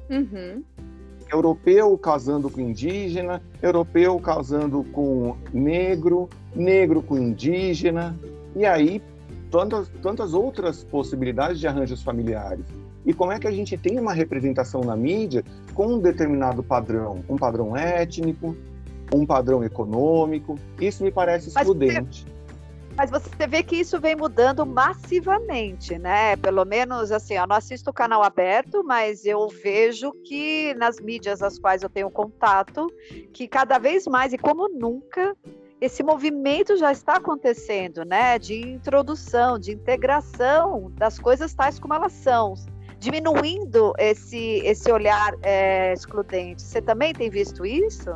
Uhum 0.10 0.62
europeu 1.32 1.98
casando 1.98 2.50
com 2.50 2.60
indígena, 2.60 3.42
europeu 3.62 4.20
casando 4.20 4.84
com 4.92 5.36
negro, 5.54 6.30
negro 6.56 7.02
com 7.02 7.18
indígena, 7.18 8.20
e 8.56 8.66
aí 8.66 9.02
tantas, 9.50 9.90
tantas 10.02 10.34
outras 10.34 10.84
possibilidades 10.84 11.60
de 11.60 11.68
arranjos 11.68 12.04
familiares. 12.04 12.66
E 13.06 13.14
como 13.14 13.32
é 13.32 13.40
que 13.40 13.48
a 13.48 13.52
gente 13.52 13.78
tem 13.78 14.00
uma 14.00 14.14
representação 14.14 14.82
na 14.82 14.96
mídia 14.96 15.44
com 15.74 15.96
um 15.96 16.00
determinado 16.00 16.62
padrão, 16.62 17.24
um 17.28 17.36
padrão 17.36 17.76
étnico, 17.76 18.56
um 19.14 19.26
padrão 19.26 19.64
econômico? 19.64 20.58
Isso 20.80 21.04
me 21.04 21.12
parece 21.12 21.50
excludente. 21.50 22.26
Mas 22.26 22.41
mas 23.02 23.10
você 23.10 23.48
vê 23.48 23.64
que 23.64 23.78
isso 23.78 24.00
vem 24.00 24.16
mudando 24.16 24.64
massivamente, 24.64 25.98
né? 25.98 26.36
Pelo 26.36 26.64
menos 26.64 27.12
assim, 27.12 27.34
eu 27.34 27.48
não 27.48 27.56
assisto 27.56 27.90
o 27.90 27.94
canal 27.94 28.22
aberto, 28.22 28.84
mas 28.84 29.26
eu 29.26 29.48
vejo 29.48 30.12
que 30.24 30.76
nas 30.76 31.00
mídias 31.00 31.42
às 31.42 31.58
quais 31.58 31.82
eu 31.82 31.90
tenho 31.90 32.12
contato, 32.12 32.86
que 33.34 33.48
cada 33.48 33.80
vez 33.80 34.06
mais 34.06 34.34
e 34.34 34.38
como 34.38 34.70
nunca 34.70 35.36
esse 35.80 36.04
movimento 36.04 36.78
já 36.78 36.92
está 36.92 37.16
acontecendo, 37.16 38.06
né? 38.06 38.38
De 38.38 38.62
introdução, 38.62 39.58
de 39.58 39.72
integração 39.72 40.92
das 40.96 41.18
coisas 41.18 41.56
tais 41.56 41.80
como 41.80 41.96
elas 41.96 42.14
são, 42.14 42.54
diminuindo 43.00 43.94
esse 43.98 44.62
esse 44.64 44.92
olhar 44.92 45.34
é, 45.42 45.92
excludente. 45.92 46.62
Você 46.62 46.80
também 46.80 47.14
tem 47.14 47.32
visto 47.32 47.66
isso? 47.66 48.12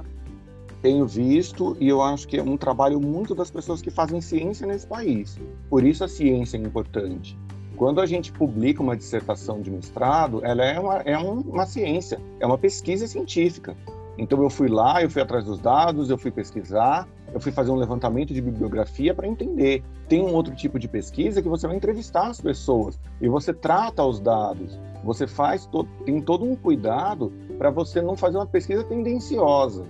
Tenho 0.85 1.07
visto 1.07 1.75
e 1.79 1.89
eu 1.89 1.99
acho 1.99 2.27
que 2.27 2.37
é 2.37 2.43
um 2.43 2.55
trabalho 2.55 3.01
muito 3.01 3.33
das 3.33 3.49
pessoas 3.49 3.81
que 3.81 3.89
fazem 3.89 4.21
ciência 4.21 4.67
nesse 4.67 4.85
país. 4.85 5.35
Por 5.67 5.83
isso 5.83 6.03
a 6.03 6.07
ciência 6.07 6.57
é 6.57 6.59
importante. 6.61 7.35
Quando 7.75 7.99
a 7.99 8.05
gente 8.05 8.31
publica 8.31 8.83
uma 8.83 8.95
dissertação 8.95 9.63
de 9.63 9.71
mestrado, 9.71 10.45
ela 10.45 10.63
é 10.63 10.79
uma, 10.79 10.97
é 10.97 11.17
uma 11.17 11.65
ciência, 11.65 12.21
é 12.39 12.45
uma 12.45 12.55
pesquisa 12.55 13.07
científica. 13.07 13.75
Então 14.15 14.43
eu 14.43 14.49
fui 14.49 14.67
lá, 14.67 15.01
eu 15.01 15.09
fui 15.09 15.23
atrás 15.23 15.45
dos 15.45 15.59
dados, 15.59 16.11
eu 16.11 16.19
fui 16.19 16.29
pesquisar, 16.29 17.07
eu 17.33 17.39
fui 17.39 17.51
fazer 17.51 17.71
um 17.71 17.77
levantamento 17.77 18.31
de 18.31 18.39
bibliografia 18.39 19.11
para 19.11 19.27
entender. 19.27 19.83
Tem 20.07 20.21
um 20.21 20.35
outro 20.35 20.53
tipo 20.53 20.77
de 20.77 20.87
pesquisa 20.87 21.41
que 21.41 21.49
você 21.49 21.65
vai 21.65 21.77
entrevistar 21.77 22.27
as 22.27 22.39
pessoas 22.39 22.99
e 23.19 23.27
você 23.27 23.51
trata 23.51 24.05
os 24.05 24.19
dados. 24.19 24.79
Você 25.03 25.25
faz 25.25 25.65
to 25.65 25.83
tem 26.05 26.21
todo 26.21 26.45
um 26.45 26.55
cuidado 26.55 27.33
para 27.57 27.71
você 27.71 28.03
não 28.03 28.15
fazer 28.15 28.37
uma 28.37 28.45
pesquisa 28.45 28.83
tendenciosa. 28.83 29.83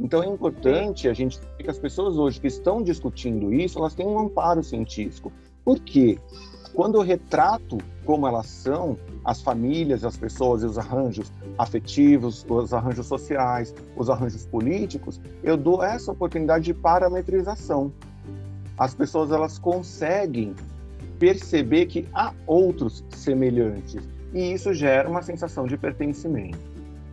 Então 0.00 0.22
é 0.22 0.26
importante 0.26 1.08
a 1.08 1.12
gente 1.12 1.38
que 1.58 1.70
as 1.70 1.78
pessoas 1.78 2.16
hoje 2.16 2.40
que 2.40 2.46
estão 2.46 2.82
discutindo 2.82 3.52
isso, 3.52 3.78
elas 3.78 3.94
têm 3.94 4.06
um 4.06 4.18
amparo 4.18 4.62
científico. 4.62 5.32
Por 5.64 5.78
quê? 5.80 6.18
Quando 6.74 6.96
eu 6.96 7.02
retrato 7.02 7.78
como 8.04 8.26
elas 8.26 8.46
são, 8.46 8.96
as 9.24 9.42
famílias, 9.42 10.04
as 10.04 10.16
pessoas 10.16 10.62
e 10.62 10.66
os 10.66 10.78
arranjos 10.78 11.30
afetivos, 11.58 12.44
os 12.48 12.72
arranjos 12.72 13.06
sociais, 13.06 13.74
os 13.96 14.08
arranjos 14.08 14.46
políticos, 14.46 15.20
eu 15.42 15.56
dou 15.56 15.82
essa 15.82 16.10
oportunidade 16.10 16.64
de 16.64 16.74
parametrização. 16.74 17.92
As 18.78 18.94
pessoas 18.94 19.30
elas 19.30 19.58
conseguem 19.58 20.54
perceber 21.18 21.86
que 21.86 22.08
há 22.14 22.32
outros 22.46 23.04
semelhantes 23.10 24.02
e 24.32 24.52
isso 24.52 24.72
gera 24.72 25.08
uma 25.08 25.22
sensação 25.22 25.66
de 25.66 25.76
pertencimento. 25.76 26.58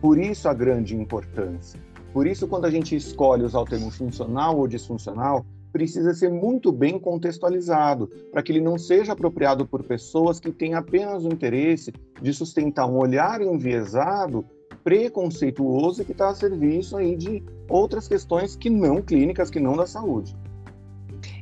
Por 0.00 0.18
isso 0.18 0.48
a 0.48 0.54
grande 0.54 0.96
importância. 0.96 1.78
Por 2.12 2.26
isso, 2.26 2.48
quando 2.48 2.64
a 2.64 2.70
gente 2.70 2.96
escolhe 2.96 3.44
usar 3.44 3.60
o 3.60 3.64
termo 3.64 3.90
funcional 3.90 4.58
ou 4.58 4.66
disfuncional, 4.66 5.44
precisa 5.72 6.12
ser 6.12 6.30
muito 6.30 6.72
bem 6.72 6.98
contextualizado, 6.98 8.08
para 8.32 8.42
que 8.42 8.50
ele 8.50 8.60
não 8.60 8.76
seja 8.76 9.12
apropriado 9.12 9.66
por 9.66 9.84
pessoas 9.84 10.40
que 10.40 10.50
têm 10.50 10.74
apenas 10.74 11.24
o 11.24 11.28
interesse 11.28 11.92
de 12.20 12.32
sustentar 12.32 12.86
um 12.86 12.98
olhar 12.98 13.40
enviesado, 13.40 14.44
preconceituoso, 14.82 16.04
que 16.04 16.12
está 16.12 16.30
a 16.30 16.34
serviço 16.34 16.96
aí 16.96 17.16
de 17.16 17.42
outras 17.68 18.08
questões 18.08 18.56
que 18.56 18.68
não 18.68 19.00
clínicas, 19.00 19.50
que 19.50 19.60
não 19.60 19.76
da 19.76 19.86
saúde. 19.86 20.36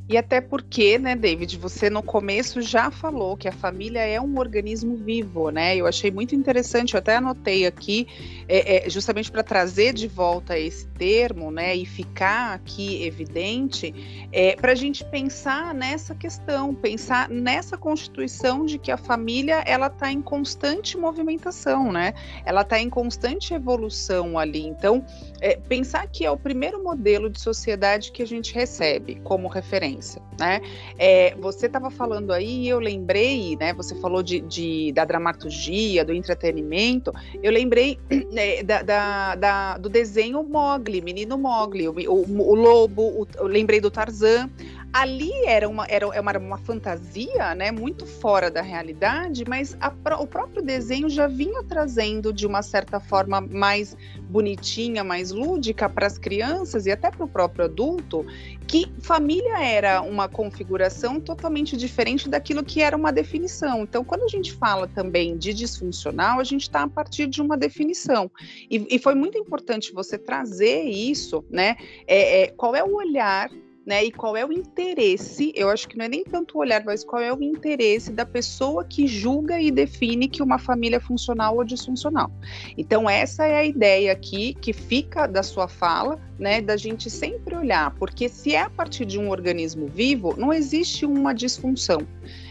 E 0.09 0.17
até 0.17 0.41
porque, 0.41 0.97
né, 0.97 1.15
David, 1.15 1.55
você 1.59 1.87
no 1.87 2.01
começo 2.01 2.63
já 2.63 2.89
falou 2.89 3.37
que 3.37 3.47
a 3.47 3.51
família 3.51 3.99
é 3.99 4.19
um 4.19 4.39
organismo 4.39 4.95
vivo, 4.95 5.51
né? 5.51 5.75
Eu 5.75 5.85
achei 5.85 6.09
muito 6.09 6.33
interessante, 6.33 6.95
eu 6.95 6.97
até 6.97 7.17
anotei 7.17 7.67
aqui, 7.67 8.07
é, 8.47 8.87
é, 8.87 8.89
justamente 8.89 9.29
para 9.29 9.43
trazer 9.43 9.93
de 9.93 10.07
volta 10.07 10.57
esse 10.57 10.87
termo, 10.87 11.51
né, 11.51 11.75
e 11.75 11.85
ficar 11.85 12.55
aqui 12.55 13.03
evidente, 13.03 13.93
é, 14.31 14.55
para 14.55 14.71
a 14.71 14.75
gente 14.75 15.05
pensar 15.05 15.75
nessa 15.75 16.15
questão, 16.15 16.73
pensar 16.73 17.29
nessa 17.29 17.77
constituição 17.77 18.65
de 18.65 18.79
que 18.79 18.91
a 18.91 18.97
família 18.97 19.61
ela 19.63 19.87
está 19.87 20.11
em 20.11 20.23
constante 20.23 20.97
movimentação, 20.97 21.91
né? 21.91 22.15
Ela 22.45 22.61
está 22.61 22.79
em 22.79 22.89
constante 22.89 23.53
evolução 23.53 24.39
ali. 24.39 24.65
Então, 24.65 25.05
é, 25.39 25.55
pensar 25.55 26.07
que 26.07 26.25
é 26.25 26.31
o 26.31 26.37
primeiro 26.37 26.83
modelo 26.83 27.29
de 27.29 27.39
sociedade 27.39 28.11
que 28.11 28.23
a 28.23 28.27
gente 28.27 28.55
recebe 28.55 29.21
como 29.23 29.47
referência 29.47 29.98
né? 30.39 30.61
É, 30.97 31.35
você 31.35 31.65
estava 31.65 31.89
falando 31.89 32.31
aí, 32.31 32.67
eu 32.67 32.79
lembrei, 32.79 33.55
né? 33.57 33.73
Você 33.73 33.95
falou 33.95 34.23
de, 34.23 34.39
de, 34.41 34.91
da 34.93 35.05
dramaturgia, 35.05 36.03
do 36.03 36.13
entretenimento. 36.13 37.13
Eu 37.41 37.51
lembrei 37.51 37.99
é, 38.35 38.63
da, 38.63 38.81
da, 38.81 39.35
da, 39.35 39.77
do 39.77 39.89
desenho 39.89 40.43
Mogli, 40.43 41.01
Menino 41.01 41.37
Mogli, 41.37 41.87
o, 41.87 41.93
o, 41.93 42.51
o 42.51 42.55
lobo. 42.55 43.01
O, 43.03 43.27
eu 43.37 43.47
lembrei 43.47 43.79
do 43.79 43.91
Tarzan 43.91 44.49
ali 44.91 45.31
era 45.45 45.69
uma, 45.69 45.85
era, 45.87 46.07
era 46.07 46.21
uma, 46.21 46.37
uma 46.37 46.57
fantasia, 46.57 47.53
né, 47.55 47.71
muito 47.71 48.05
fora 48.05 48.49
da 48.49 48.61
realidade, 48.61 49.43
mas 49.47 49.77
a, 49.79 49.93
o 50.19 50.27
próprio 50.27 50.61
desenho 50.61 51.09
já 51.09 51.27
vinha 51.27 51.63
trazendo 51.63 52.33
de 52.33 52.47
uma 52.47 52.61
certa 52.61 52.99
forma 52.99 53.39
mais 53.39 53.95
bonitinha, 54.29 55.03
mais 55.03 55.31
lúdica 55.31 55.87
para 55.87 56.07
as 56.07 56.17
crianças 56.17 56.85
e 56.85 56.91
até 56.91 57.11
para 57.11 57.23
o 57.23 57.27
próprio 57.27 57.65
adulto, 57.65 58.25
que 58.67 58.91
família 58.99 59.63
era 59.63 60.01
uma 60.01 60.27
configuração 60.27 61.19
totalmente 61.19 61.75
diferente 61.77 62.29
daquilo 62.29 62.63
que 62.63 62.81
era 62.81 62.95
uma 62.95 63.11
definição. 63.11 63.83
Então, 63.83 64.03
quando 64.03 64.23
a 64.23 64.27
gente 64.27 64.53
fala 64.53 64.87
também 64.87 65.37
de 65.37 65.53
disfuncional, 65.53 66.39
a 66.39 66.43
gente 66.43 66.63
está 66.63 66.83
a 66.83 66.87
partir 66.87 67.27
de 67.27 67.41
uma 67.41 67.57
definição. 67.57 68.29
E, 68.69 68.95
e, 68.95 68.99
foi 68.99 69.15
muito 69.15 69.37
importante 69.37 69.91
você 69.91 70.17
trazer 70.17 70.83
isso, 70.83 71.43
né? 71.49 71.75
É, 72.07 72.43
é, 72.43 72.47
qual 72.47 72.75
é 72.75 72.83
o 72.83 72.95
olhar 72.95 73.49
né? 73.89 74.05
E 74.05 74.11
qual 74.11 74.37
é 74.37 74.45
o 74.45 74.53
interesse? 74.53 75.51
Eu 75.55 75.67
acho 75.67 75.87
que 75.89 75.97
não 75.97 76.05
é 76.05 76.07
nem 76.07 76.23
tanto 76.23 76.55
o 76.55 76.61
olhar, 76.61 76.85
mas 76.85 77.03
qual 77.03 77.19
é 77.23 77.33
o 77.33 77.41
interesse 77.41 78.11
da 78.11 78.23
pessoa 78.23 78.85
que 78.85 79.07
julga 79.07 79.59
e 79.59 79.71
define 79.71 80.27
que 80.27 80.43
uma 80.43 80.59
família 80.59 80.97
é 80.97 80.99
funcional 80.99 81.57
ou 81.57 81.63
disfuncional. 81.63 82.31
Então, 82.77 83.09
essa 83.09 83.47
é 83.47 83.57
a 83.57 83.65
ideia 83.65 84.11
aqui 84.11 84.53
que 84.53 84.73
fica 84.73 85.25
da 85.25 85.41
sua 85.41 85.67
fala, 85.67 86.21
né? 86.37 86.61
Da 86.61 86.77
gente 86.77 87.09
sempre 87.09 87.55
olhar, 87.55 87.95
porque 87.95 88.29
se 88.29 88.53
é 88.53 88.61
a 88.61 88.69
partir 88.69 89.05
de 89.05 89.17
um 89.17 89.31
organismo 89.31 89.87
vivo, 89.87 90.35
não 90.37 90.53
existe 90.53 91.03
uma 91.03 91.33
disfunção 91.33 92.07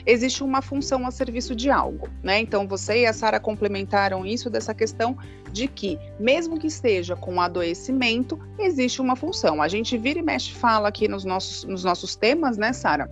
existe 0.09 0.43
uma 0.43 0.63
função 0.63 1.07
a 1.07 1.11
serviço 1.11 1.55
de 1.55 1.71
algo, 1.71 2.09
né? 2.23 2.41
Então 2.41 2.67
você 2.67 3.03
e 3.03 3.07
a 3.07 3.13
Sara 3.13 3.39
complementaram 3.39 4.25
isso 4.25 4.49
dessa 4.49 4.73
questão 4.73 5.19
de 5.53 5.69
que, 5.69 5.99
mesmo 6.19 6.59
que 6.59 6.67
esteja 6.67 7.15
com 7.15 7.39
adoecimento, 7.39 8.39
existe 8.59 9.03
uma 9.03 9.15
função. 9.15 9.61
A 9.61 9.69
gente 9.69 9.99
vira 9.99 10.19
e 10.19 10.23
mexe 10.23 10.53
fala 10.53 10.89
aqui 10.89 11.07
nos 11.07 11.27
nossos, 11.27 11.65
nos 11.65 11.85
nossos 11.85 12.17
temas, 12.17 12.57
né, 12.57 12.73
Sara? 12.73 13.09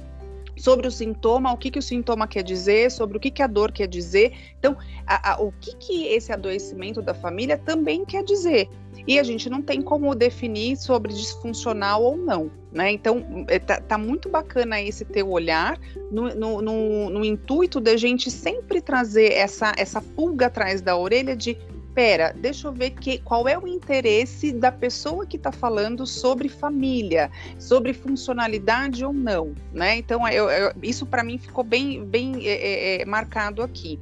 sobre 0.57 0.89
o 0.89 0.91
sintoma, 0.91 1.53
o 1.53 1.57
que, 1.59 1.71
que 1.71 1.79
o 1.79 1.83
sintoma 1.83 2.27
quer 2.27 2.43
dizer, 2.43 2.91
sobre 2.91 3.19
o 3.19 3.21
que, 3.21 3.31
que 3.31 3.43
a 3.43 3.47
dor 3.47 3.71
quer 3.71 3.87
dizer. 3.87 4.33
Então, 4.59 4.75
a, 5.07 5.33
a, 5.33 5.43
o 5.43 5.53
que, 5.53 5.77
que 5.77 6.07
esse 6.07 6.33
adoecimento 6.33 7.03
da 7.03 7.13
família 7.13 7.59
também 7.59 8.07
quer 8.07 8.25
dizer. 8.25 8.67
E 9.07 9.19
a 9.19 9.23
gente 9.23 9.49
não 9.49 9.63
tem 9.63 9.81
como 9.81 10.15
definir 10.15 10.77
sobre 10.77 11.13
disfuncional 11.13 12.03
ou 12.03 12.17
não. 12.17 12.51
Né? 12.73 12.93
Então, 12.93 13.47
é, 13.49 13.59
tá, 13.59 13.81
tá, 13.81 13.97
muito 13.97 14.29
bacana 14.29 14.81
esse 14.81 15.05
teu 15.05 15.31
olhar 15.31 15.79
no, 16.11 16.35
no, 16.35 16.61
no, 16.61 17.11
no 17.11 17.25
intuito 17.25 17.81
da 17.81 17.97
gente 17.97 18.31
sempre 18.31 18.81
trazer 18.81 19.33
essa, 19.33 19.73
essa 19.79 20.03
pulga 20.03 20.47
atrás 20.47 20.83
da 20.83 20.97
orelha 20.97 21.37
de 21.37 21.57
pera, 21.97 22.35
deixa 22.37 22.69
eu 22.69 22.73
ver 22.73 22.91
que, 22.91 23.17
qual 23.21 23.49
é 23.49 23.59
o 23.59 23.67
interesse 23.67 24.53
da 24.53 24.71
pessoa 24.71 25.25
que 25.25 25.39
está 25.39 25.51
falando 25.51 26.07
sobre 26.07 26.47
família, 26.47 27.31
sobre 27.59 27.95
funcionalidade 27.95 29.03
ou 29.03 29.15
não, 29.15 29.55
né? 29.73 29.97
Então, 29.97 30.29
eu, 30.29 30.51
eu, 30.51 30.73
isso 30.83 31.07
para 31.07 31.25
mim 31.25 31.39
ficou 31.39 31.65
bem, 31.65 32.05
bem 32.05 32.47
é, 32.47 32.51
é, 32.51 33.01
é, 33.01 33.05
marcado 33.07 33.63
aqui. 33.63 33.99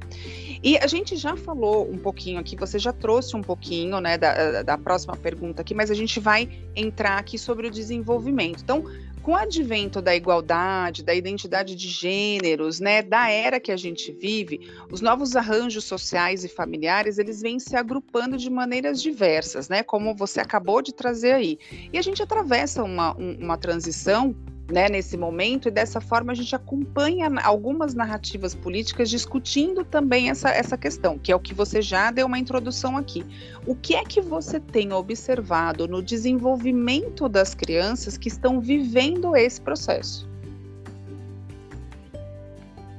E 0.61 0.77
a 0.77 0.87
gente 0.87 1.15
já 1.15 1.37
falou 1.37 1.89
um 1.89 1.97
pouquinho 1.97 2.37
aqui, 2.37 2.57
você 2.57 2.77
já 2.77 2.91
trouxe 2.91 3.33
um 3.33 3.41
pouquinho, 3.41 4.01
né, 4.01 4.17
da, 4.17 4.61
da 4.61 4.77
próxima 4.77 5.15
pergunta 5.15 5.61
aqui, 5.61 5.73
mas 5.73 5.89
a 5.89 5.93
gente 5.93 6.19
vai 6.19 6.49
entrar 6.75 7.17
aqui 7.17 7.37
sobre 7.37 7.65
o 7.65 7.71
desenvolvimento. 7.71 8.61
Então, 8.61 8.83
com 9.25 9.31
o 9.31 9.35
advento 9.35 10.03
da 10.03 10.15
igualdade, 10.15 11.03
da 11.03 11.15
identidade 11.15 11.75
de 11.75 11.87
gêneros, 11.87 12.79
né, 12.79 13.01
da 13.01 13.27
era 13.27 13.59
que 13.59 13.71
a 13.71 13.75
gente 13.75 14.11
vive, 14.11 14.69
os 14.91 15.01
novos 15.01 15.35
arranjos 15.35 15.83
sociais 15.83 16.43
e 16.43 16.47
familiares, 16.47 17.17
eles 17.17 17.41
vêm 17.41 17.57
se 17.57 17.75
agrupando 17.75 18.37
de 18.37 18.51
maneiras 18.51 19.01
diversas, 19.01 19.67
né, 19.67 19.81
como 19.81 20.15
você 20.15 20.39
acabou 20.39 20.79
de 20.79 20.93
trazer 20.93 21.31
aí. 21.31 21.57
E 21.91 21.97
a 21.97 22.03
gente 22.03 22.21
atravessa 22.21 22.83
uma, 22.83 23.15
uma 23.15 23.57
transição 23.57 24.35
né, 24.67 24.89
nesse 24.89 25.15
momento, 25.15 25.67
e 25.67 25.71
dessa 25.71 26.01
forma 26.01 26.31
a 26.31 26.35
gente 26.35 26.55
acompanha 26.55 27.29
algumas 27.43 27.93
narrativas 27.93 28.55
políticas 28.55 29.09
discutindo 29.09 29.83
também 29.83 30.29
essa, 30.29 30.49
essa 30.49 30.77
questão, 30.77 31.19
que 31.19 31.31
é 31.31 31.35
o 31.35 31.39
que 31.39 31.53
você 31.53 31.81
já 31.81 32.09
deu 32.09 32.25
uma 32.25 32.39
introdução 32.39 32.97
aqui. 32.97 33.23
O 33.65 33.75
que 33.75 33.95
é 33.95 34.03
que 34.03 34.21
você 34.21 34.59
tem 34.59 34.91
observado 34.91 35.87
no 35.87 36.01
desenvolvimento 36.01 37.29
das 37.29 37.53
crianças 37.53 38.17
que 38.17 38.27
estão 38.27 38.59
vivendo 38.59 39.35
esse 39.35 39.61
processo? 39.61 40.27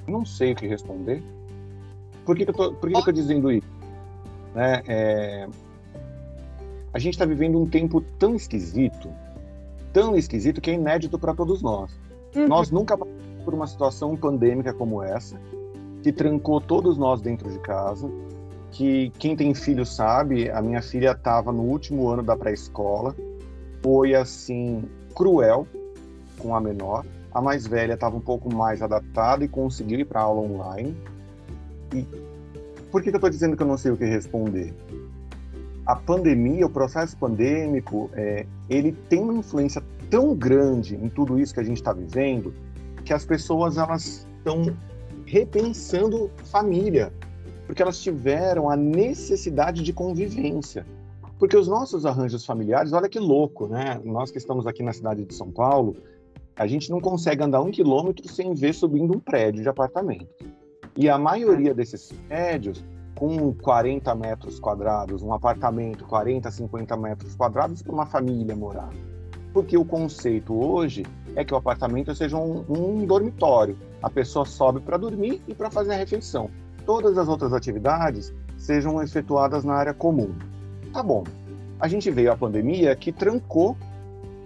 Não 0.07 0.25
sei 0.25 0.53
o 0.53 0.57
que 0.57 0.69
responder. 0.69 1.21
Por 2.25 2.37
que, 2.37 2.45
que 2.45 2.51
eu 2.51 2.75
estou 2.99 3.13
dizendo 3.13 3.51
isso? 3.51 3.67
Né, 4.55 4.83
é, 4.87 5.49
a 6.93 6.99
gente 6.99 7.15
está 7.15 7.25
vivendo 7.25 7.61
um 7.61 7.67
tempo 7.67 8.01
tão 8.19 8.37
esquisito 8.37 9.11
tão 9.97 10.15
esquisito 10.15 10.61
que 10.61 10.71
é 10.71 10.75
inédito 10.75 11.19
para 11.19 11.33
todos 11.33 11.63
nós. 11.63 11.91
Uhum. 12.35 12.47
Nós 12.49 12.71
nunca 12.71 12.99
passamos 12.99 13.43
por 13.43 13.55
uma 13.55 13.67
situação 13.67 14.15
pandêmica 14.15 14.75
como 14.75 15.03
essa, 15.03 15.41
que 16.03 16.13
trancou 16.13 16.61
todos 16.61 16.99
nós 16.99 17.23
dentro 17.23 17.51
de 17.51 17.59
casa, 17.61 18.07
que 18.73 19.09
quem 19.19 19.35
tem 19.35 19.55
filho 19.55 19.87
sabe, 19.87 20.51
a 20.51 20.61
minha 20.61 20.83
filha 20.83 21.13
estava 21.13 21.51
no 21.51 21.63
último 21.63 22.11
ano 22.11 22.23
da 22.23 22.37
pré-escola, 22.37 23.17
foi 23.83 24.15
assim 24.15 24.85
cruel 25.15 25.67
com 26.39 26.55
a 26.55 26.61
menor, 26.61 27.03
a 27.33 27.41
mais 27.41 27.67
velha 27.67 27.95
estava 27.95 28.19
um 28.19 28.21
pouco 28.21 28.55
mais 28.55 28.83
adaptada 28.83 29.47
e 29.47 29.49
conseguiu 29.49 30.01
ir 30.01 30.05
para 30.05 30.21
aula 30.21 30.43
online. 30.43 30.95
E 31.95 32.07
por 32.93 33.01
que, 33.03 33.09
que 33.09 33.17
eu 33.17 33.19
estou 33.19 33.31
dizendo 33.31 33.57
que 33.57 33.63
eu 33.63 33.67
não 33.67 33.79
sei 33.79 33.93
o 33.93 33.97
que 33.97 34.05
responder? 34.05 34.75
A 35.87 35.95
pandemia, 35.95 36.67
o 36.67 36.71
processo 36.71 37.17
pandêmico, 37.17 38.11
é, 38.15 38.45
ele 38.69 38.93
tem 39.09 39.21
uma 39.21 39.35
influência 39.35 39.83
tão 40.11 40.35
grande 40.35 40.97
em 40.97 41.09
tudo 41.09 41.39
isso 41.39 41.55
que 41.55 41.61
a 41.61 41.65
gente 41.65 41.77
está 41.77 41.93
vivendo 41.93 42.53
que 43.05 43.15
as 43.15 43.25
pessoas 43.25 43.79
elas 43.79 44.27
estão 44.39 44.77
repensando 45.25 46.29
família, 46.45 47.13
porque 47.65 47.81
elas 47.81 48.01
tiveram 48.01 48.69
a 48.69 48.77
necessidade 48.77 49.83
de 49.83 49.93
convivência. 49.93 50.85
Porque 51.39 51.57
os 51.57 51.69
nossos 51.69 52.05
arranjos 52.05 52.45
familiares, 52.45 52.93
olha 52.93 53.09
que 53.09 53.21
louco, 53.21 53.69
né? 53.69 54.01
Nós 54.05 54.31
que 54.31 54.39
estamos 54.39 54.67
aqui 54.67 54.83
na 54.83 54.93
cidade 54.93 55.25
de 55.25 55.35
São 55.35 55.51
Paulo, 55.53 55.97
a 56.57 56.67
gente 56.67 56.91
não 56.91 57.01
consegue 57.01 57.45
andar 57.45 57.61
um 57.61 57.71
quilômetro 57.71 58.27
sem 58.29 58.55
ver 58.55 58.75
subindo 58.75 59.15
um 59.15 59.21
prédio 59.21 59.63
de 59.63 59.69
apartamento. 59.69 60.27
E 60.97 61.09
a 61.09 61.19
maioria 61.19 61.75
desses 61.75 62.11
prédios 62.27 62.83
com 63.17 63.53
40 63.55 64.15
metros 64.15 64.61
quadrados, 64.61 65.23
um 65.23 65.33
apartamento 65.33 66.05
40, 66.05 66.51
50 66.51 66.97
metros 66.99 67.35
quadrados 67.35 67.83
para 67.83 67.93
uma 67.93 68.07
família 68.07 68.55
morar. 68.55 68.91
Porque 69.55 69.77
o 69.77 69.87
conceito 69.87 70.55
hoje 70.55 71.05
é 71.35 71.43
que 71.43 71.55
o 71.55 71.57
apartamento 71.57 72.15
seja 72.15 72.37
um, 72.37 72.63
um 72.69 73.07
dormitório. 73.07 73.77
A 74.03 74.11
pessoa 74.11 74.45
sobe 74.45 74.81
para 74.81 74.99
dormir 74.99 75.43
e 75.49 75.55
para 75.55 75.71
fazer 75.71 75.95
a 75.95 75.97
refeição. 75.97 76.51
Todas 76.85 77.17
as 77.17 77.27
outras 77.27 77.55
atividades 77.55 78.35
sejam 78.59 79.03
efetuadas 79.03 79.65
na 79.65 79.75
área 79.75 79.95
comum. 79.95 80.35
Tá 80.93 81.03
bom. 81.03 81.25
A 81.81 81.89
gente 81.89 82.11
veio 82.11 82.31
a 82.31 82.37
pandemia 82.37 82.95
que 82.95 83.11
trancou 83.11 83.77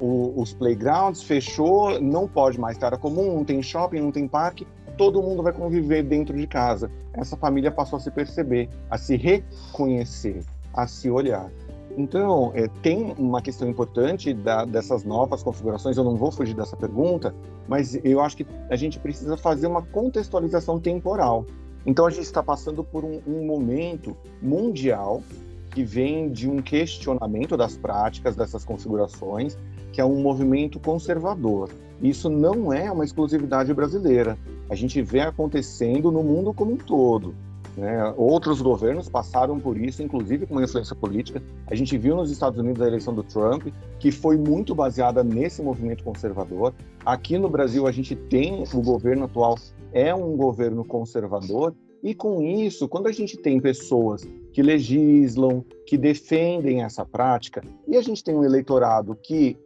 o, 0.00 0.40
os 0.40 0.52
playgrounds, 0.52 1.24
fechou, 1.24 2.00
não 2.00 2.26
pode 2.28 2.58
mais 2.58 2.78
ter 2.78 2.86
área 2.86 2.98
comum, 2.98 3.34
não 3.34 3.44
tem 3.44 3.62
shopping, 3.62 4.00
não 4.00 4.12
tem 4.12 4.28
parque 4.28 4.66
todo 5.00 5.22
mundo 5.22 5.42
vai 5.42 5.54
conviver 5.54 6.02
dentro 6.02 6.36
de 6.36 6.46
casa. 6.46 6.90
Essa 7.14 7.34
família 7.34 7.70
passou 7.70 7.96
a 7.96 8.00
se 8.00 8.10
perceber, 8.10 8.68
a 8.90 8.98
se 8.98 9.16
reconhecer, 9.16 10.44
a 10.74 10.86
se 10.86 11.08
olhar. 11.08 11.50
Então, 11.96 12.52
é, 12.54 12.68
tem 12.82 13.14
uma 13.16 13.40
questão 13.40 13.66
importante 13.66 14.34
da, 14.34 14.66
dessas 14.66 15.02
novas 15.02 15.42
configurações, 15.42 15.96
eu 15.96 16.04
não 16.04 16.16
vou 16.16 16.30
fugir 16.30 16.54
dessa 16.54 16.76
pergunta, 16.76 17.34
mas 17.66 17.98
eu 18.04 18.20
acho 18.20 18.36
que 18.36 18.46
a 18.68 18.76
gente 18.76 18.98
precisa 18.98 19.38
fazer 19.38 19.68
uma 19.68 19.80
contextualização 19.80 20.78
temporal. 20.78 21.46
Então, 21.86 22.04
a 22.04 22.10
gente 22.10 22.24
está 22.24 22.42
passando 22.42 22.84
por 22.84 23.02
um, 23.02 23.22
um 23.26 23.46
momento 23.46 24.14
mundial 24.42 25.22
que 25.70 25.82
vem 25.82 26.30
de 26.30 26.46
um 26.46 26.60
questionamento 26.60 27.56
das 27.56 27.74
práticas 27.74 28.36
dessas 28.36 28.66
configurações, 28.66 29.56
que 29.94 30.00
é 30.02 30.04
um 30.04 30.20
movimento 30.20 30.78
conservador. 30.78 31.70
Isso 32.02 32.28
não 32.28 32.70
é 32.70 32.92
uma 32.92 33.04
exclusividade 33.04 33.72
brasileira 33.72 34.36
a 34.70 34.74
gente 34.76 35.02
vê 35.02 35.20
acontecendo 35.20 36.12
no 36.12 36.22
mundo 36.22 36.54
como 36.54 36.72
um 36.72 36.76
todo. 36.76 37.34
Né? 37.76 38.14
Outros 38.16 38.62
governos 38.62 39.08
passaram 39.08 39.58
por 39.58 39.76
isso, 39.76 40.00
inclusive 40.00 40.46
com 40.46 40.54
uma 40.54 40.64
influência 40.64 40.94
política. 40.94 41.42
A 41.66 41.74
gente 41.74 41.98
viu 41.98 42.14
nos 42.14 42.30
Estados 42.30 42.58
Unidos 42.58 42.80
a 42.80 42.86
eleição 42.86 43.12
do 43.12 43.24
Trump, 43.24 43.66
que 43.98 44.12
foi 44.12 44.36
muito 44.36 44.72
baseada 44.72 45.24
nesse 45.24 45.60
movimento 45.60 46.04
conservador. 46.04 46.72
Aqui 47.04 47.36
no 47.36 47.48
Brasil, 47.48 47.86
a 47.86 47.92
gente 47.92 48.14
tem 48.14 48.64
o 48.72 48.80
governo 48.80 49.24
atual 49.24 49.56
é 49.92 50.14
um 50.14 50.36
governo 50.36 50.84
conservador. 50.84 51.74
E 52.02 52.14
com 52.14 52.40
isso, 52.40 52.88
quando 52.88 53.08
a 53.08 53.12
gente 53.12 53.36
tem 53.36 53.60
pessoas 53.60 54.26
que 54.52 54.62
legislam, 54.62 55.64
que 55.84 55.98
defendem 55.98 56.82
essa 56.82 57.04
prática, 57.04 57.62
e 57.88 57.96
a 57.96 58.02
gente 58.02 58.22
tem 58.22 58.34
um 58.34 58.44
eleitorado 58.44 59.14
que 59.20 59.56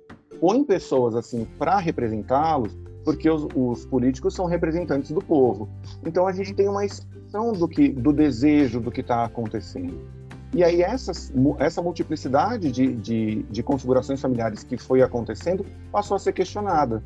põe 0.41 0.65
pessoas 0.65 1.15
assim 1.15 1.47
para 1.59 1.79
representá-los, 1.79 2.77
porque 3.05 3.29
os, 3.29 3.47
os, 3.55 3.85
políticos 3.85 4.35
são 4.35 4.47
representantes 4.47 5.11
do 5.11 5.21
povo. 5.21 5.69
Então 6.05 6.27
a 6.27 6.33
gente 6.33 6.55
tem 6.55 6.69
uma 6.69 6.85
expressão 6.85 7.53
do 7.53 7.69
que, 7.69 7.91
do 7.91 8.13
desejo 8.13 8.81
do 8.81 8.91
que 8.91 9.03
está 9.03 9.25
acontecendo. 9.25 10.01
E 10.55 10.65
aí 10.65 10.83
essas, 10.83 11.33
essa 11.59 11.83
multiplicidade 11.83 12.71
de, 12.71 12.95
de, 12.95 13.43
de, 13.43 13.63
configurações 13.63 14.21
familiares 14.21 14.63
que 14.63 14.77
foi 14.77 15.03
acontecendo 15.03 15.67
passou 15.93 16.17
a 16.17 16.19
ser 16.19 16.33
questionada. 16.33 17.03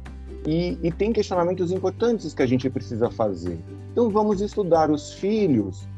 E, 0.46 0.78
e 0.82 0.92
tem 0.92 1.12
questionamentos 1.12 1.72
importantes 1.72 2.32
que 2.32 2.42
a 2.42 2.46
gente 2.46 2.70
precisa 2.70 3.10
fazer. 3.10 3.58
Então 3.90 4.08
vamos 4.08 4.40
estudar 4.40 4.90
os 4.90 5.12
filhos 5.14 5.88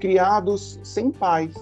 criados 0.00 0.78
sem 0.82 1.10
pais, 1.10 1.54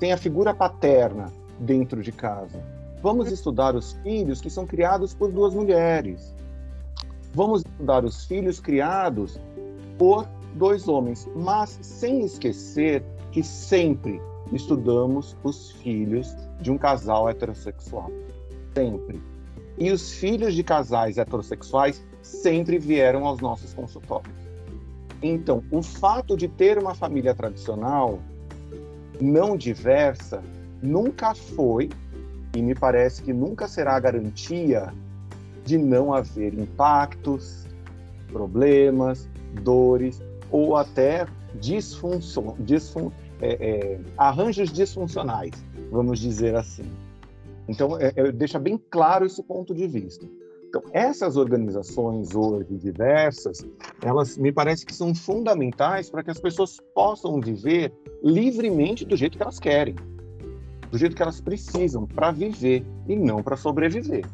sem 0.00 0.12
a 0.12 0.16
figura 0.16 0.54
paterna 0.54 1.26
dentro 1.60 2.02
de 2.02 2.10
casa. 2.10 2.58
Vamos 3.02 3.30
estudar 3.30 3.76
os 3.76 3.92
filhos 4.02 4.40
que 4.40 4.50
são 4.50 4.66
criados 4.66 5.14
por 5.14 5.30
duas 5.30 5.54
mulheres 5.54 6.34
Vamos 7.38 7.60
estudar 7.60 8.04
os 8.04 8.24
filhos 8.24 8.58
criados 8.58 9.38
por 9.96 10.26
dois 10.54 10.88
homens, 10.88 11.28
mas 11.36 11.78
sem 11.82 12.24
esquecer 12.24 13.00
que 13.30 13.44
sempre 13.44 14.20
estudamos 14.52 15.36
os 15.44 15.70
filhos 15.70 16.34
de 16.60 16.72
um 16.72 16.76
casal 16.76 17.28
heterossexual. 17.28 18.10
Sempre. 18.74 19.22
E 19.78 19.92
os 19.92 20.14
filhos 20.14 20.52
de 20.52 20.64
casais 20.64 21.16
heterossexuais 21.16 22.04
sempre 22.22 22.76
vieram 22.76 23.24
aos 23.24 23.40
nossos 23.40 23.72
consultórios. 23.72 24.34
Então, 25.22 25.62
o 25.70 25.80
fato 25.80 26.36
de 26.36 26.48
ter 26.48 26.76
uma 26.76 26.92
família 26.92 27.36
tradicional 27.36 28.18
não 29.20 29.56
diversa 29.56 30.42
nunca 30.82 31.36
foi 31.36 31.88
e 32.56 32.60
me 32.60 32.74
parece 32.74 33.22
que 33.22 33.32
nunca 33.32 33.68
será 33.68 34.00
garantia 34.00 34.92
de 35.68 35.76
não 35.76 36.14
haver 36.14 36.54
impactos, 36.54 37.66
problemas, 38.32 39.28
dores 39.62 40.22
ou 40.50 40.76
até 40.76 41.26
disfunção, 41.60 42.56
disfun, 42.60 43.10
é, 43.42 43.50
é, 43.50 44.00
arranjos 44.16 44.72
disfuncionais, 44.72 45.52
vamos 45.90 46.20
dizer 46.20 46.56
assim. 46.56 46.90
Então, 47.68 47.98
é, 48.00 48.12
é, 48.16 48.32
deixa 48.32 48.58
bem 48.58 48.80
claro 48.90 49.26
esse 49.26 49.42
ponto 49.42 49.74
de 49.74 49.86
vista. 49.86 50.26
Então, 50.66 50.82
essas 50.90 51.36
organizações 51.36 52.34
hoje 52.34 52.74
diversas, 52.76 53.66
elas 54.02 54.38
me 54.38 54.50
parece 54.50 54.86
que 54.86 54.94
são 54.94 55.14
fundamentais 55.14 56.08
para 56.08 56.22
que 56.22 56.30
as 56.30 56.40
pessoas 56.40 56.78
possam 56.94 57.40
viver 57.40 57.92
livremente 58.22 59.04
do 59.04 59.16
jeito 59.16 59.36
que 59.36 59.42
elas 59.42 59.58
querem, 59.58 59.94
do 60.90 60.96
jeito 60.96 61.14
que 61.14 61.22
elas 61.22 61.42
precisam 61.42 62.06
para 62.06 62.30
viver 62.30 62.86
e 63.06 63.14
não 63.14 63.42
para 63.42 63.56
sobreviver. 63.56 64.24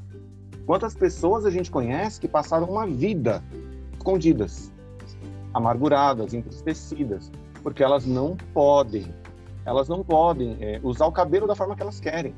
Quantas 0.66 0.94
pessoas 0.94 1.44
a 1.44 1.50
gente 1.50 1.70
conhece 1.70 2.20
que 2.20 2.26
passaram 2.26 2.66
uma 2.66 2.86
vida 2.86 3.42
escondidas, 3.92 4.72
amarguradas, 5.52 6.32
entristecidas, 6.32 7.30
porque 7.62 7.82
elas 7.82 8.06
não 8.06 8.36
podem, 8.52 9.14
elas 9.64 9.88
não 9.88 10.02
podem 10.02 10.56
é, 10.60 10.80
usar 10.82 11.06
o 11.06 11.12
cabelo 11.12 11.46
da 11.46 11.54
forma 11.54 11.76
que 11.76 11.82
elas 11.82 12.00
querem, 12.00 12.34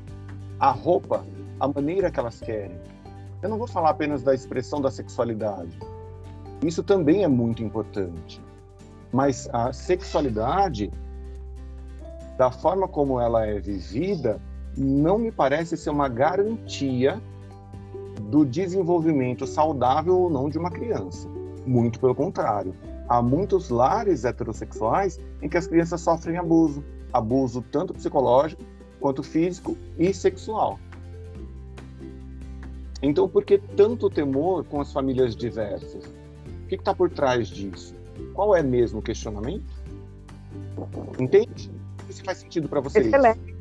a 0.59 0.71
roupa, 0.71 1.25
a 1.59 1.67
maneira 1.67 2.11
que 2.11 2.19
elas 2.19 2.39
querem. 2.39 2.77
Eu 3.41 3.49
não 3.49 3.57
vou 3.57 3.67
falar 3.67 3.91
apenas 3.91 4.23
da 4.23 4.33
expressão 4.33 4.81
da 4.81 4.91
sexualidade. 4.91 5.77
Isso 6.63 6.83
também 6.83 7.23
é 7.23 7.27
muito 7.27 7.63
importante. 7.63 8.41
Mas 9.11 9.49
a 9.53 9.71
sexualidade, 9.71 10.91
da 12.37 12.51
forma 12.51 12.87
como 12.87 13.21
ela 13.21 13.45
é 13.45 13.59
vivida, 13.59 14.41
não 14.75 15.17
me 15.17 15.31
parece 15.31 15.77
ser 15.77 15.91
uma 15.91 16.09
garantia 16.09 17.21
do 18.23 18.45
desenvolvimento 18.45 19.45
saudável 19.45 20.17
ou 20.17 20.29
não 20.29 20.49
de 20.49 20.57
uma 20.57 20.71
criança. 20.71 21.27
Muito 21.65 21.99
pelo 21.99 22.15
contrário. 22.15 22.75
Há 23.07 23.21
muitos 23.21 23.69
lares 23.69 24.25
heterossexuais 24.25 25.19
em 25.41 25.47
que 25.47 25.57
as 25.57 25.67
crianças 25.67 26.01
sofrem 26.01 26.37
abuso, 26.37 26.83
abuso 27.13 27.63
tanto 27.71 27.93
psicológico 27.93 28.63
quanto 28.99 29.23
físico 29.23 29.77
e 29.97 30.13
sexual. 30.13 30.79
Então, 33.01 33.29
por 33.29 33.45
que 33.45 33.57
tanto 33.57 34.09
temor 34.09 34.63
com 34.65 34.81
as 34.81 34.91
famílias 34.91 35.35
diversas? 35.35 36.05
O 36.05 36.67
que 36.67 36.75
está 36.75 36.93
por 36.93 37.09
trás 37.09 37.47
disso? 37.47 37.95
Qual 38.33 38.55
é 38.55 38.63
mesmo 38.63 38.99
o 38.99 39.01
questionamento? 39.01 39.65
Entende? 41.19 41.71
Isso 42.09 42.23
faz 42.23 42.39
sentido 42.39 42.67
para 42.67 42.81
vocês? 42.81 43.05
Excelente. 43.05 43.56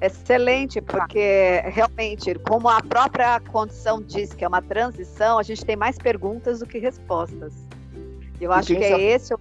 Excelente, 0.00 0.80
porque 0.80 1.60
realmente, 1.64 2.34
como 2.48 2.68
a 2.68 2.80
própria 2.80 3.40
condição 3.40 4.00
diz 4.00 4.32
que 4.32 4.44
é 4.44 4.48
uma 4.48 4.62
transição, 4.62 5.38
a 5.38 5.42
gente 5.42 5.64
tem 5.64 5.74
mais 5.74 5.98
perguntas 5.98 6.60
do 6.60 6.66
que 6.66 6.78
respostas. 6.78 7.52
Eu 8.40 8.52
acho 8.52 8.68
que 8.68 8.84
é 8.84 9.00
esse 9.00 9.34
o 9.34 9.38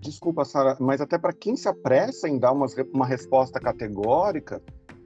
Desculpa, 0.00 0.44
Sara, 0.44 0.76
mas 0.80 1.00
até 1.00 1.16
para 1.16 1.32
quem 1.32 1.54
se 1.54 1.68
apressa 1.68 2.28
em 2.28 2.36
dar 2.36 2.50
uma, 2.50 2.66
uma 2.92 3.06
resposta 3.06 3.60
categórica, 3.60 4.60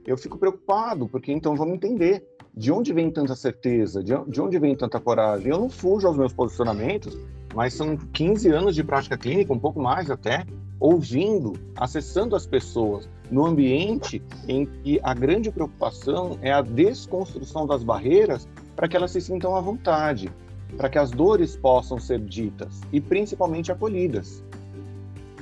eu 0.05 0.17
fico 0.17 0.39
preocupado, 0.39 1.07
porque 1.07 1.31
então 1.31 1.55
vamos 1.55 1.75
entender 1.75 2.25
de 2.51 2.71
onde 2.71 2.91
vem 2.91 3.11
tanta 3.11 3.35
certeza, 3.35 4.03
de, 4.03 4.13
de 4.27 4.41
onde 4.41 4.57
vem 4.57 4.75
tanta 4.75 4.99
coragem. 4.99 5.51
Eu 5.51 5.59
não 5.59 5.69
fujo 5.69 6.07
aos 6.07 6.17
meus 6.17 6.33
posicionamentos, 6.33 7.15
mas 7.53 7.75
são 7.75 7.95
15 7.95 8.49
anos 8.49 8.73
de 8.73 8.83
prática 8.83 9.15
clínica, 9.15 9.53
um 9.53 9.59
pouco 9.59 9.79
mais 9.79 10.09
até, 10.09 10.43
ouvindo, 10.79 11.53
acessando 11.75 12.35
as 12.35 12.45
pessoas 12.45 13.09
no 13.31 13.45
ambiente 13.45 14.21
em 14.47 14.65
que 14.65 14.99
a 15.03 15.13
grande 15.13 15.51
preocupação 15.51 16.37
é 16.41 16.51
a 16.51 16.61
desconstrução 16.61 17.65
das 17.65 17.83
barreiras 17.83 18.47
para 18.75 18.87
que 18.87 18.95
elas 18.95 19.11
se 19.11 19.21
sintam 19.21 19.55
à 19.55 19.61
vontade, 19.61 20.31
para 20.77 20.89
que 20.89 20.97
as 20.97 21.11
dores 21.11 21.55
possam 21.55 21.99
ser 21.99 22.19
ditas 22.19 22.81
e 22.91 23.01
principalmente 23.01 23.71
acolhidas. 23.71 24.43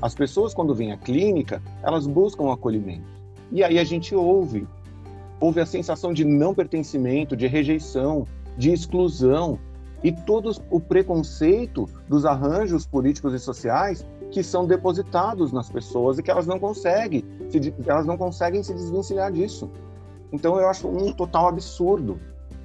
As 0.02 0.14
pessoas, 0.14 0.54
quando 0.54 0.76
vêm 0.76 0.92
à 0.92 0.98
clínica, 0.98 1.62
elas 1.82 2.06
buscam 2.06 2.52
acolhimento. 2.52 3.06
E 3.52 3.64
aí 3.64 3.80
a 3.80 3.84
gente 3.84 4.14
ouve. 4.16 4.68
Houve 5.40 5.60
a 5.60 5.66
sensação 5.66 6.14
de 6.14 6.24
não 6.24 6.54
pertencimento, 6.54 7.36
de 7.36 7.48
rejeição, 7.48 8.26
de 8.58 8.72
exclusão 8.72 9.60
e 10.04 10.12
todo 10.12 10.52
o 10.70 10.80
preconceito 10.80 11.90
dos 12.08 12.26
arranjos 12.26 12.86
políticos 12.86 13.34
e 13.34 13.40
sociais 13.40 14.06
que 14.32 14.44
são 14.44 14.66
depositados 14.66 15.52
nas 15.52 15.70
pessoas 15.70 16.18
e 16.18 16.24
que 16.24 16.32
elas 16.32 16.48
não 16.48 16.60
conseguem, 16.60 17.24
se, 17.50 17.74
elas 17.86 18.06
não 18.06 18.18
conseguem 18.18 18.62
se 18.64 18.74
desvencilhar 18.74 19.32
disso. 19.32 19.70
Então 20.32 20.60
eu 20.60 20.68
acho 20.68 20.88
um 20.88 21.14
total 21.14 21.48
absurdo 21.48 22.20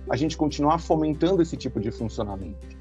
a 0.08 0.16
gente 0.16 0.36
continuar 0.36 0.78
fomentando 0.78 1.40
esse 1.40 1.56
tipo 1.56 1.78
de 1.78 1.90
funcionamento. 1.90 2.80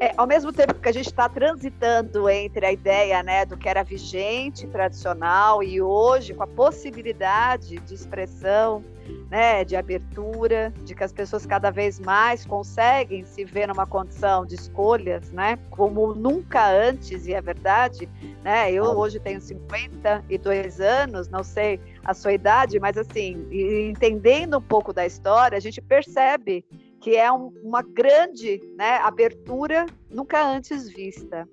É, 0.00 0.12
ao 0.16 0.28
mesmo 0.28 0.52
tempo 0.52 0.74
que 0.74 0.88
a 0.88 0.92
gente 0.92 1.06
está 1.06 1.28
transitando 1.28 2.28
entre 2.28 2.64
a 2.64 2.72
ideia 2.72 3.20
né, 3.20 3.44
do 3.44 3.56
que 3.56 3.68
era 3.68 3.82
vigente, 3.82 4.66
tradicional, 4.68 5.60
e 5.60 5.82
hoje, 5.82 6.34
com 6.34 6.44
a 6.44 6.46
possibilidade 6.46 7.80
de 7.80 7.94
expressão, 7.94 8.84
né, 9.30 9.64
de 9.64 9.76
abertura, 9.76 10.72
de 10.84 10.94
que 10.94 11.04
as 11.04 11.12
pessoas 11.12 11.44
cada 11.44 11.70
vez 11.70 12.00
mais 12.00 12.46
conseguem 12.46 13.24
se 13.24 13.44
ver 13.44 13.68
numa 13.68 13.86
condição 13.86 14.46
de 14.46 14.54
escolhas, 14.54 15.30
né, 15.30 15.58
como 15.70 16.14
nunca 16.14 16.70
antes, 16.70 17.26
e 17.26 17.34
é 17.34 17.40
verdade, 17.40 18.08
né, 18.42 18.72
eu 18.72 18.84
hoje 18.84 19.20
tenho 19.20 19.40
52 19.40 20.80
anos, 20.80 21.28
não 21.28 21.44
sei 21.44 21.80
a 22.04 22.14
sua 22.14 22.32
idade, 22.32 22.80
mas 22.80 22.96
assim, 22.96 23.46
entendendo 23.50 24.58
um 24.58 24.62
pouco 24.62 24.92
da 24.92 25.04
história, 25.04 25.58
a 25.58 25.60
gente 25.60 25.80
percebe 25.80 26.64
que 27.00 27.16
é 27.16 27.30
um, 27.30 27.52
uma 27.62 27.82
grande 27.82 28.60
né, 28.76 28.96
abertura 28.98 29.86
nunca 30.10 30.44
antes 30.44 30.88
vista. 30.88 31.48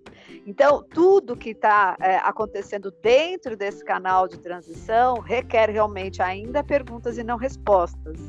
Então, 0.46 0.84
tudo 0.84 1.36
que 1.36 1.50
está 1.50 1.96
é, 2.00 2.18
acontecendo 2.18 2.92
dentro 3.02 3.56
desse 3.56 3.84
canal 3.84 4.28
de 4.28 4.38
transição 4.40 5.20
requer 5.20 5.70
realmente 5.70 6.22
ainda 6.22 6.64
perguntas 6.64 7.18
e 7.18 7.24
não 7.24 7.38
respostas. 7.38 8.20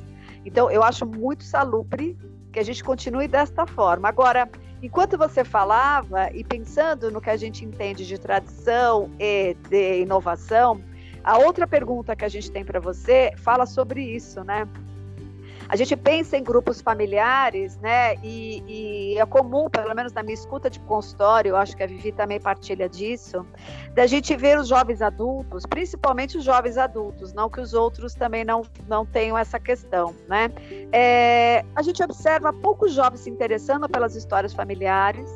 Então, 0.44 0.70
eu 0.70 0.82
acho 0.82 1.04
muito 1.04 1.44
salubre 1.44 2.16
que 2.52 2.58
a 2.58 2.62
gente 2.62 2.82
continue 2.82 3.28
desta 3.28 3.66
forma. 3.66 4.08
Agora, 4.08 4.48
enquanto 4.82 5.18
você 5.18 5.44
falava 5.44 6.30
e 6.32 6.42
pensando 6.44 7.10
no 7.10 7.20
que 7.20 7.30
a 7.30 7.36
gente 7.36 7.64
entende 7.64 8.06
de 8.06 8.18
tradição 8.18 9.10
e 9.18 9.54
de 9.68 10.00
inovação, 10.00 10.82
a 11.22 11.38
outra 11.38 11.66
pergunta 11.66 12.14
que 12.14 12.24
a 12.24 12.28
gente 12.28 12.50
tem 12.50 12.64
para 12.64 12.78
você 12.78 13.32
fala 13.36 13.66
sobre 13.66 14.00
isso, 14.00 14.44
né? 14.44 14.66
A 15.68 15.76
gente 15.76 15.96
pensa 15.96 16.36
em 16.36 16.42
grupos 16.42 16.80
familiares, 16.80 17.76
né? 17.78 18.14
E, 18.22 18.62
e, 18.66 19.18
é 19.18 19.26
comum, 19.26 19.68
pelo 19.68 19.94
menos 19.94 20.12
na 20.12 20.22
minha 20.22 20.34
escuta 20.34 20.70
de 20.70 20.78
consultório, 20.80 21.50
eu 21.50 21.56
acho 21.56 21.76
que 21.76 21.82
a 21.82 21.86
Vivi 21.86 22.12
também 22.12 22.40
partilha 22.40 22.88
disso, 22.88 23.46
da 23.94 24.06
gente 24.06 24.36
ver 24.36 24.58
os 24.58 24.68
jovens 24.68 25.02
adultos, 25.02 25.64
principalmente 25.66 26.38
os 26.38 26.44
jovens 26.44 26.76
adultos, 26.76 27.32
não 27.32 27.50
que 27.50 27.60
os 27.60 27.74
outros 27.74 28.14
também 28.14 28.44
não, 28.44 28.62
não 28.86 29.04
tenham 29.04 29.36
essa 29.36 29.58
questão, 29.58 30.14
né? 30.28 30.50
É, 30.92 31.64
a 31.74 31.82
gente 31.82 32.02
observa 32.02 32.52
poucos 32.52 32.92
jovens 32.92 33.20
se 33.20 33.30
interessando 33.30 33.88
pelas 33.88 34.14
histórias 34.14 34.52
familiares, 34.52 35.30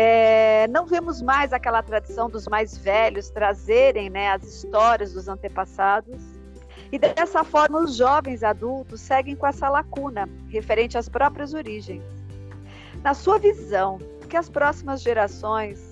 é, 0.00 0.68
não 0.68 0.86
vemos 0.86 1.20
mais 1.20 1.52
aquela 1.52 1.82
tradição 1.82 2.30
dos 2.30 2.46
mais 2.46 2.78
velhos 2.78 3.30
trazerem 3.30 4.08
né, 4.08 4.30
as 4.30 4.44
histórias 4.44 5.12
dos 5.12 5.26
antepassados. 5.26 6.37
E 6.90 6.98
dessa 6.98 7.44
forma, 7.44 7.80
os 7.80 7.96
jovens 7.96 8.42
adultos 8.42 9.00
seguem 9.00 9.36
com 9.36 9.46
essa 9.46 9.68
lacuna 9.68 10.28
referente 10.48 10.96
às 10.96 11.08
próprias 11.08 11.52
origens. 11.52 12.02
Na 13.02 13.14
sua 13.14 13.38
visão, 13.38 13.98
que 14.28 14.36
as 14.36 14.48
próximas 14.48 15.02
gerações 15.02 15.90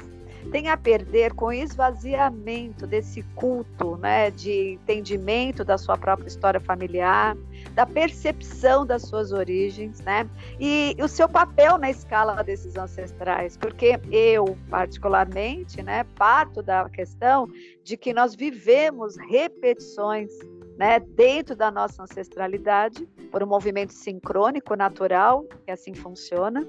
têm 0.51 0.69
a 0.69 0.77
perder 0.77 1.35
com 1.35 1.47
o 1.47 1.53
esvaziamento 1.53 2.87
desse 2.87 3.23
culto 3.35 3.97
né, 3.97 4.31
de 4.31 4.75
entendimento 4.75 5.65
da 5.65 5.77
sua 5.77 5.97
própria 5.97 6.29
história 6.29 6.61
familiar, 6.61 7.37
da 7.75 7.85
percepção 7.85 8.87
das 8.87 9.03
suas 9.03 9.33
origens, 9.33 10.01
né? 10.01 10.29
E 10.61 10.97
o 11.01 11.09
seu 11.09 11.29
papel 11.29 11.79
na 11.79 11.91
escala 11.91 12.43
desses 12.43 12.77
ancestrais, 12.77 13.57
porque 13.57 14.01
eu, 14.11 14.57
particularmente, 14.71 15.83
né, 15.83 16.05
parto 16.17 16.63
da 16.63 16.89
questão 16.89 17.49
de 17.83 17.97
que 17.97 18.15
nós 18.15 18.35
vivemos 18.35 19.17
repetições 19.29 20.31
né, 20.79 21.01
dentro 21.01 21.57
da 21.57 21.71
nossa 21.71 22.03
ancestralidade, 22.03 23.07
por 23.31 23.43
um 23.43 23.47
movimento 23.47 23.93
sincrônico, 23.93 24.77
natural, 24.77 25.45
que 25.65 25.71
assim 25.71 25.95
funciona. 25.95 26.67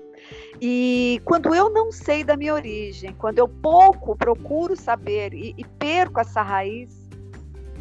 E 0.61 1.21
quando 1.25 1.53
eu 1.53 1.69
não 1.69 1.91
sei 1.91 2.23
da 2.23 2.37
minha 2.37 2.53
origem, 2.53 3.13
quando 3.13 3.39
eu 3.39 3.47
pouco 3.47 4.15
procuro 4.15 4.75
saber 4.75 5.33
e, 5.33 5.53
e 5.57 5.63
perco 5.63 6.19
essa 6.19 6.41
raiz, 6.41 7.07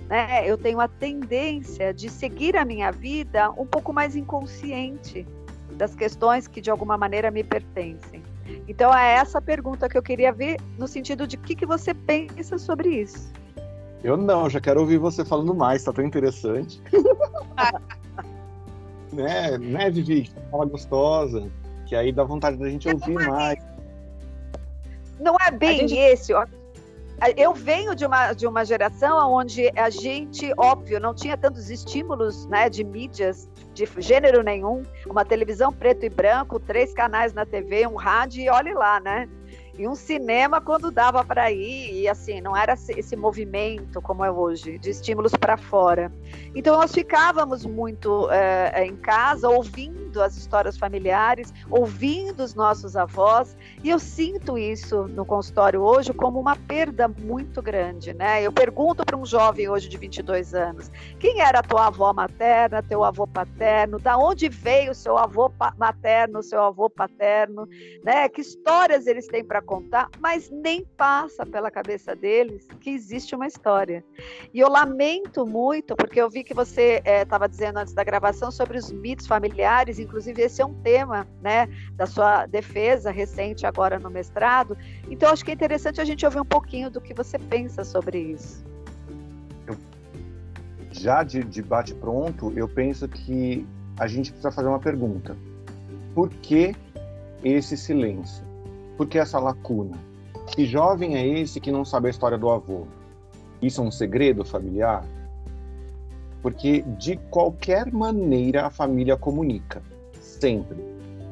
né, 0.09 0.49
eu 0.49 0.59
tenho 0.59 0.81
a 0.81 0.89
tendência 0.89 1.93
de 1.93 2.09
seguir 2.09 2.57
a 2.57 2.65
minha 2.65 2.91
vida 2.91 3.51
um 3.53 3.67
pouco 3.67 3.93
mais 3.93 4.17
inconsciente 4.17 5.27
das 5.73 5.95
questões 5.95 6.49
que 6.49 6.61
de 6.61 6.71
alguma 6.71 6.97
maneira 6.97 7.31
me 7.31 7.45
pertencem. 7.45 8.23
Então 8.69 8.95
é 8.95 9.15
essa 9.15 9.41
pergunta 9.41 9.89
que 9.89 9.99
eu 9.99 10.03
queria 10.03 10.33
ver 10.33 10.59
no 10.79 10.87
sentido 10.87 11.27
de 11.27 11.37
o 11.37 11.41
que, 11.41 11.55
que 11.55 11.67
você 11.67 11.93
pensa 11.93 12.59
sobre 12.59 13.01
isso. 13.01 13.33
Eu 14.07 14.17
não, 14.17 14.49
já 14.49 14.61
quero 14.61 14.79
ouvir 14.79 14.99
você 14.99 15.25
falando 15.25 15.53
mais, 15.53 15.83
tá 15.83 15.93
tão 15.93 16.05
interessante. 16.05 16.81
né, 19.13 19.59
né, 19.59 19.91
Vivi? 19.91 20.31
Fala 20.49 20.65
gostosa, 20.65 21.51
que 21.87 21.97
aí 21.97 22.13
dá 22.13 22.23
vontade 22.23 22.57
da 22.57 22.69
gente 22.69 22.89
ouvir 22.89 23.29
mais. 23.29 23.59
Não 25.19 25.35
é 25.45 25.51
bem 25.51 25.89
gente... 25.89 25.97
esse, 25.97 26.33
ó. 26.33 26.47
Eu 27.37 27.53
venho 27.53 27.97
de 27.97 28.07
uma, 28.07 28.33
de 28.33 28.47
uma 28.47 28.65
geração 28.65 29.33
onde 29.33 29.73
a 29.75 29.91
gente, 29.91 30.53
óbvio, 30.57 31.01
não 31.01 31.13
tinha 31.13 31.37
tantos 31.37 31.69
estímulos 31.69 32.47
né, 32.47 32.71
de 32.71 32.85
mídias 32.85 33.49
de 33.75 33.89
gênero 33.99 34.45
nenhum, 34.45 34.85
uma 35.05 35.25
televisão 35.25 35.73
preto 35.73 36.07
e 36.07 36.09
branco, 36.09 36.61
três 36.61 36.95
canais 36.95 37.35
na 37.35 37.45
TV, 37.45 37.89
um 37.89 37.97
rádio 37.97 38.41
e 38.41 38.49
olhe 38.49 38.73
lá, 38.73 39.01
né? 39.01 39.29
E 39.79 39.87
um 39.87 39.95
cinema 39.95 40.61
quando 40.61 40.91
dava 40.91 41.25
para 41.25 41.51
ir, 41.51 42.03
e 42.03 42.09
assim, 42.09 42.41
não 42.41 42.57
era 42.57 42.75
esse 42.75 43.17
movimento 43.17 44.01
como 44.01 44.25
é 44.25 44.31
hoje, 44.31 44.79
de 44.79 44.91
estímulos 44.91 45.33
para 45.33 45.57
fora. 45.57 46.11
Então 46.55 46.77
nós 46.77 46.93
ficávamos 46.93 47.67
muito 47.67 48.31
é, 48.31 48.85
em 48.85 48.97
casa, 48.97 49.49
ouvindo 49.49 50.23
as 50.23 50.37
histórias 50.37 50.79
familiares, 50.79 51.53
ouvindo 51.71 52.43
os 52.43 52.55
nossos 52.55 52.97
avós, 52.97 53.57
e 53.85 53.91
eu 53.91 53.99
sinto 53.99 54.57
isso 54.57 55.07
no 55.09 55.27
consultório 55.27 55.83
hoje 55.83 56.13
como 56.13 56.41
uma 56.41 56.57
perda 56.57 57.07
muito 57.07 57.61
grande, 57.61 58.15
né? 58.15 58.43
Eu 58.43 58.53
pergunto 58.53 59.05
para 59.05 59.17
um 59.17 59.27
jovem 59.27 59.69
hoje 59.69 59.89
de 59.89 59.97
22 59.99 60.55
anos, 60.55 60.91
quem 61.19 61.41
era 61.41 61.59
a 61.59 61.63
tua 61.63 61.89
avó 61.89 62.13
materna, 62.13 62.83
teu 62.83 63.05
avô 63.05 63.27
paterno, 63.27 63.99
da 63.99 64.17
onde 64.17 64.49
veio 64.49 64.93
o 64.93 64.95
seu 64.95 65.19
avô 65.19 65.53
materno, 65.77 66.43
seu 66.43 66.63
avô 66.63 66.89
paterno, 66.89 67.69
né? 68.03 68.29
Que 68.29 68.41
histórias 68.41 69.07
eles 69.07 69.27
têm 69.27 69.45
para 69.45 69.61
contar, 69.67 70.09
mas 70.19 70.49
nem 70.51 70.85
passa 70.97 71.45
pela 71.45 71.71
cabeça 71.71 72.17
deles 72.17 72.67
que 72.81 72.91
existe 72.91 73.35
uma 73.35 73.47
história. 73.47 74.03
E 74.55 74.61
eu 74.61 74.69
lamento 74.71 75.45
muito, 75.45 75.95
porque 75.95 76.21
eu 76.21 76.31
vi 76.31 76.43
que 76.43 76.55
você 76.55 77.03
estava 77.05 77.45
é, 77.45 77.49
dizendo 77.49 77.79
antes 77.79 77.93
da 77.93 78.03
gravação 78.03 78.51
sobre 78.51 78.79
os 78.79 78.91
mitos 78.91 79.27
familiares, 79.27 79.99
inclusive 79.99 80.41
esse 80.41 80.63
é 80.63 80.65
um 80.65 80.75
tema 80.75 81.27
né, 81.43 81.69
da 81.93 82.07
sua 82.07 82.47
defesa 82.47 83.11
recente 83.11 83.67
agora 83.67 83.99
no 83.99 84.09
mestrado. 84.09 84.79
Então, 85.11 85.31
acho 85.31 85.45
que 85.45 85.51
é 85.51 85.55
interessante 85.55 86.01
a 86.01 86.05
gente 86.05 86.25
ouvir 86.25 86.41
um 86.41 86.45
pouquinho 86.45 86.89
do 86.89 87.01
que 87.01 87.13
você 87.13 87.39
pensa 87.39 87.85
sobre 87.85 88.19
isso. 88.19 88.65
Já 90.93 91.23
de, 91.23 91.45
de 91.45 91.61
bate-pronto, 91.61 92.53
eu 92.57 92.67
penso 92.67 93.07
que 93.07 93.67
a 93.99 94.07
gente 94.07 94.31
precisa 94.31 94.51
fazer 94.51 94.69
uma 94.69 94.79
pergunta. 94.79 95.37
Por 96.15 96.31
que 96.31 96.75
esse 97.45 97.77
silêncio? 97.77 98.46
Por 98.97 99.07
que 99.07 99.19
essa 99.19 99.39
lacuna? 99.39 99.97
Que 100.47 100.65
jovem 100.65 101.17
é 101.17 101.27
esse 101.27 101.61
que 101.61 101.73
não 101.73 101.85
sabe 101.85 102.07
a 102.09 102.11
história 102.11 102.39
do 102.39 102.49
avô? 102.49 102.87
Isso 103.61 103.81
é 103.81 103.85
um 103.85 103.91
segredo 103.91 104.45
familiar? 104.45 105.05
Porque 106.41 106.83
de 106.99 107.17
qualquer 107.31 107.93
maneira 107.93 108.67
a 108.67 108.71
família 108.71 109.17
comunica, 109.17 109.83
sempre. 110.21 110.79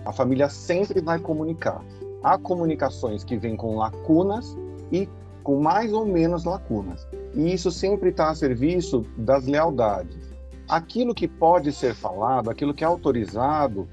A 0.04 0.12
família 0.12 0.48
sempre 0.48 1.00
vai 1.00 1.18
comunicar. 1.18 1.82
Há 2.22 2.36
comunicações 2.36 3.22
que 3.22 3.36
vêm 3.36 3.56
com 3.56 3.76
lacunas 3.76 4.56
e 4.90 5.08
com 5.42 5.60
mais 5.60 5.92
ou 5.92 6.04
menos 6.04 6.44
lacunas. 6.44 7.06
E 7.34 7.52
isso 7.52 7.70
sempre 7.70 8.10
está 8.10 8.30
a 8.30 8.34
serviço 8.34 9.04
das 9.16 9.46
lealdades. 9.46 10.32
Aquilo 10.68 11.14
que 11.14 11.28
pode 11.28 11.70
ser 11.72 11.94
falado, 11.94 12.50
aquilo 12.50 12.74
que 12.74 12.82
é 12.82 12.86
autorizado, 12.86 13.86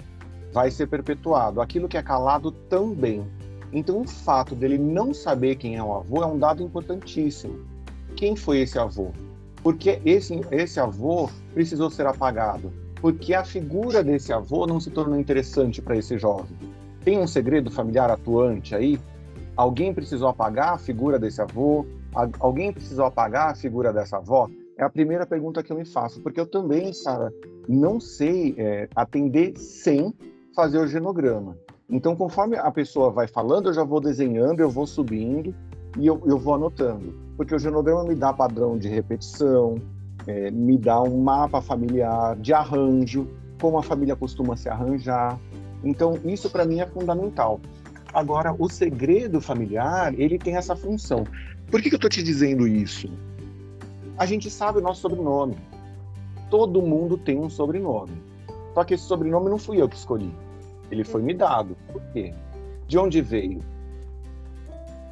vai 0.53 0.71
ser 0.71 0.87
perpetuado. 0.87 1.61
Aquilo 1.61 1.87
que 1.87 1.97
é 1.97 2.03
calado 2.03 2.51
também. 2.51 3.25
Então, 3.73 4.01
o 4.01 4.07
fato 4.07 4.53
dele 4.53 4.77
não 4.77 5.13
saber 5.13 5.55
quem 5.55 5.77
é 5.77 5.83
o 5.83 5.93
avô 5.93 6.23
é 6.23 6.25
um 6.25 6.37
dado 6.37 6.61
importantíssimo. 6.61 7.59
Quem 8.15 8.35
foi 8.35 8.59
esse 8.59 8.77
avô? 8.77 9.11
Porque 9.63 10.01
esse, 10.05 10.41
esse 10.51 10.79
avô 10.79 11.29
precisou 11.53 11.89
ser 11.89 12.05
apagado? 12.05 12.71
Porque 12.99 13.33
a 13.33 13.43
figura 13.43 14.03
desse 14.03 14.33
avô 14.33 14.67
não 14.67 14.79
se 14.79 14.91
tornou 14.91 15.19
interessante 15.19 15.81
para 15.81 15.95
esse 15.95 16.17
jovem. 16.17 16.55
Tem 17.03 17.17
um 17.17 17.27
segredo 17.27 17.71
familiar 17.71 18.11
atuante 18.11 18.75
aí? 18.75 18.99
Alguém 19.55 19.93
precisou 19.93 20.27
apagar 20.27 20.73
a 20.73 20.77
figura 20.77 21.17
desse 21.17 21.41
avô? 21.41 21.85
Alguém 22.39 22.71
precisou 22.71 23.05
apagar 23.05 23.51
a 23.51 23.55
figura 23.55 23.93
dessa 23.93 24.17
avó? 24.17 24.49
É 24.77 24.83
a 24.83 24.89
primeira 24.89 25.25
pergunta 25.25 25.63
que 25.63 25.71
eu 25.71 25.77
me 25.77 25.85
faço, 25.85 26.21
porque 26.21 26.39
eu 26.39 26.45
também, 26.45 26.93
Sara, 26.93 27.31
não 27.67 27.99
sei 27.99 28.55
é, 28.57 28.89
atender 28.95 29.57
sem 29.57 30.13
fazer 30.55 30.79
o 30.79 30.87
genograma. 30.87 31.55
Então, 31.91 32.15
conforme 32.15 32.55
a 32.55 32.71
pessoa 32.71 33.11
vai 33.11 33.27
falando, 33.27 33.67
eu 33.67 33.73
já 33.73 33.83
vou 33.83 33.99
desenhando, 33.99 34.61
eu 34.61 34.69
vou 34.69 34.87
subindo 34.87 35.53
e 35.99 36.07
eu, 36.07 36.21
eu 36.25 36.39
vou 36.39 36.55
anotando. 36.55 37.13
Porque 37.35 37.53
o 37.53 37.59
genograma 37.59 38.05
me 38.05 38.15
dá 38.15 38.31
padrão 38.31 38.77
de 38.77 38.87
repetição, 38.87 39.75
é, 40.25 40.49
me 40.49 40.77
dá 40.77 41.01
um 41.01 41.21
mapa 41.21 41.61
familiar 41.61 42.37
de 42.37 42.53
arranjo, 42.53 43.27
como 43.59 43.77
a 43.77 43.83
família 43.83 44.15
costuma 44.15 44.55
se 44.55 44.69
arranjar. 44.69 45.37
Então, 45.83 46.17
isso 46.23 46.49
para 46.49 46.63
mim 46.63 46.79
é 46.79 46.85
fundamental. 46.85 47.59
Agora, 48.13 48.55
o 48.57 48.69
segredo 48.69 49.41
familiar, 49.41 50.17
ele 50.17 50.37
tem 50.39 50.55
essa 50.55 50.77
função. 50.77 51.25
Por 51.69 51.81
que, 51.81 51.89
que 51.89 51.95
eu 51.95 51.97
estou 51.97 52.09
te 52.09 52.23
dizendo 52.23 52.65
isso? 52.65 53.09
A 54.17 54.25
gente 54.25 54.49
sabe 54.49 54.79
o 54.79 54.81
nosso 54.81 55.01
sobrenome. 55.01 55.57
Todo 56.49 56.81
mundo 56.81 57.17
tem 57.17 57.37
um 57.37 57.49
sobrenome. 57.49 58.13
Só 58.73 58.85
que 58.85 58.93
esse 58.93 59.03
sobrenome 59.03 59.49
não 59.49 59.57
fui 59.57 59.81
eu 59.81 59.89
que 59.89 59.95
escolhi. 59.97 60.33
Ele 60.91 61.03
foi 61.03 61.21
me 61.21 61.33
dado. 61.33 61.77
Por 61.91 62.01
quê? 62.13 62.33
De 62.87 62.99
onde 62.99 63.21
veio? 63.21 63.59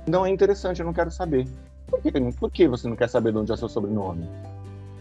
Não 0.06 0.26
é 0.26 0.30
interessante, 0.30 0.80
eu 0.80 0.86
não 0.86 0.94
quero 0.94 1.10
saber. 1.10 1.48
Por 1.88 2.02
que, 2.02 2.12
por 2.12 2.52
que 2.52 2.68
você 2.68 2.88
não 2.88 2.96
quer 2.96 3.10
saber 3.10 3.32
de 3.32 3.40
onde 3.40 3.52
é 3.52 3.58
seu 3.58 3.70
sobrenome? 3.70 4.28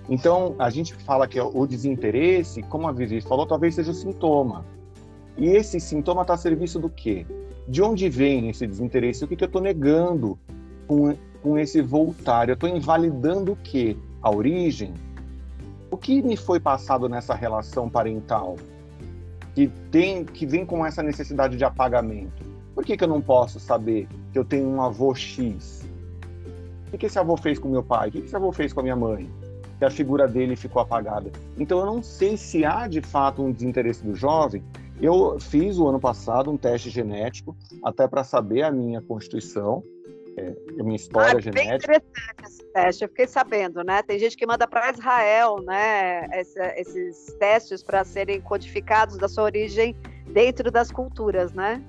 Então, 0.09 0.55
a 0.59 0.71
gente 0.71 0.95
fala 0.95 1.29
que 1.29 1.39
o 1.39 1.67
desinteresse, 1.67 2.63
como 2.63 2.89
a 2.89 2.93
Vivi 2.93 3.21
falou, 3.21 3.47
talvez 3.47 3.75
seja 3.75 3.93
sintoma. 3.93 4.65
E 5.37 5.49
esse 5.49 5.79
sintoma 5.79 6.23
está 6.23 6.35
a 6.35 6.39
serviço 6.39 6.79
do 6.79 6.89
quê? 6.89 7.27
De 7.67 7.83
onde 7.83 8.09
vem 8.09 8.49
esse 8.49 8.67
desinteresse? 8.67 9.25
O 9.25 9.29
que, 9.29 9.37
que 9.37 9.45
eu 9.45 9.47
estou 9.47 9.61
negando 9.61 10.39
com, 10.87 11.15
com 11.43 11.59
esse 11.59 11.83
voltar? 11.83 12.49
Eu 12.49 12.55
estou 12.55 12.69
invalidando 12.69 13.53
o 13.53 13.57
quê? 13.57 13.97
A 14.23 14.35
origem? 14.35 14.95
O 15.91 15.97
que 15.97 16.23
me 16.23 16.37
foi 16.37 16.59
passado 16.59 17.09
nessa 17.09 17.35
relação 17.35 17.89
parental? 17.89 18.57
Que 19.55 19.69
tem 19.91 20.25
que 20.25 20.47
vem 20.47 20.65
com 20.65 20.85
essa 20.85 21.03
necessidade 21.03 21.57
de 21.57 21.65
apagamento. 21.65 22.45
Por 22.75 22.85
que, 22.85 22.97
que 22.97 23.05
eu 23.05 23.09
não 23.09 23.21
posso 23.21 23.59
saber 23.59 24.09
que 24.33 24.39
eu 24.39 24.45
tenho 24.45 24.69
um 24.69 24.81
avô 24.81 25.15
X? 25.15 25.87
O 26.87 26.91
que, 26.93 26.99
que 26.99 27.07
esse 27.07 27.19
avô 27.19 27.37
fez 27.37 27.59
com 27.59 27.69
meu 27.69 27.83
pai? 27.83 28.09
O 28.09 28.13
que, 28.13 28.21
que 28.21 28.27
esse 28.27 28.37
avô 28.37 28.53
fez 28.53 28.73
com 28.73 28.81
a 28.81 28.83
minha 28.83 28.97
mãe? 28.97 29.29
Que 29.79 29.85
a 29.85 29.91
figura 29.91 30.27
dele 30.27 30.57
ficou 30.57 30.81
apagada. 30.81 31.31
Então 31.59 31.81
eu 31.81 31.87
não 31.87 32.03
sei 32.03 32.37
se 32.37 32.65
há 32.65 32.87
de 32.87 33.01
fato 33.01 33.43
um 33.43 33.53
desinteresse 33.53 34.05
do 34.05 34.15
jovem. 34.15 34.63
Eu 35.01 35.39
fiz 35.41 35.79
o 35.79 35.87
ano 35.89 36.01
passado 36.01 36.51
um 36.51 36.57
teste 36.57 36.91
genético 36.91 37.57
até 37.85 38.09
para 38.09 38.25
saber 38.25 38.63
a 38.63 38.71
minha 38.71 39.01
constituição 39.01 39.83
é, 40.39 40.83
minha 40.83 40.97
história 40.97 41.39
ah, 41.39 41.41
genética. 41.41 41.69
Bem 41.69 41.77
interessante 41.77 42.45
esse 42.45 42.65
teste, 42.73 43.05
eu 43.05 43.09
fiquei 43.09 43.27
sabendo, 43.27 43.83
né? 43.83 44.03
Tem 44.03 44.19
gente 44.19 44.37
que 44.37 44.47
manda 44.47 44.67
para 44.67 44.91
Israel, 44.93 45.61
né? 45.63 46.27
Esse, 46.39 46.61
esses 46.77 47.35
testes 47.39 47.83
para 47.83 48.05
serem 48.05 48.41
codificados 48.41 49.19
da 49.19 49.29
sua 49.29 49.45
origem 49.45 49.97
dentro 50.33 50.71
das 50.71 50.91
culturas, 50.91 51.53
né? 51.53 51.83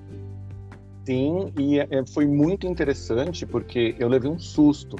Sim, 1.06 1.52
e 1.58 1.78
é, 1.78 1.86
foi 2.12 2.26
muito 2.26 2.66
interessante 2.66 3.46
porque 3.46 3.94
eu 3.98 4.08
levei 4.08 4.30
um 4.30 4.38
susto. 4.38 4.96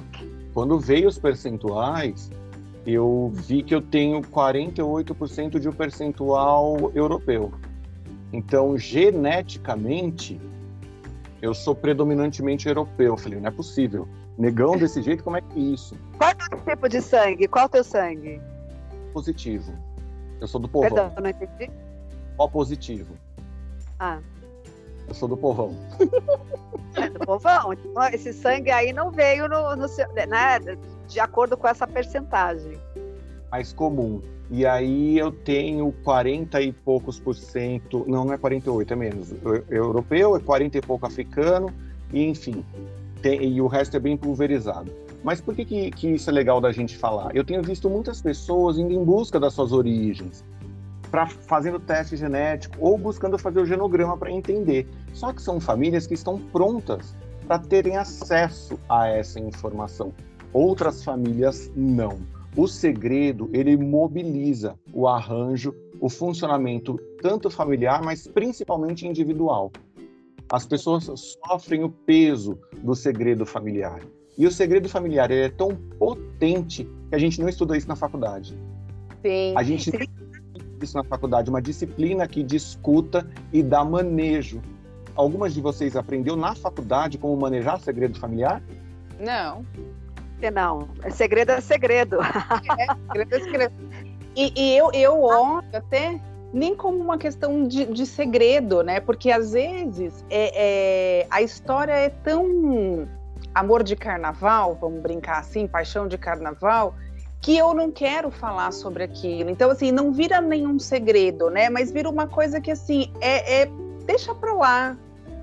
Quando 0.55 0.78
veio 0.78 1.09
os 1.09 1.18
percentuais, 1.18 2.30
eu 2.86 3.30
vi 3.34 3.62
que 3.62 3.74
eu 3.74 3.82
tenho 3.82 4.20
48% 4.22 5.59
de 5.59 5.68
um 5.68 5.72
percentual 5.72 6.90
europeu. 6.94 7.53
Então, 8.32 8.78
geneticamente, 8.78 10.40
eu 11.43 11.55
sou 11.55 11.74
predominantemente 11.74 12.68
europeu. 12.68 13.14
Eu 13.14 13.16
falei, 13.16 13.41
não 13.41 13.49
é 13.49 13.51
possível. 13.51 14.07
Negão 14.36 14.76
desse 14.76 15.01
jeito, 15.03 15.24
como 15.24 15.36
é 15.36 15.41
que 15.41 15.59
é 15.59 15.62
isso? 15.62 15.97
Qual 16.18 16.30
é 16.30 16.55
o 16.55 16.64
tipo 16.64 16.88
de 16.88 17.01
sangue? 17.01 17.49
Qual 17.49 17.64
é 17.64 17.66
o 17.66 17.68
teu 17.68 17.84
sangue? 17.84 18.41
Positivo. 19.12 19.72
Eu 20.41 20.47
sou 20.47 20.61
do 20.61 20.68
povão. 20.68 20.91
Perdão, 20.91 21.12
não 21.20 21.30
entendi. 21.30 21.70
O 22.38 22.49
positivo. 22.49 23.14
Ah. 23.99 24.20
Eu 25.09 25.14
sou 25.14 25.28
do 25.28 25.36
povão. 25.36 25.76
É 26.95 27.11
do 27.11 27.18
povão. 27.20 27.72
Então, 27.72 28.03
esse 28.12 28.32
sangue 28.32 28.70
aí 28.70 28.93
não 28.93 29.11
veio 29.11 29.49
no, 29.49 29.76
no 29.76 29.86
né, 30.28 30.59
de 31.09 31.20
acordo 31.20 31.57
com 31.57 31.66
essa 31.66 31.86
percentagem. 31.86 32.78
Mais 33.51 33.72
comum. 33.72 34.22
E 34.51 34.66
aí 34.66 35.16
eu 35.16 35.30
tenho 35.30 35.92
40 36.03 36.61
e 36.61 36.72
poucos 36.72 37.20
por 37.20 37.36
cento, 37.36 38.05
não, 38.09 38.24
não 38.24 38.32
é 38.32 38.38
48, 38.38 38.92
é 38.92 38.96
menos. 38.96 39.32
Europeu 39.68 40.34
é 40.34 40.40
40 40.40 40.78
e 40.78 40.80
pouco 40.80 41.07
africano, 41.07 41.72
e 42.12 42.24
enfim. 42.24 42.64
Tem, 43.22 43.42
e 43.44 43.61
o 43.61 43.68
resto 43.68 43.96
é 43.96 44.01
bem 44.01 44.16
pulverizado. 44.16 44.90
Mas 45.22 45.40
por 45.40 45.55
que, 45.55 45.64
que, 45.64 45.90
que 45.90 46.09
isso 46.09 46.28
é 46.30 46.32
legal 46.32 46.61
da 46.61 46.72
gente 46.72 46.96
falar? 46.96 47.36
Eu 47.36 47.44
tenho 47.44 47.62
visto 47.62 47.88
muitas 47.88 48.20
pessoas 48.20 48.76
indo 48.76 48.92
em 48.92 49.05
busca 49.05 49.38
das 49.38 49.55
suas 49.55 49.70
origens, 49.70 50.42
para 51.11 51.26
fazendo 51.26 51.78
teste 51.78 52.16
genético 52.16 52.76
ou 52.80 52.98
buscando 52.98 53.38
fazer 53.38 53.61
o 53.61 53.66
genograma 53.66 54.16
para 54.16 54.32
entender. 54.32 54.88
Só 55.12 55.32
que 55.32 55.42
são 55.42 55.61
famílias 55.61 56.07
que 56.07 56.14
estão 56.14 56.38
prontas 56.38 57.14
para 57.46 57.59
terem 57.59 57.96
acesso 57.96 58.78
a 58.88 59.09
essa 59.09 59.38
informação. 59.38 60.12
Outras 60.53 61.05
famílias 61.05 61.70
não. 61.76 62.18
O 62.57 62.66
segredo, 62.66 63.48
ele 63.53 63.76
mobiliza 63.76 64.76
o 64.92 65.07
arranjo, 65.07 65.74
o 66.01 66.09
funcionamento 66.09 66.98
tanto 67.22 67.48
familiar, 67.48 68.03
mas 68.03 68.26
principalmente 68.26 69.07
individual. 69.07 69.70
As 70.51 70.66
pessoas 70.66 71.05
sofrem 71.46 71.84
o 71.84 71.90
peso 71.90 72.59
do 72.82 72.94
segredo 72.96 73.46
familiar. 73.46 74.01
E 74.36 74.46
o 74.46 74.51
segredo 74.51 74.88
familiar 74.88 75.30
é 75.30 75.48
tão 75.48 75.76
potente 75.98 76.88
que 77.09 77.14
a 77.14 77.18
gente 77.18 77.40
não 77.40 77.48
estuda 77.48 77.76
isso 77.76 77.86
na 77.86 77.94
faculdade. 77.94 78.59
Sim. 79.22 79.55
A 79.57 79.62
gente 79.62 79.92
tem 79.92 80.09
isso 80.82 80.96
na 80.96 81.05
faculdade, 81.05 81.51
uma 81.51 81.62
disciplina 81.62 82.26
que 82.26 82.42
discuta 82.42 83.28
e 83.53 83.62
dá 83.62 83.84
manejo. 83.84 84.61
Algumas 85.14 85.55
de 85.55 85.61
vocês 85.61 85.94
aprendeu 85.94 86.34
na 86.34 86.55
faculdade 86.55 87.16
como 87.18 87.36
manejar 87.36 87.78
segredo 87.78 88.18
familiar? 88.18 88.62
Não 89.20 89.64
que 90.41 90.51
não? 90.51 90.88
É 91.03 91.11
segredo 91.11 91.53
é 91.53 91.61
segredo. 91.61 92.18
É, 92.20 92.86
segredo 93.12 93.34
é 93.34 93.41
segredo. 93.41 93.74
E, 94.34 94.53
e 94.57 94.76
eu, 94.76 94.91
eu 94.93 95.22
olho 95.22 95.64
até 95.72 96.20
nem 96.53 96.74
como 96.74 96.99
uma 96.99 97.18
questão 97.18 97.66
de, 97.66 97.86
de 97.86 98.07
segredo, 98.07 98.82
né? 98.82 99.01
Porque 99.01 99.30
às 99.30 99.53
vezes 99.53 100.24
é, 100.30 101.20
é, 101.22 101.26
a 101.30 101.43
história 101.43 101.93
é 101.93 102.09
tão 102.09 103.09
amor 103.55 103.82
de 103.82 103.95
carnaval, 103.95 104.76
vamos 104.80 105.01
brincar 105.01 105.38
assim, 105.38 105.66
paixão 105.66 106.09
de 106.09 106.16
carnaval, 106.16 106.95
que 107.41 107.57
eu 107.57 107.72
não 107.74 107.91
quero 107.91 108.30
falar 108.30 108.72
sobre 108.72 109.05
aquilo. 109.05 109.51
Então, 109.51 109.70
assim, 109.70 109.91
não 109.93 110.12
vira 110.12 110.41
nenhum 110.41 110.78
segredo, 110.78 111.51
né? 111.51 111.70
Mas 111.70 111.91
vira 111.91 112.09
uma 112.09 112.26
coisa 112.26 112.61
que, 112.61 112.70
assim, 112.70 113.12
é, 113.20 113.62
é 113.62 113.70
deixa 114.05 114.34
pra 114.34 114.53
lá. 114.53 114.97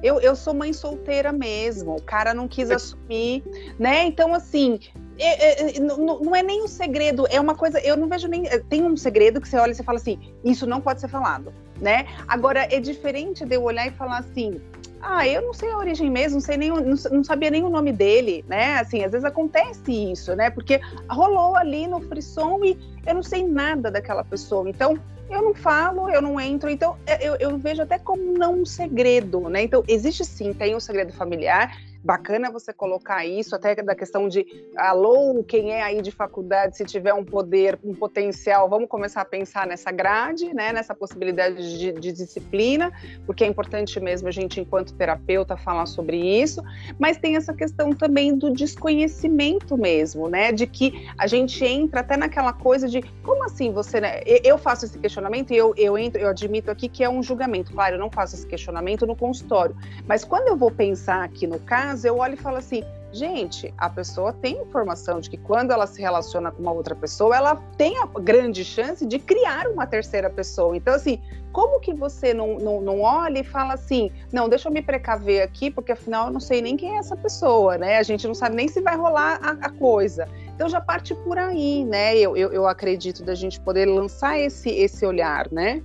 Eu, 0.08 0.22
eu 0.22 0.36
sou 0.36 0.54
mãe 0.54 0.72
solteira 0.72 1.32
mesmo, 1.32 1.96
o 1.96 2.02
cara 2.02 2.34
não 2.34 2.48
quis 2.48 2.72
assumir, 2.72 3.44
né? 3.78 4.06
Então, 4.06 4.34
assim, 4.34 4.80
é, 5.20 5.76
é, 5.76 5.80
não, 5.80 5.98
não, 5.98 6.36
é 6.36 6.42
nem 6.42 6.64
um 6.64 6.68
segredo, 6.68 7.26
é 7.30 7.40
uma 7.40 7.56
coisa, 7.56 7.80
eu 7.80 7.98
não 7.98 8.08
vejo 8.08 8.28
nem. 8.28 8.44
Tem 8.70 8.84
um 8.84 8.96
segredo 8.96 9.42
que 9.42 9.48
você 9.48 9.58
olha 9.58 9.72
e 9.72 9.76
você 9.76 9.84
fala 9.84 9.98
assim, 9.98 10.20
isso 10.44 10.66
não 10.66 10.80
pode 10.80 11.02
ser 11.02 11.08
falado, 11.08 11.54
né? 11.82 12.08
Agora, 12.28 12.68
é 12.72 12.80
diferente 12.80 13.46
de 13.46 13.56
eu 13.56 13.64
olhar 13.64 13.88
e 13.88 13.92
falar 13.92 14.20
assim. 14.20 14.62
Ah, 15.00 15.28
eu 15.28 15.44
não 15.44 15.54
sei 15.54 15.70
a 15.70 15.78
origem 15.78 16.10
mesmo, 16.10 16.40
não 16.40 16.42
sei 16.42 16.58
nem, 16.58 16.70
não, 16.70 16.96
não 17.12 17.24
sabia 17.24 17.52
nem 17.52 17.64
o 17.64 17.70
nome 17.70 17.92
dele, 17.92 18.44
né? 18.48 18.80
Assim, 18.80 19.04
às 19.04 19.12
vezes 19.12 19.26
acontece 19.26 19.92
isso, 19.92 20.36
né? 20.36 20.50
Porque 20.50 20.82
rolou 21.08 21.56
ali 21.56 21.86
no 21.86 22.02
frisson 22.02 22.66
e 22.66 22.76
eu 23.06 23.14
não 23.14 23.22
sei 23.22 23.48
nada 23.48 23.92
daquela 23.92 24.24
pessoa. 24.24 24.68
Então, 24.68 24.98
eu 25.30 25.42
não 25.42 25.54
falo, 25.54 26.10
eu 26.10 26.22
não 26.22 26.40
entro. 26.40 26.70
Então, 26.70 26.96
é, 27.06 27.28
eu, 27.28 27.36
eu, 27.40 27.58
vejo 27.58 27.82
até 27.82 28.00
como 28.00 28.38
não 28.38 28.62
um 28.62 28.66
segredo, 28.66 29.50
né? 29.50 29.62
Então, 29.64 29.84
existe 29.88 30.24
sim, 30.24 30.54
tem 30.54 30.76
um 30.76 30.80
segredo 30.80 31.12
familiar, 31.14 31.76
bacana 32.08 32.50
você 32.50 32.72
colocar 32.72 33.26
isso, 33.26 33.54
até 33.54 33.76
da 33.76 33.94
questão 33.94 34.30
de 34.30 34.46
alô, 34.78 35.44
quem 35.44 35.74
é 35.74 35.84
aí 35.84 36.02
de 36.02 36.10
faculdade, 36.10 36.78
se 36.78 36.86
tiver 36.86 37.14
um 37.14 37.26
poder, 37.26 37.78
um 37.84 37.94
potencial, 37.94 38.70
vamos 38.70 38.88
começar 38.88 39.20
a 39.20 39.26
pensar 39.26 39.68
nessa 39.68 39.92
grade, 39.92 40.54
né, 40.54 40.72
nessa 40.72 40.96
possibilidade 40.96 41.78
de, 41.78 41.92
de 41.92 42.14
disciplina, 42.14 42.94
porque 43.26 43.44
é 43.44 43.48
importante 43.48 44.00
mesmo 44.00 44.30
a 44.30 44.32
gente, 44.32 44.62
enquanto 44.62 44.94
terapeuta, 44.94 45.58
falar 45.58 45.86
sobre 45.86 46.16
isso, 46.18 46.64
mas 46.98 47.18
tem 47.18 47.36
essa 47.36 47.54
questão 47.54 47.90
também 47.90 48.34
do 48.38 48.54
desconhecimento 48.54 49.78
mesmo, 49.78 50.30
né, 50.30 50.54
de 50.54 50.66
que 50.66 51.10
a 51.18 51.28
gente 51.28 51.66
entra 51.66 52.00
até 52.00 52.16
naquela 52.16 52.54
coisa 52.54 52.88
de 52.88 53.02
como 53.22 53.44
assim 53.44 53.70
você, 53.70 54.00
né, 54.00 54.22
eu 54.26 54.58
faço 54.58 54.86
esse 54.86 54.98
questionamento 54.98 55.52
e 55.52 55.58
eu, 55.58 55.74
eu 55.76 55.98
entro, 55.98 56.22
eu 56.22 56.30
admito 56.30 56.72
aqui 56.72 56.88
que 56.88 57.04
é 57.04 57.10
um 57.10 57.22
julgamento, 57.22 57.74
claro, 57.74 57.96
eu 57.96 58.00
não 58.00 58.10
faço 58.10 58.34
esse 58.34 58.48
questionamento 58.48 59.06
no 59.06 59.16
consultório, 59.16 59.76
mas 60.08 60.24
quando 60.24 60.48
eu 60.48 60.56
vou 60.56 60.72
pensar 60.72 61.26
aqui 61.26 61.46
no 61.46 61.60
caso, 61.60 61.97
eu 62.04 62.18
olho 62.18 62.34
e 62.34 62.38
falo 62.38 62.58
assim: 62.58 62.84
gente, 63.12 63.74
a 63.78 63.90
pessoa 63.90 64.34
tem 64.34 64.62
informação 64.62 65.20
de 65.20 65.30
que 65.30 65.38
quando 65.38 65.72
ela 65.72 65.88
se 65.88 66.02
relaciona 66.02 66.52
com 66.52 66.62
uma 66.62 66.72
outra 66.72 66.96
pessoa, 66.96 67.36
ela 67.36 67.56
tem 67.78 67.98
a 68.02 68.06
grande 68.20 68.64
chance 68.64 69.06
de 69.06 69.20
criar 69.20 69.68
uma 69.68 69.88
terceira 69.88 70.30
pessoa. 70.30 70.76
Então, 70.76 70.94
assim, 70.94 71.22
como 71.52 71.80
que 71.80 71.94
você 71.94 72.34
não, 72.34 72.58
não, 72.60 72.82
não 72.82 73.02
olha 73.02 73.40
e 73.40 73.44
fala 73.44 73.74
assim: 73.74 74.12
não, 74.32 74.50
deixa 74.50 74.68
eu 74.68 74.74
me 74.74 74.82
precaver 74.82 75.42
aqui, 75.42 75.72
porque 75.72 75.92
afinal 75.92 76.28
eu 76.28 76.34
não 76.34 76.40
sei 76.40 76.62
nem 76.62 76.78
quem 76.78 76.96
é 76.96 76.98
essa 76.98 77.16
pessoa, 77.16 77.78
né? 77.78 77.98
A 77.98 78.04
gente 78.04 78.28
não 78.28 78.36
sabe 78.36 78.56
nem 78.56 78.68
se 78.68 78.82
vai 78.82 78.96
rolar 78.96 79.40
a, 79.42 79.52
a 79.66 79.70
coisa. 79.70 80.28
Então 80.56 80.68
já 80.68 80.82
parte 80.82 81.16
por 81.16 81.38
aí, 81.38 81.86
né? 81.86 82.18
Eu, 82.18 82.36
eu, 82.36 82.52
eu, 82.52 82.68
acredito 82.68 83.24
da 83.24 83.36
gente 83.36 83.60
poder 83.60 83.86
lançar 83.86 84.40
esse, 84.40 84.70
esse 84.70 85.06
olhar, 85.06 85.48
né? 85.52 85.82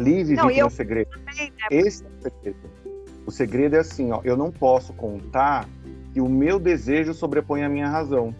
Livre 0.00 0.36
de 0.36 0.58
eu... 0.58 0.68
segredo. 0.70 1.10
Também, 1.10 1.50
né? 1.50 1.66
Esse 1.70 2.04
é 2.04 2.08
o 2.08 2.22
segredo 2.22 2.81
o 3.26 3.30
segredo 3.30 3.76
é 3.76 3.80
assim, 3.80 4.10
ó, 4.10 4.20
eu 4.24 4.36
não 4.36 4.50
posso 4.50 4.92
contar 4.92 5.68
que 6.12 6.20
o 6.20 6.28
meu 6.28 6.58
desejo 6.58 7.14
sobrepõe 7.14 7.62
a 7.62 7.68
minha 7.68 7.88
razão. 7.88 8.34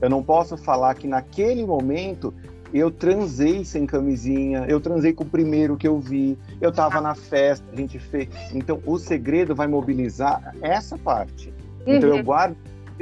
Eu 0.00 0.08
não 0.08 0.22
posso 0.22 0.56
falar 0.56 0.94
que 0.94 1.06
naquele 1.06 1.64
momento 1.64 2.32
eu 2.72 2.90
transei 2.90 3.64
sem 3.64 3.84
camisinha, 3.84 4.64
eu 4.68 4.80
transei 4.80 5.12
com 5.12 5.24
o 5.24 5.26
primeiro 5.26 5.76
que 5.76 5.86
eu 5.86 5.98
vi, 5.98 6.38
eu 6.60 6.70
estava 6.70 7.00
na 7.00 7.14
festa, 7.14 7.66
a 7.72 7.76
gente 7.76 7.98
fez. 7.98 8.28
Então, 8.54 8.80
o 8.86 8.96
segredo 8.96 9.54
vai 9.54 9.66
mobilizar 9.66 10.54
essa 10.62 10.96
parte. 10.96 11.52
Uhum. 11.86 11.96
Então, 11.96 12.08
eu 12.08 12.16
uhum. 12.16 12.22
guardo 12.22 12.56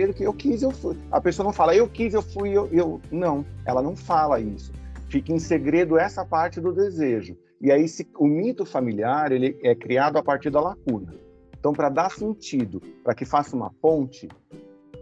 o 0.07 0.15
que 0.15 0.23
eu 0.23 0.33
quis, 0.33 0.63
eu 0.63 0.71
fui. 0.71 0.97
A 1.11 1.21
pessoa 1.21 1.45
não 1.45 1.53
fala, 1.53 1.75
eu 1.75 1.89
quis, 1.89 2.15
eu 2.15 2.23
fui, 2.23 2.51
eu, 2.51 2.69
eu. 2.73 3.01
Não, 3.11 3.45
ela 3.65 3.83
não 3.83 3.97
fala 3.97 4.41
isso. 4.41 4.73
Fica 5.09 5.33
em 5.33 5.39
segredo 5.39 5.99
essa 5.99 6.25
parte 6.25 6.61
do 6.61 6.73
desejo. 6.73 7.37
E 7.61 7.73
aí 7.73 7.89
se, 7.89 8.09
o 8.19 8.27
mito 8.27 8.65
familiar 8.65 9.33
ele 9.33 9.59
é 9.63 9.75
criado 9.75 10.17
a 10.17 10.23
partir 10.23 10.51
da 10.51 10.61
lacuna. 10.61 11.15
Então, 11.59 11.73
para 11.73 11.89
dar 11.89 12.11
sentido, 12.11 12.81
para 13.03 13.15
que 13.15 13.25
faça 13.25 13.57
uma 13.57 13.71
ponte, 13.83 14.29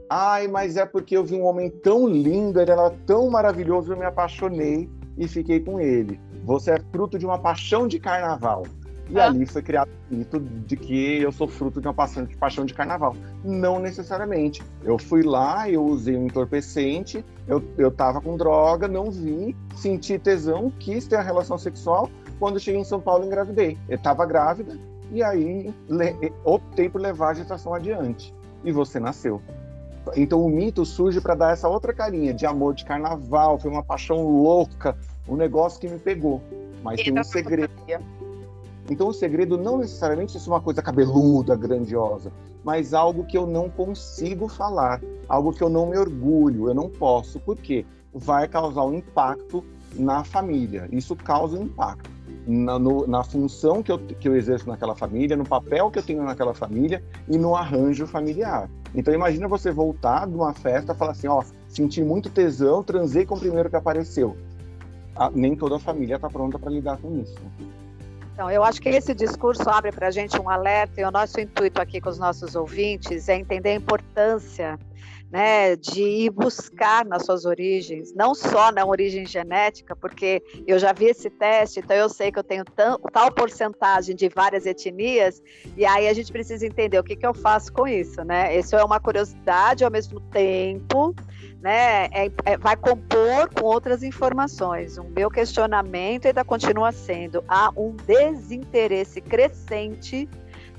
ai, 0.09 0.49
mas 0.49 0.77
é 0.77 0.87
porque 0.87 1.17
eu 1.17 1.25
vi 1.25 1.35
um 1.35 1.45
homem 1.45 1.69
tão 1.69 2.09
lindo, 2.09 2.61
ele 2.61 2.71
era 2.71 2.91
tão 3.07 3.29
maravilhoso, 3.29 3.93
eu 3.93 3.97
me 3.97 4.07
apaixonei 4.07 4.89
e 5.19 5.29
fiquei 5.29 5.61
com 5.61 5.79
ele. 5.79 6.19
Você 6.45 6.71
é 6.71 6.81
fruto 6.93 7.19
de 7.19 7.27
uma 7.27 7.39
paixão 7.39 7.87
de 7.87 7.99
carnaval. 7.99 8.63
E 9.09 9.21
ah. 9.21 9.27
ali 9.27 9.47
foi 9.47 9.63
criado 9.63 9.89
o 10.11 10.15
mito 10.17 10.41
de 10.41 10.77
que 10.77 11.21
eu 11.21 11.31
sou 11.31 11.47
fruto 11.47 11.81
de 11.81 11.87
uma 11.87 11.95
paixão 11.95 12.65
de 12.65 12.75
carnaval. 12.75 13.15
Não 13.45 13.79
necessariamente. 13.79 14.63
Eu 14.83 14.99
fui 14.99 15.23
lá, 15.23 15.71
eu 15.71 15.85
usei 15.85 16.17
um 16.17 16.27
entorpecente, 16.27 17.25
eu, 17.47 17.63
eu 17.79 17.91
tava 17.91 18.21
com 18.21 18.37
droga, 18.37 18.89
não 18.89 19.11
vi, 19.11 19.55
senti 19.77 20.19
tesão, 20.19 20.73
quis 20.79 21.07
ter 21.07 21.17
a 21.17 21.23
relação 21.23 21.57
sexual, 21.57 22.11
quando 22.39 22.61
cheguei 22.61 22.81
em 22.81 22.85
São 22.85 23.01
Paulo, 23.01 23.25
engravidei. 23.25 23.79
Eu 23.89 23.97
estava 23.97 24.25
grávida 24.27 24.79
e 25.11 25.23
aí 25.23 25.75
optei 26.45 26.89
por 26.89 27.01
levar 27.01 27.31
a 27.31 27.35
gestação 27.35 27.75
adiante. 27.75 28.35
E 28.65 28.73
você 28.73 28.99
nasceu. 28.99 29.41
Então 30.15 30.45
o 30.45 30.49
mito 30.49 30.85
surge 30.85 31.21
para 31.21 31.35
dar 31.35 31.53
essa 31.53 31.69
outra 31.69 31.93
carinha 31.93 32.33
de 32.33 32.47
amor 32.47 32.75
de 32.75 32.85
carnaval, 32.85 33.59
foi 33.59 33.71
uma 33.71 33.83
paixão 33.83 34.29
louca, 34.29 34.97
um 35.29 35.37
negócio 35.37 35.81
que 35.81 35.89
me 35.89 35.99
pegou. 35.99 36.41
Mas 36.83 37.01
e 37.01 37.05
tem 37.05 37.19
um 37.19 37.25
segredo. 37.25 37.73
Então 38.89 39.09
o 39.09 39.13
segredo 39.13 39.59
não 39.59 39.79
necessariamente 39.79 40.37
é 40.37 40.41
uma 40.47 40.61
coisa 40.61 40.81
cabeluda, 40.81 41.57
grandiosa, 41.57 42.31
mas 42.63 42.95
algo 42.95 43.25
que 43.25 43.37
eu 43.37 43.45
não 43.45 43.69
consigo 43.69 44.47
falar, 44.47 45.01
algo 45.29 45.53
que 45.53 45.63
eu 45.63 45.69
não 45.69 45.87
me 45.87 45.99
orgulho, 45.99 46.69
eu 46.69 46.75
não 46.75 46.89
posso. 46.89 47.41
Por 47.41 47.57
quê? 47.57 47.85
Vai 48.15 48.47
causar 48.47 48.85
um 48.85 48.95
impacto 48.95 49.65
na 49.97 50.23
família. 50.23 50.89
Isso 50.93 51.17
causa 51.17 51.59
um 51.59 51.65
impacto 51.65 52.16
na, 52.47 52.79
no, 52.79 53.07
na 53.07 53.25
função 53.25 53.83
que 53.83 53.91
eu, 53.91 53.99
que 53.99 54.29
eu 54.29 54.37
exerço 54.37 54.69
naquela 54.69 54.95
família, 54.95 55.37
no 55.37 55.45
papel 55.45 55.91
que 55.91 55.99
eu 55.99 56.03
tenho 56.03 56.23
naquela 56.23 56.55
família 56.55 57.03
e 57.29 57.37
no 57.37 57.57
arranjo 57.57 58.07
familiar. 58.07 58.71
Então 58.95 59.13
imagina 59.13 59.49
você 59.49 59.71
voltar 59.71 60.27
de 60.27 60.35
uma 60.35 60.55
festa 60.55 60.93
e 60.93 60.97
falar 60.97 61.13
assim, 61.13 61.27
ó, 61.27 61.43
senti 61.69 62.03
muito 62.03 62.31
tesão, 62.31 62.83
transei 62.83 63.27
com 63.27 63.35
o 63.35 63.41
primeiro 63.41 63.69
que 63.69 63.77
apareceu. 63.77 64.37
A, 65.15 65.31
nem 65.31 65.57
toda 65.57 65.77
a 65.77 65.81
família 65.81 66.17
está 66.17 66.29
pronta 66.29 66.59
para 66.59 66.71
lidar 66.71 66.99
com 66.99 67.19
isso. 67.21 67.37
Então, 68.33 68.51
eu 68.51 68.63
acho 68.63 68.83
que 68.83 68.91
esse 68.91 69.15
discurso 69.15 69.69
abre 69.71 69.91
para 69.91 70.09
a 70.09 70.11
gente 70.11 70.39
um 70.39 70.51
alerta 70.51 71.01
e 71.01 71.05
o 71.05 71.11
nosso 71.11 71.41
intuito 71.41 71.81
aqui 71.81 72.03
com 72.03 72.11
os 72.11 72.19
nossos 72.19 72.55
ouvintes 72.55 73.31
é 73.31 73.37
entender 73.37 73.71
a 73.71 73.75
importância 73.75 74.79
né, 75.31 75.75
de 75.77 76.03
ir 76.03 76.31
buscar 76.31 77.05
nas 77.05 77.25
suas 77.25 77.45
origens, 77.45 78.15
não 78.15 78.35
só 78.35 78.71
na 78.71 78.85
origem 78.85 79.27
genética, 79.27 79.97
porque 79.97 80.43
eu 80.67 80.79
já 80.79 80.93
vi 80.93 81.07
esse 81.07 81.29
teste, 81.29 81.81
então 81.81 81.97
eu 81.97 82.09
sei 82.09 82.31
que 82.31 82.39
eu 82.39 82.45
tenho 82.45 82.65
tal, 82.65 83.33
porcentagem 83.33 84.15
de 84.15 84.29
várias 84.29 84.67
etnias, 84.67 85.43
e 85.77 85.85
aí 85.85 86.09
a 86.09 86.15
gente 86.15 86.33
precisa 86.33 86.67
entender 86.67 86.99
o 86.99 87.05
que, 87.05 87.17
que 87.17 87.27
eu 87.27 87.35
faço 87.35 87.73
com 87.73 87.87
isso, 87.87 88.23
né? 88.25 88.57
Isso 88.57 88.77
é 88.77 88.85
uma 88.85 89.01
curiosidade 89.01 89.85
ao 89.85 89.91
mesmo 89.91 90.21
tempo, 90.21 91.15
né? 91.61 92.07
É, 92.07 92.31
é, 92.45 92.57
vai 92.57 92.77
compor 92.77 93.51
com 93.55 93.67
outras 93.67 94.03
informações. 94.03 94.99
O 94.99 95.05
meu 95.05 95.29
questionamento 95.29 96.27
ainda 96.27 96.45
continua 96.45 96.93
sendo: 96.93 97.43
há 97.49 97.71
um 97.77 97.97
desinteresse 98.07 99.21
crescente 99.21 100.29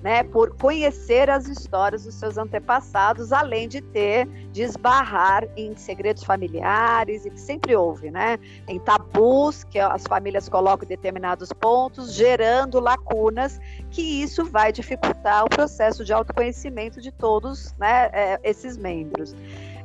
né, 0.02 0.24
por 0.24 0.56
conhecer 0.58 1.30
as 1.30 1.48
histórias 1.48 2.04
dos 2.04 2.16
seus 2.16 2.38
antepassados, 2.38 3.32
além 3.32 3.68
de 3.68 3.82
ter, 3.82 4.28
de 4.52 4.62
esbarrar 4.62 5.48
em 5.56 5.76
segredos 5.76 6.24
familiares, 6.24 7.26
e 7.26 7.30
que 7.30 7.40
sempre 7.40 7.76
houve, 7.76 8.12
né, 8.12 8.38
em 8.68 8.80
tabus 8.80 9.64
que 9.64 9.80
as 9.80 10.04
famílias 10.04 10.48
colocam 10.48 10.86
em 10.86 10.90
determinados 10.90 11.52
pontos, 11.52 12.14
gerando 12.14 12.80
lacunas, 12.80 13.60
que 13.90 14.02
isso 14.02 14.46
vai 14.46 14.72
dificultar 14.72 15.46
o 15.46 15.50
processo 15.50 16.06
de 16.06 16.14
autoconhecimento 16.14 17.02
de 17.02 17.12
todos 17.12 17.74
né, 17.78 18.10
é, 18.14 18.40
esses 18.44 18.78
membros. 18.78 19.36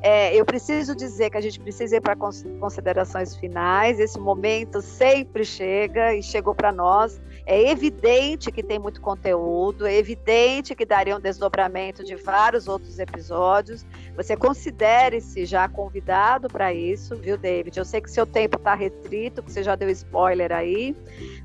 É, 0.03 0.35
eu 0.35 0.45
preciso 0.45 0.97
dizer 0.97 1.31
que 1.31 1.37
a 1.37 1.41
gente 1.41 1.61
precisa 1.61 1.97
ir 1.97 2.01
para 2.01 2.17
considerações 2.17 3.37
finais. 3.37 4.01
Esse 4.01 4.19
momento 4.19 4.83
sempre 4.83 5.45
chega 5.45 6.15
e 6.15 6.23
chegou 6.23 6.55
para 6.55 6.73
nós. 6.73 7.21
É 7.47 7.71
evidente 7.71 8.51
que 8.51 8.63
tem 8.63 8.79
muito 8.79 9.01
conteúdo, 9.01 9.87
é 9.87 9.97
evidente 9.97 10.75
que 10.75 10.85
daria 10.85 11.17
um 11.17 11.21
desdobramento 11.21 12.05
de 12.05 12.17
vários 12.17 12.67
outros 12.69 12.99
episódios. 12.99 13.87
Você 14.17 14.37
considere-se 14.37 15.45
já 15.45 15.69
convidado 15.69 16.49
para 16.49 16.73
isso, 16.73 17.17
viu, 17.17 17.37
David? 17.37 17.79
Eu 17.79 17.85
sei 17.85 18.01
que 18.01 18.11
seu 18.11 18.27
tempo 18.27 18.59
está 18.59 18.75
restrito, 18.75 19.43
que 19.43 19.53
você 19.53 19.63
já 19.63 19.75
deu 19.75 19.89
spoiler 19.91 20.53
aí, 20.53 20.97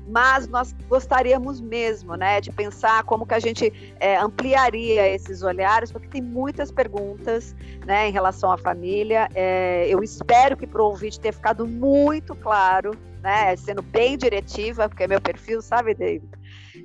mas 0.08 0.48
nós 0.48 0.74
gostaríamos 0.88 1.60
mesmo, 1.60 2.14
né, 2.16 2.40
de 2.40 2.50
pensar 2.50 3.04
como 3.04 3.26
que 3.26 3.34
a 3.34 3.38
gente 3.38 3.72
é, 4.00 4.16
ampliaria 4.16 5.06
esses 5.08 5.42
olhares, 5.42 5.92
porque 5.92 6.08
tem 6.08 6.22
muitas 6.22 6.72
perguntas, 6.72 7.54
né, 7.86 8.08
em 8.08 8.12
relação 8.12 8.50
à 8.50 8.56
família. 8.56 9.28
É, 9.34 9.86
eu 9.88 10.02
espero 10.02 10.56
que 10.56 10.66
para 10.66 10.82
o 10.82 10.86
ouvinte 10.86 11.20
tenha 11.20 11.32
ficado 11.32 11.66
muito 11.66 12.34
claro, 12.34 12.92
né, 13.22 13.54
sendo 13.56 13.82
bem 13.82 14.16
diretiva, 14.16 14.88
porque 14.88 15.04
é 15.04 15.06
meu 15.06 15.20
perfil, 15.20 15.60
sabe, 15.60 15.94
David? 15.94 16.26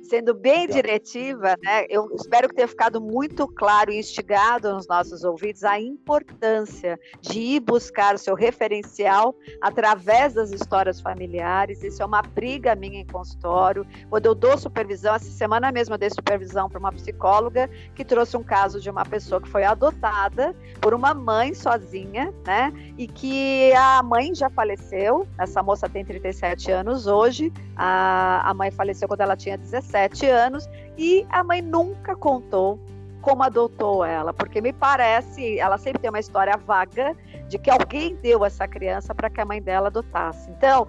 Sendo 0.04 0.34
bem 0.34 0.66
diretiva, 0.68 1.56
né, 1.62 1.86
eu 1.88 2.08
espero 2.14 2.48
que 2.48 2.54
tenha 2.54 2.68
ficado 2.68 3.00
muito 3.00 3.48
claro 3.48 3.90
e 3.90 3.98
instigado 3.98 4.72
nos 4.72 4.86
nossos 4.86 5.24
ouvidos 5.24 5.64
a 5.64 5.80
importância 5.80 6.98
de 7.20 7.40
ir 7.40 7.60
buscar 7.60 8.14
o 8.14 8.18
seu 8.18 8.34
referencial 8.34 9.34
através 9.60 10.34
das 10.34 10.50
histórias 10.50 11.00
familiares. 11.00 11.82
Isso 11.82 12.02
é 12.02 12.06
uma 12.06 12.22
briga 12.22 12.74
minha 12.74 13.00
em 13.00 13.06
consultório. 13.06 13.86
Quando 14.10 14.26
eu 14.26 14.34
dou 14.34 14.56
supervisão, 14.58 15.14
essa 15.14 15.30
semana 15.30 15.72
mesmo 15.72 15.94
eu 15.94 15.98
dei 15.98 16.10
supervisão 16.10 16.68
para 16.68 16.78
uma 16.78 16.92
psicóloga 16.92 17.70
que 17.94 18.04
trouxe 18.04 18.36
um 18.36 18.42
caso 18.42 18.80
de 18.80 18.90
uma 18.90 19.04
pessoa 19.04 19.40
que 19.40 19.48
foi 19.48 19.64
adotada 19.64 20.54
por 20.80 20.92
uma 20.92 21.14
mãe 21.14 21.54
sozinha, 21.54 22.32
né? 22.46 22.72
E 22.98 23.06
que 23.06 23.72
a 23.72 24.02
mãe 24.02 24.34
já 24.34 24.50
faleceu. 24.50 25.26
Essa 25.38 25.62
moça 25.62 25.88
tem 25.88 26.04
37 26.04 26.70
anos 26.70 27.06
hoje. 27.06 27.52
A, 27.76 28.50
a 28.50 28.54
mãe 28.54 28.70
faleceu 28.70 29.08
quando 29.08 29.22
ela 29.22 29.36
tinha 29.36 29.56
17 29.56 29.93
anos 30.26 30.68
e 30.96 31.26
a 31.30 31.42
mãe 31.42 31.60
nunca 31.60 32.14
contou 32.14 32.78
como 33.24 33.42
adotou 33.42 34.04
ela, 34.04 34.34
porque 34.34 34.60
me 34.60 34.70
parece, 34.70 35.58
ela 35.58 35.78
sempre 35.78 35.98
tem 35.98 36.10
uma 36.10 36.20
história 36.20 36.58
vaga 36.58 37.16
de 37.48 37.58
que 37.58 37.70
alguém 37.70 38.14
deu 38.16 38.44
essa 38.44 38.68
criança 38.68 39.14
para 39.14 39.30
que 39.30 39.40
a 39.40 39.46
mãe 39.46 39.62
dela 39.62 39.86
adotasse. 39.86 40.50
Então, 40.50 40.86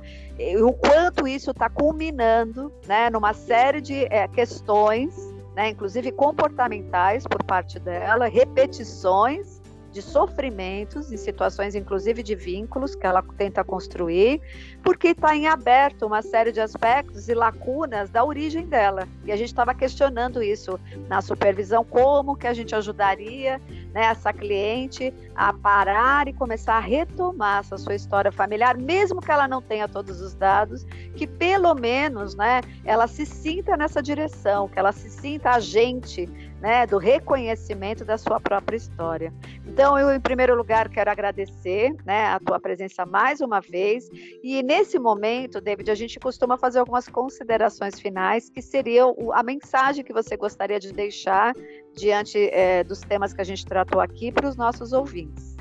o 0.62 0.74
quanto 0.74 1.26
isso 1.26 1.52
está 1.52 1.70
culminando, 1.70 2.74
né, 2.86 3.10
numa 3.10 3.34
série 3.34 3.80
de 3.80 4.06
é, 4.10 4.28
questões, 4.28 5.16
né, 5.56 5.70
inclusive 5.70 6.12
comportamentais 6.12 7.24
por 7.26 7.42
parte 7.42 7.80
dela, 7.80 8.28
repetições 8.28 9.55
de 9.96 10.02
sofrimentos, 10.02 11.10
em 11.10 11.16
situações 11.16 11.74
inclusive 11.74 12.22
de 12.22 12.36
vínculos 12.36 12.96
que 12.96 13.08
ela 13.08 13.24
tenta 13.38 13.64
construir, 13.64 14.42
porque 14.84 15.10
está 15.10 15.34
em 15.34 15.48
aberto 15.48 16.06
uma 16.06 16.22
série 16.22 16.52
de 16.52 16.60
aspectos 16.60 17.30
e 17.30 17.34
lacunas 17.34 18.10
da 18.10 18.22
origem 18.22 18.68
dela. 18.68 19.08
E 19.24 19.32
a 19.32 19.38
gente 19.38 19.48
estava 19.48 19.74
questionando 19.74 20.44
isso 20.44 20.78
na 21.08 21.22
supervisão, 21.22 21.86
como 21.86 22.36
que 22.36 22.46
a 22.46 22.54
gente 22.54 22.76
ajudaria 22.76 23.62
né, 23.94 24.08
essa 24.08 24.34
cliente 24.34 25.14
a 25.34 25.54
parar 25.54 26.28
e 26.28 26.34
começar 26.34 26.76
a 26.76 26.82
retomar 26.82 27.62
essa 27.62 27.78
sua 27.78 27.96
história 27.96 28.34
familiar, 28.34 28.78
mesmo 28.78 29.22
que 29.22 29.32
ela 29.32 29.48
não 29.48 29.62
tenha 29.62 29.88
todos 29.88 30.20
os 30.20 30.34
dados, 30.34 30.84
que 31.16 31.26
pelo 31.26 31.74
menos 31.74 32.36
né, 32.36 32.60
ela 32.84 33.08
se 33.08 33.26
sinta 33.26 33.78
nessa 33.78 34.04
direção, 34.04 34.68
que 34.68 34.78
ela 34.78 34.92
se 34.92 35.10
sinta 35.10 35.52
agente 35.52 36.30
né, 36.66 36.88
do 36.88 36.98
reconhecimento 36.98 38.04
da 38.04 38.18
sua 38.18 38.40
própria 38.40 38.76
história. 38.76 39.32
Então, 39.68 40.00
eu, 40.00 40.12
em 40.12 40.20
primeiro 40.20 40.56
lugar, 40.56 40.90
quero 40.90 41.12
agradecer 41.12 41.96
né, 42.04 42.26
a 42.26 42.40
tua 42.40 42.60
presença 42.60 43.06
mais 43.06 43.40
uma 43.40 43.62
vez. 43.62 44.10
E 44.44 44.64
nesse 44.64 44.98
momento, 44.98 45.62
David, 45.62 45.92
a 45.92 45.94
gente 45.94 46.20
costuma 46.20 46.58
fazer 46.58 46.80
algumas 46.80 47.08
considerações 47.08 48.00
finais, 48.00 48.50
que 48.50 48.64
seriam 48.64 49.16
a 49.32 49.44
mensagem 49.44 50.04
que 50.04 50.12
você 50.12 50.36
gostaria 50.36 50.80
de 50.80 50.92
deixar 50.92 51.54
diante 51.96 52.50
é, 52.52 52.84
dos 52.84 53.00
temas 53.02 53.32
que 53.32 53.42
a 53.42 53.46
gente 53.46 53.64
tratou 53.64 54.02
aqui 54.02 54.32
para 54.32 54.50
os 54.50 54.56
nossos 54.56 54.92
ouvintes. 54.92 55.56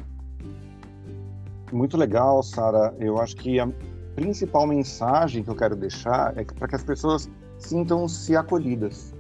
Muito 1.71 1.99
legal, 1.99 2.43
Sara. 2.43 2.97
Eu 2.99 3.19
acho 3.19 3.37
que 3.37 3.61
a 3.61 3.69
principal 4.17 4.67
mensagem 4.67 5.45
que 5.45 5.51
eu 5.51 5.57
quero 5.57 5.77
deixar 5.77 6.33
é 6.39 6.45
para 6.45 6.67
que 6.67 6.77
as 6.77 6.83
pessoas 6.83 7.31
sintam-se 7.59 8.35
acolhidas 8.35 9.14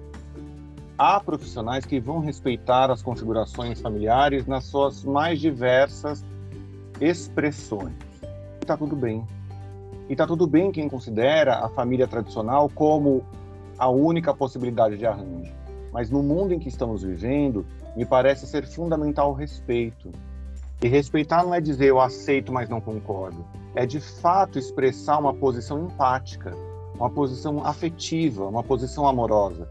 há 0.99 1.18
profissionais 1.20 1.84
que 1.84 1.99
vão 1.99 2.20
respeitar 2.20 2.90
as 2.90 3.03
configurações 3.03 3.80
familiares 3.80 4.47
nas 4.47 4.64
suas 4.64 5.05
mais 5.05 5.40
diversas 5.40 6.24
expressões. 7.01 7.92
Está 8.61 8.76
tudo 8.76 8.95
bem. 8.95 9.26
E 10.09 10.12
está 10.12 10.26
tudo 10.26 10.47
bem 10.47 10.70
quem 10.70 10.88
considera 10.88 11.64
a 11.64 11.68
família 11.68 12.07
tradicional 12.07 12.68
como 12.68 13.24
a 13.78 13.88
única 13.88 14.32
possibilidade 14.32 14.97
de 14.97 15.07
arranjo. 15.07 15.53
Mas 15.92 16.11
no 16.11 16.22
mundo 16.22 16.53
em 16.53 16.59
que 16.59 16.68
estamos 16.68 17.03
vivendo, 17.03 17.66
me 17.97 18.05
parece 18.05 18.47
ser 18.47 18.66
fundamental 18.66 19.30
o 19.30 19.34
respeito. 19.34 20.11
E 20.82 20.88
respeitar 20.88 21.42
não 21.42 21.55
é 21.55 21.61
dizer 21.61 21.86
eu 21.86 22.01
aceito, 22.01 22.53
mas 22.53 22.68
não 22.68 22.80
concordo. 22.80 23.45
É 23.74 23.86
de 23.86 24.01
fato 24.01 24.59
expressar 24.59 25.18
uma 25.18 25.32
posição 25.32 25.86
empática, 25.86 26.55
uma 26.95 27.11
posição 27.11 27.64
afetiva, 27.64 28.45
uma 28.47 28.62
posição 28.62 29.07
amorosa 29.07 29.68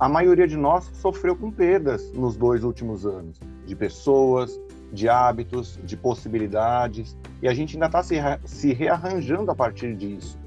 a 0.00 0.08
maioria 0.08 0.48
de 0.48 0.56
nós 0.56 0.90
sofreu 0.94 1.36
com 1.36 1.50
perdas 1.50 2.10
nos 2.14 2.34
dois 2.34 2.64
últimos 2.64 3.04
anos, 3.04 3.38
de 3.66 3.76
pessoas, 3.76 4.58
de 4.90 5.10
hábitos, 5.10 5.78
de 5.84 5.94
possibilidades, 5.94 7.14
e 7.42 7.46
a 7.46 7.52
gente 7.52 7.76
ainda 7.76 7.84
está 7.84 8.02
se, 8.02 8.16
se 8.46 8.72
rearranjando 8.72 9.50
a 9.50 9.54
partir 9.54 9.94
disso, 9.94 10.38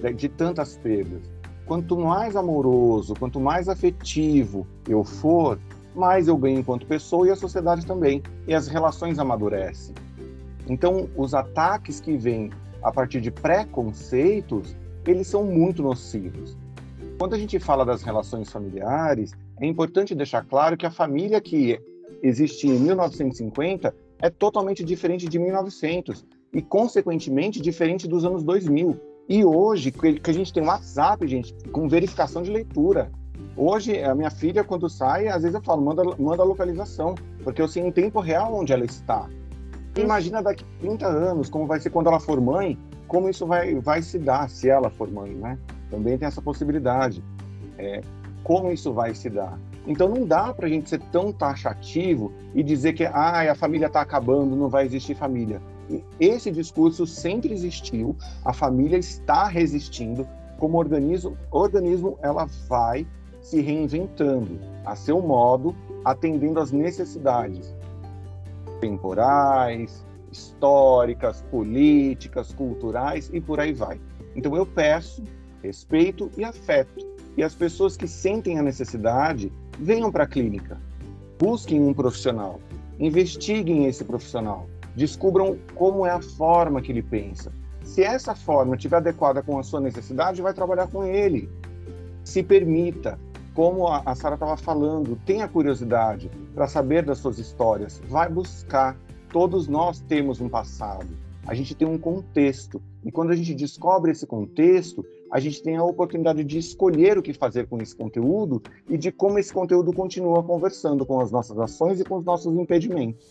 de, 0.00 0.14
de 0.14 0.28
tantas 0.28 0.78
perdas. 0.78 1.28
Quanto 1.66 1.98
mais 1.98 2.36
amoroso, 2.36 3.14
quanto 3.18 3.40
mais 3.40 3.68
afetivo 3.68 4.64
eu 4.88 5.02
for, 5.02 5.58
mais 5.92 6.28
eu 6.28 6.36
ganho 6.36 6.60
enquanto 6.60 6.86
pessoa 6.86 7.26
e 7.26 7.30
a 7.30 7.36
sociedade 7.36 7.84
também, 7.84 8.22
e 8.46 8.54
as 8.54 8.68
relações 8.68 9.18
amadurecem. 9.18 9.92
Então, 10.68 11.08
os 11.16 11.34
ataques 11.34 12.00
que 12.00 12.16
vêm 12.16 12.50
a 12.80 12.92
partir 12.92 13.20
de 13.20 13.32
preconceitos, 13.32 14.76
eles 15.04 15.26
são 15.26 15.44
muito 15.44 15.82
nocivos. 15.82 16.56
Quando 17.20 17.34
a 17.34 17.38
gente 17.38 17.58
fala 17.58 17.84
das 17.84 18.02
relações 18.02 18.50
familiares, 18.50 19.34
é 19.60 19.66
importante 19.66 20.14
deixar 20.14 20.42
claro 20.42 20.74
que 20.74 20.86
a 20.86 20.90
família 20.90 21.38
que 21.38 21.78
existia 22.22 22.74
em 22.74 22.78
1950 22.78 23.94
é 24.22 24.30
totalmente 24.30 24.82
diferente 24.82 25.28
de 25.28 25.38
1900 25.38 26.24
e, 26.50 26.62
consequentemente, 26.62 27.60
diferente 27.60 28.08
dos 28.08 28.24
anos 28.24 28.42
2000. 28.42 28.98
E 29.28 29.44
hoje, 29.44 29.90
que 29.90 30.30
a 30.30 30.32
gente 30.32 30.50
tem 30.50 30.64
WhatsApp, 30.64 31.28
gente, 31.28 31.52
com 31.68 31.86
verificação 31.90 32.40
de 32.40 32.50
leitura. 32.50 33.12
Hoje, 33.54 34.02
a 34.02 34.14
minha 34.14 34.30
filha, 34.30 34.64
quando 34.64 34.88
sai, 34.88 35.28
às 35.28 35.42
vezes 35.42 35.54
eu 35.54 35.62
falo, 35.62 35.82
manda, 35.82 36.02
manda 36.18 36.42
a 36.42 36.46
localização, 36.46 37.14
porque 37.44 37.60
eu 37.60 37.68
sei 37.68 37.82
em 37.82 37.92
tempo 37.92 38.18
real 38.20 38.54
onde 38.54 38.72
ela 38.72 38.86
está. 38.86 39.28
Imagina 39.94 40.42
daqui 40.42 40.64
a 40.64 40.80
30 40.80 41.06
anos, 41.06 41.50
como 41.50 41.66
vai 41.66 41.80
ser 41.80 41.90
quando 41.90 42.06
ela 42.06 42.18
for 42.18 42.40
mãe, 42.40 42.78
como 43.06 43.28
isso 43.28 43.46
vai, 43.46 43.74
vai 43.74 44.00
se 44.00 44.18
dar 44.18 44.48
se 44.48 44.70
ela 44.70 44.88
for 44.88 45.10
mãe, 45.10 45.34
né? 45.34 45.58
Também 45.90 46.16
tem 46.16 46.26
essa 46.26 46.40
possibilidade. 46.40 47.22
É, 47.78 48.00
como 48.42 48.70
isso 48.70 48.92
vai 48.92 49.14
se 49.14 49.28
dar? 49.28 49.58
Então 49.86 50.08
não 50.08 50.26
dá 50.26 50.52
para 50.52 50.66
a 50.66 50.68
gente 50.68 50.88
ser 50.88 51.00
tão 51.10 51.32
taxativo 51.32 52.32
e 52.54 52.62
dizer 52.62 52.92
que 52.92 53.04
ah, 53.04 53.50
a 53.50 53.54
família 53.54 53.86
está 53.86 54.00
acabando, 54.00 54.54
não 54.54 54.68
vai 54.68 54.84
existir 54.84 55.14
família. 55.14 55.60
Esse 56.20 56.50
discurso 56.50 57.06
sempre 57.06 57.52
existiu, 57.52 58.14
a 58.44 58.52
família 58.52 58.96
está 58.96 59.46
resistindo, 59.46 60.26
como 60.58 60.78
organismo, 60.78 61.36
organismo 61.50 62.18
ela 62.22 62.46
vai 62.68 63.06
se 63.40 63.60
reinventando 63.60 64.60
a 64.84 64.94
seu 64.94 65.20
modo, 65.20 65.74
atendendo 66.04 66.60
às 66.60 66.70
necessidades 66.70 67.74
temporais, 68.80 70.04
históricas, 70.30 71.42
políticas, 71.50 72.52
culturais 72.52 73.30
e 73.32 73.40
por 73.40 73.58
aí 73.58 73.72
vai. 73.72 74.00
Então 74.36 74.54
eu 74.56 74.64
peço 74.64 75.24
respeito 75.62 76.30
e 76.36 76.44
afeto. 76.44 77.06
E 77.36 77.42
as 77.42 77.54
pessoas 77.54 77.96
que 77.96 78.08
sentem 78.08 78.58
a 78.58 78.62
necessidade, 78.62 79.52
venham 79.78 80.10
para 80.10 80.24
a 80.24 80.26
clínica. 80.26 80.80
Busquem 81.38 81.80
um 81.80 81.94
profissional. 81.94 82.60
Investiguem 82.98 83.86
esse 83.86 84.04
profissional. 84.04 84.66
Descubram 84.94 85.56
como 85.74 86.04
é 86.04 86.10
a 86.10 86.20
forma 86.20 86.82
que 86.82 86.92
ele 86.92 87.02
pensa. 87.02 87.52
Se 87.82 88.02
essa 88.02 88.34
forma 88.34 88.76
estiver 88.76 88.98
adequada 88.98 89.42
com 89.42 89.58
a 89.58 89.62
sua 89.62 89.80
necessidade, 89.80 90.42
vai 90.42 90.52
trabalhar 90.52 90.88
com 90.88 91.04
ele. 91.04 91.48
Se 92.24 92.42
permita, 92.42 93.18
como 93.54 93.88
a 93.88 94.14
Sara 94.14 94.34
estava 94.34 94.56
falando, 94.56 95.18
tenha 95.24 95.48
curiosidade 95.48 96.30
para 96.54 96.68
saber 96.68 97.04
das 97.04 97.18
suas 97.18 97.38
histórias. 97.38 98.00
Vai 98.08 98.28
buscar. 98.28 98.96
Todos 99.32 99.66
nós 99.66 100.00
temos 100.00 100.40
um 100.40 100.48
passado. 100.48 101.08
A 101.46 101.54
gente 101.54 101.74
tem 101.74 101.86
um 101.86 101.98
contexto. 101.98 102.82
E 103.04 103.10
quando 103.10 103.30
a 103.30 103.36
gente 103.36 103.54
descobre 103.54 104.12
esse 104.12 104.26
contexto, 104.26 105.04
a 105.30 105.38
gente 105.38 105.62
tem 105.62 105.76
a 105.76 105.84
oportunidade 105.84 106.42
de 106.42 106.58
escolher 106.58 107.16
o 107.16 107.22
que 107.22 107.32
fazer 107.32 107.66
com 107.66 107.80
esse 107.80 107.94
conteúdo 107.94 108.62
e 108.88 108.98
de 108.98 109.12
como 109.12 109.38
esse 109.38 109.52
conteúdo 109.52 109.92
continua 109.92 110.42
conversando 110.42 111.06
com 111.06 111.20
as 111.20 111.30
nossas 111.30 111.58
ações 111.58 112.00
e 112.00 112.04
com 112.04 112.16
os 112.16 112.24
nossos 112.24 112.54
impedimentos. 112.56 113.30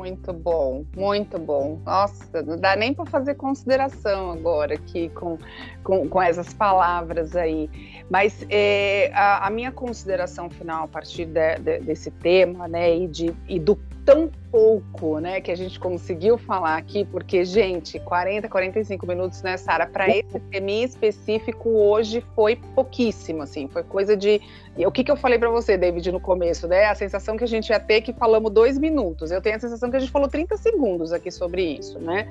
Muito 0.00 0.32
bom, 0.32 0.82
muito 0.96 1.38
bom. 1.38 1.78
Nossa, 1.84 2.42
não 2.42 2.56
dá 2.56 2.74
nem 2.74 2.94
para 2.94 3.04
fazer 3.04 3.34
consideração 3.34 4.30
agora 4.30 4.74
aqui 4.74 5.10
com, 5.10 5.36
com, 5.84 6.08
com 6.08 6.22
essas 6.22 6.54
palavras 6.54 7.36
aí. 7.36 7.68
Mas 8.08 8.46
é, 8.48 9.10
a, 9.12 9.46
a, 9.46 9.50
minha 9.50 9.70
consideração 9.70 10.48
final 10.48 10.84
a 10.84 10.88
partir 10.88 11.26
de, 11.26 11.56
de, 11.56 11.80
desse 11.80 12.10
tema, 12.10 12.66
né, 12.66 12.96
e, 12.96 13.08
de, 13.08 13.36
e 13.46 13.60
do 13.60 13.78
tão 14.02 14.30
pouco, 14.50 15.18
né, 15.18 15.40
que 15.40 15.50
a 15.50 15.56
gente 15.56 15.78
conseguiu 15.78 16.36
falar 16.36 16.76
aqui, 16.76 17.04
porque, 17.04 17.44
gente, 17.44 17.98
40, 18.00 18.48
45 18.48 19.06
minutos, 19.06 19.42
né, 19.42 19.56
Sara, 19.56 19.86
para 19.86 20.08
esse 20.08 20.38
tema 20.38 20.70
específico 20.70 21.68
hoje 21.68 22.24
foi 22.34 22.56
pouquíssimo, 22.56 23.42
assim, 23.42 23.68
foi 23.68 23.82
coisa 23.82 24.16
de. 24.16 24.40
O 24.76 24.90
que, 24.90 25.04
que 25.04 25.10
eu 25.10 25.16
falei 25.16 25.38
para 25.38 25.50
você, 25.50 25.76
David, 25.76 26.10
no 26.12 26.20
começo, 26.20 26.66
né? 26.66 26.86
A 26.86 26.94
sensação 26.94 27.36
que 27.36 27.44
a 27.44 27.46
gente 27.46 27.68
ia 27.70 27.80
ter 27.80 28.00
que 28.00 28.12
falamos 28.12 28.50
dois 28.50 28.78
minutos. 28.78 29.30
Eu 29.30 29.42
tenho 29.42 29.56
a 29.56 29.58
sensação 29.58 29.90
que 29.90 29.96
a 29.96 30.00
gente 30.00 30.12
falou 30.12 30.28
30 30.28 30.56
segundos 30.56 31.12
aqui 31.12 31.30
sobre 31.30 31.62
isso, 31.62 31.98
né? 31.98 32.26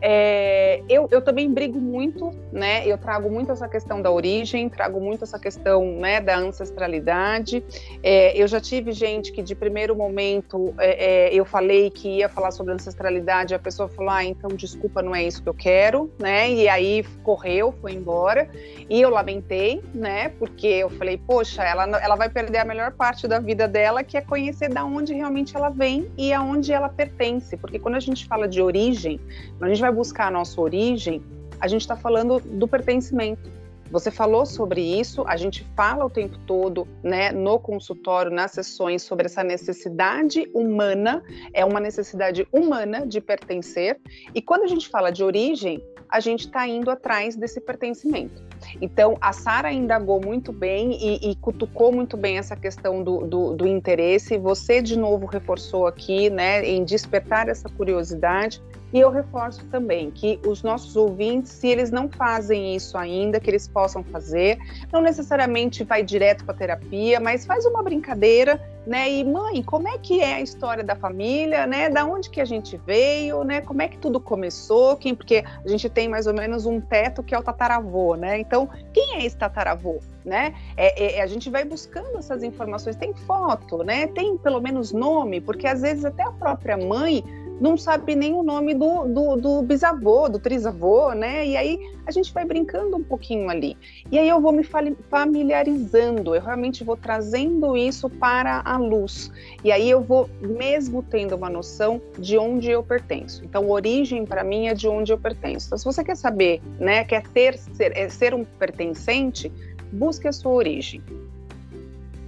É, 0.00 0.80
eu, 0.88 1.08
eu 1.10 1.20
também 1.20 1.52
brigo 1.52 1.80
muito, 1.80 2.30
né? 2.52 2.86
Eu 2.86 2.98
trago 2.98 3.28
muito 3.30 3.50
essa 3.50 3.66
questão 3.68 4.00
da 4.00 4.10
origem, 4.10 4.68
trago 4.68 5.00
muito 5.00 5.24
essa 5.24 5.38
questão, 5.38 5.84
né, 5.92 6.20
da 6.20 6.38
ancestralidade. 6.38 7.64
É, 8.02 8.36
eu 8.40 8.46
já 8.46 8.60
tive 8.60 8.92
gente 8.92 9.32
que 9.32 9.42
de 9.42 9.54
primeiro 9.54 9.96
momento 9.96 10.74
é, 10.78 11.28
é 11.28 11.34
eu 11.34 11.44
falei 11.58 11.90
que 11.90 12.18
ia 12.18 12.28
falar 12.28 12.52
sobre 12.52 12.72
ancestralidade, 12.72 13.52
a 13.52 13.58
pessoa 13.58 13.88
falou: 13.88 14.12
ah, 14.12 14.24
então 14.24 14.48
desculpa, 14.50 15.02
não 15.02 15.14
é 15.14 15.24
isso 15.24 15.42
que 15.42 15.48
eu 15.48 15.54
quero, 15.54 16.08
né? 16.16 16.48
E 16.48 16.68
aí 16.68 17.04
correu, 17.24 17.74
foi 17.80 17.92
embora. 17.92 18.48
E 18.88 19.00
eu 19.00 19.10
lamentei, 19.10 19.82
né? 19.92 20.28
Porque 20.28 20.68
eu 20.68 20.88
falei: 20.88 21.18
poxa, 21.18 21.64
ela, 21.64 21.84
ela 22.00 22.14
vai 22.14 22.28
perder 22.28 22.58
a 22.58 22.64
melhor 22.64 22.92
parte 22.92 23.26
da 23.26 23.40
vida 23.40 23.66
dela, 23.66 24.04
que 24.04 24.16
é 24.16 24.20
conhecer 24.20 24.68
da 24.68 24.84
onde 24.84 25.12
realmente 25.12 25.56
ela 25.56 25.68
vem 25.68 26.08
e 26.16 26.32
aonde 26.32 26.72
ela 26.72 26.88
pertence. 26.88 27.56
Porque 27.56 27.78
quando 27.78 27.96
a 27.96 28.00
gente 28.00 28.24
fala 28.26 28.46
de 28.46 28.62
origem, 28.62 29.20
quando 29.58 29.64
a 29.64 29.74
gente 29.74 29.80
vai 29.80 29.92
buscar 29.92 30.28
a 30.28 30.30
nossa 30.30 30.60
origem, 30.60 31.20
a 31.60 31.66
gente 31.66 31.80
está 31.80 31.96
falando 31.96 32.38
do 32.38 32.68
pertencimento. 32.68 33.57
Você 33.90 34.10
falou 34.10 34.44
sobre 34.44 34.80
isso, 34.80 35.24
a 35.26 35.36
gente 35.36 35.66
fala 35.76 36.04
o 36.04 36.10
tempo 36.10 36.38
todo, 36.46 36.86
né, 37.02 37.32
no 37.32 37.58
consultório, 37.58 38.30
nas 38.30 38.52
sessões, 38.52 39.02
sobre 39.02 39.26
essa 39.26 39.42
necessidade 39.42 40.48
humana, 40.52 41.22
é 41.52 41.64
uma 41.64 41.80
necessidade 41.80 42.46
humana 42.52 43.06
de 43.06 43.20
pertencer, 43.20 43.98
e 44.34 44.42
quando 44.42 44.64
a 44.64 44.66
gente 44.66 44.88
fala 44.88 45.10
de 45.10 45.24
origem, 45.24 45.82
a 46.08 46.20
gente 46.20 46.46
está 46.46 46.66
indo 46.66 46.90
atrás 46.90 47.36
desse 47.36 47.60
pertencimento. 47.60 48.42
Então, 48.80 49.16
a 49.20 49.32
Sara 49.32 49.72
indagou 49.72 50.20
muito 50.20 50.52
bem 50.52 50.92
e, 50.92 51.30
e, 51.30 51.36
cutucou 51.36 51.92
muito 51.92 52.16
bem 52.16 52.38
essa 52.38 52.56
questão 52.56 53.02
do, 53.02 53.26
do, 53.26 53.54
do 53.54 53.66
interesse. 53.66 54.38
Você, 54.38 54.80
de 54.80 54.98
novo, 54.98 55.26
reforçou 55.26 55.86
aqui, 55.86 56.30
né, 56.30 56.66
em 56.66 56.84
despertar 56.84 57.48
essa 57.48 57.68
curiosidade. 57.68 58.62
E 58.92 58.98
eu 58.98 59.10
reforço 59.10 59.64
também 59.66 60.10
que 60.10 60.40
os 60.46 60.62
nossos 60.62 60.96
ouvintes, 60.96 61.52
se 61.52 61.68
eles 61.68 61.90
não 61.90 62.08
fazem 62.08 62.74
isso 62.74 62.96
ainda, 62.96 63.38
que 63.38 63.50
eles 63.50 63.68
possam 63.68 64.02
fazer, 64.02 64.58
não 64.90 65.02
necessariamente 65.02 65.84
vai 65.84 66.02
direto 66.02 66.44
para 66.44 66.54
terapia, 66.54 67.20
mas 67.20 67.44
faz 67.44 67.66
uma 67.66 67.82
brincadeira, 67.82 68.60
né? 68.86 69.10
E 69.10 69.22
mãe, 69.22 69.62
como 69.62 69.86
é 69.86 69.98
que 69.98 70.20
é 70.20 70.36
a 70.36 70.40
história 70.40 70.82
da 70.82 70.96
família, 70.96 71.66
né? 71.66 71.90
Da 71.90 72.06
onde 72.06 72.30
que 72.30 72.40
a 72.40 72.44
gente 72.46 72.80
veio, 72.86 73.44
né? 73.44 73.60
Como 73.60 73.82
é 73.82 73.88
que 73.88 73.98
tudo 73.98 74.18
começou? 74.18 74.96
Quem, 74.96 75.14
porque 75.14 75.44
a 75.64 75.68
gente 75.68 75.90
tem 75.90 76.08
mais 76.08 76.26
ou 76.26 76.32
menos 76.32 76.64
um 76.64 76.80
teto 76.80 77.22
que 77.22 77.34
é 77.34 77.38
o 77.38 77.42
tataravô, 77.42 78.14
né? 78.16 78.38
Então, 78.38 78.68
quem 78.94 79.16
é 79.16 79.26
esse 79.26 79.36
tataravô? 79.36 79.98
Né? 80.24 80.54
É, 80.76 81.16
é, 81.16 81.22
a 81.22 81.26
gente 81.26 81.48
vai 81.48 81.64
buscando 81.64 82.18
essas 82.18 82.42
informações. 82.42 82.96
Tem 82.96 83.14
foto, 83.14 83.82
né? 83.82 84.06
Tem 84.08 84.36
pelo 84.36 84.60
menos 84.60 84.92
nome, 84.92 85.40
porque 85.40 85.66
às 85.66 85.80
vezes 85.80 86.04
até 86.04 86.22
a 86.22 86.32
própria 86.32 86.76
mãe 86.76 87.24
não 87.60 87.76
sabe 87.76 88.14
nem 88.14 88.32
o 88.34 88.42
nome 88.42 88.74
do, 88.74 89.04
do, 89.04 89.36
do, 89.36 89.62
bisavô, 89.62 90.28
do 90.28 90.38
trisavô, 90.38 91.12
né? 91.12 91.46
E 91.46 91.56
aí 91.56 91.78
a 92.06 92.10
gente 92.10 92.32
vai 92.32 92.44
brincando 92.44 92.96
um 92.96 93.02
pouquinho 93.02 93.48
ali. 93.50 93.76
E 94.10 94.18
aí 94.18 94.28
eu 94.28 94.40
vou 94.40 94.52
me 94.52 94.62
familiarizando, 94.62 96.34
eu 96.34 96.40
realmente 96.40 96.84
vou 96.84 96.96
trazendo 96.96 97.76
isso 97.76 98.08
para 98.08 98.62
a 98.64 98.76
luz. 98.76 99.30
E 99.64 99.72
aí 99.72 99.90
eu 99.90 100.00
vou 100.00 100.28
mesmo 100.40 101.02
tendo 101.02 101.34
uma 101.34 101.50
noção 101.50 102.00
de 102.18 102.38
onde 102.38 102.70
eu 102.70 102.82
pertenço. 102.82 103.44
Então, 103.44 103.68
origem 103.68 104.24
para 104.24 104.44
mim 104.44 104.68
é 104.68 104.74
de 104.74 104.88
onde 104.88 105.12
eu 105.12 105.18
pertenço. 105.18 105.66
Então, 105.66 105.78
se 105.78 105.84
você 105.84 106.04
quer 106.04 106.16
saber, 106.16 106.62
né, 106.78 107.04
quer 107.04 107.22
ter, 107.28 107.58
ser, 107.58 107.96
é, 107.96 108.08
ser 108.08 108.34
um 108.34 108.44
pertencente, 108.44 109.52
busque 109.92 110.28
a 110.28 110.32
sua 110.32 110.52
origem. 110.52 111.02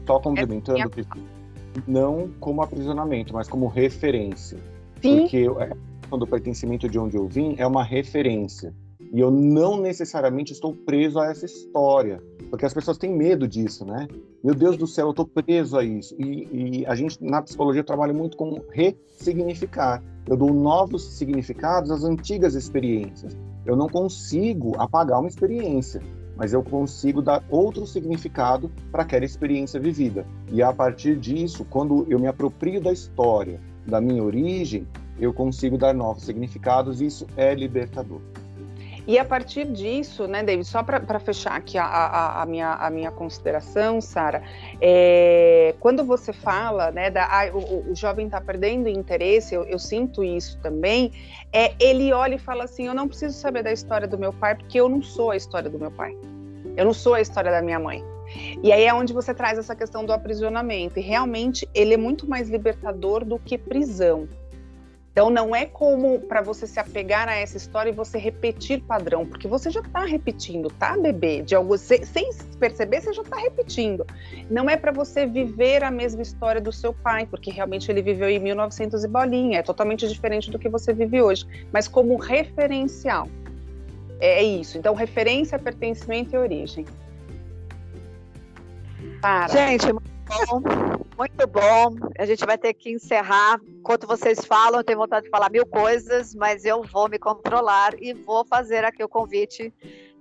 Só 0.06 0.18
complementando, 0.18 0.80
é 0.80 1.30
não 1.86 2.28
como 2.40 2.62
aprisionamento, 2.62 3.32
mas 3.32 3.48
como 3.48 3.68
referência. 3.68 4.58
Sim. 5.00 5.20
Porque 5.20 5.48
é, 5.58 5.72
quando 6.08 6.22
o 6.22 6.26
pertencimento 6.26 6.88
de 6.88 6.98
onde 6.98 7.16
eu 7.16 7.26
vim 7.26 7.54
é 7.58 7.66
uma 7.66 7.84
referência. 7.84 8.74
E 9.12 9.18
eu 9.18 9.30
não 9.30 9.80
necessariamente 9.80 10.52
estou 10.52 10.72
preso 10.74 11.18
a 11.18 11.26
essa 11.26 11.44
história. 11.44 12.22
Porque 12.48 12.64
as 12.64 12.72
pessoas 12.72 12.96
têm 12.96 13.12
medo 13.12 13.46
disso, 13.46 13.84
né? 13.84 14.06
Meu 14.42 14.54
Deus 14.54 14.76
do 14.76 14.86
céu, 14.86 15.06
eu 15.06 15.10
estou 15.10 15.26
preso 15.26 15.76
a 15.76 15.84
isso. 15.84 16.14
E, 16.18 16.80
e, 16.80 16.86
a 16.86 16.94
gente, 16.94 17.22
na 17.22 17.42
psicologia, 17.42 17.82
trabalha 17.82 18.12
muito 18.12 18.36
com 18.36 18.60
ressignificar. 18.72 20.02
Eu 20.28 20.36
dou 20.36 20.52
novos 20.52 21.02
significados 21.16 21.90
às 21.90 22.04
antigas 22.04 22.54
experiências. 22.54 23.36
Eu 23.66 23.76
não 23.76 23.88
consigo 23.88 24.74
apagar 24.78 25.18
uma 25.18 25.28
experiência, 25.28 26.00
mas 26.36 26.52
eu 26.52 26.62
consigo 26.62 27.20
dar 27.20 27.44
outro 27.50 27.86
significado 27.86 28.70
para 28.90 29.02
aquela 29.02 29.24
experiência 29.24 29.78
vivida. 29.78 30.24
E 30.50 30.62
a 30.62 30.72
partir 30.72 31.16
disso, 31.16 31.66
quando 31.68 32.06
eu 32.08 32.18
me 32.18 32.26
aproprio 32.26 32.80
da 32.80 32.92
história, 32.92 33.60
da 33.86 34.00
minha 34.00 34.22
origem, 34.22 34.86
eu 35.18 35.32
consigo 35.32 35.76
dar 35.76 35.94
novos 35.94 36.24
significados 36.24 37.00
isso 37.00 37.26
é 37.36 37.54
libertador. 37.54 38.20
E 39.06 39.18
a 39.18 39.24
partir 39.24 39.66
disso, 39.66 40.28
né, 40.28 40.42
David, 40.42 40.66
só 40.66 40.82
para 40.82 41.18
fechar 41.18 41.56
aqui 41.56 41.76
a, 41.76 41.84
a, 41.84 42.42
a, 42.42 42.46
minha, 42.46 42.74
a 42.74 42.90
minha 42.90 43.10
consideração, 43.10 44.00
Sara, 44.00 44.42
é, 44.80 45.74
quando 45.80 46.04
você 46.04 46.32
fala, 46.32 46.90
né, 46.92 47.10
da, 47.10 47.24
ah, 47.24 47.50
o, 47.52 47.90
o, 47.90 47.94
jovem 47.96 48.26
está 48.26 48.40
perdendo 48.40 48.88
interesse, 48.88 49.54
eu, 49.54 49.64
eu, 49.64 49.78
sinto 49.78 50.22
isso 50.22 50.58
também, 50.62 51.10
é, 51.52 51.74
ele 51.80 52.12
olha 52.12 52.34
e 52.34 52.38
fala 52.38 52.64
assim, 52.64 52.86
eu 52.86 52.94
não 52.94 53.08
preciso 53.08 53.36
saber 53.36 53.62
da 53.62 53.72
história 53.72 54.06
do 54.06 54.18
meu 54.18 54.32
pai, 54.32 54.54
porque 54.54 54.78
eu 54.78 54.88
não 54.88 55.02
sou 55.02 55.30
a 55.30 55.36
história 55.36 55.68
do 55.68 55.78
meu 55.78 55.90
pai, 55.90 56.16
eu 56.80 56.86
não 56.86 56.94
sou 56.94 57.12
a 57.12 57.20
história 57.20 57.50
da 57.50 57.60
minha 57.60 57.78
mãe. 57.78 58.02
E 58.62 58.72
aí 58.72 58.84
é 58.84 58.94
onde 58.94 59.12
você 59.12 59.34
traz 59.34 59.58
essa 59.58 59.76
questão 59.76 60.02
do 60.02 60.14
aprisionamento. 60.14 60.98
E 60.98 61.02
realmente 61.02 61.68
ele 61.74 61.92
é 61.92 61.96
muito 61.98 62.26
mais 62.26 62.48
libertador 62.48 63.22
do 63.22 63.38
que 63.38 63.58
prisão. 63.58 64.26
Então 65.12 65.28
não 65.28 65.54
é 65.54 65.66
como 65.66 66.20
para 66.20 66.40
você 66.40 66.66
se 66.66 66.80
apegar 66.80 67.28
a 67.28 67.34
essa 67.34 67.58
história 67.58 67.90
e 67.90 67.92
você 67.92 68.16
repetir 68.16 68.80
padrão, 68.84 69.26
porque 69.26 69.46
você 69.46 69.68
já 69.68 69.80
está 69.80 70.04
repetindo, 70.04 70.70
tá, 70.70 70.96
bebê? 70.96 71.42
De 71.42 71.54
algo 71.54 71.76
sem 71.76 72.00
perceber, 72.58 73.02
você 73.02 73.12
já 73.12 73.20
está 73.20 73.36
repetindo. 73.36 74.06
Não 74.48 74.70
é 74.70 74.76
para 74.76 74.92
você 74.92 75.26
viver 75.26 75.82
a 75.82 75.90
mesma 75.90 76.22
história 76.22 76.60
do 76.60 76.72
seu 76.72 76.94
pai, 76.94 77.26
porque 77.26 77.50
realmente 77.50 77.90
ele 77.90 78.00
viveu 78.00 78.30
em 78.30 78.38
1900 78.38 79.02
e 79.04 79.08
bolinha, 79.08 79.58
é 79.58 79.62
totalmente 79.62 80.08
diferente 80.08 80.50
do 80.50 80.58
que 80.58 80.68
você 80.68 80.94
vive 80.94 81.20
hoje, 81.20 81.44
mas 81.72 81.88
como 81.88 82.16
referencial. 82.16 83.28
É 84.20 84.42
isso. 84.42 84.78
Então 84.78 84.94
referência, 84.94 85.58
pertencimento 85.58 86.34
e 86.34 86.38
origem. 86.38 86.86
Para. 89.20 89.48
Gente, 89.48 89.86
muito 89.92 90.10
bom. 90.26 90.62
Muito 91.16 91.46
bom. 91.46 92.08
A 92.18 92.24
gente 92.24 92.44
vai 92.46 92.56
ter 92.56 92.72
que 92.74 92.90
encerrar. 92.90 93.60
Enquanto 93.78 94.06
vocês 94.06 94.44
falam, 94.44 94.80
eu 94.80 94.84
tenho 94.84 94.98
vontade 94.98 95.24
de 95.24 95.30
falar 95.30 95.50
mil 95.50 95.66
coisas, 95.66 96.34
mas 96.34 96.64
eu 96.64 96.82
vou 96.82 97.08
me 97.08 97.18
controlar 97.18 97.92
e 98.00 98.14
vou 98.14 98.44
fazer 98.44 98.84
aqui 98.84 99.02
o 99.02 99.08
convite 99.08 99.72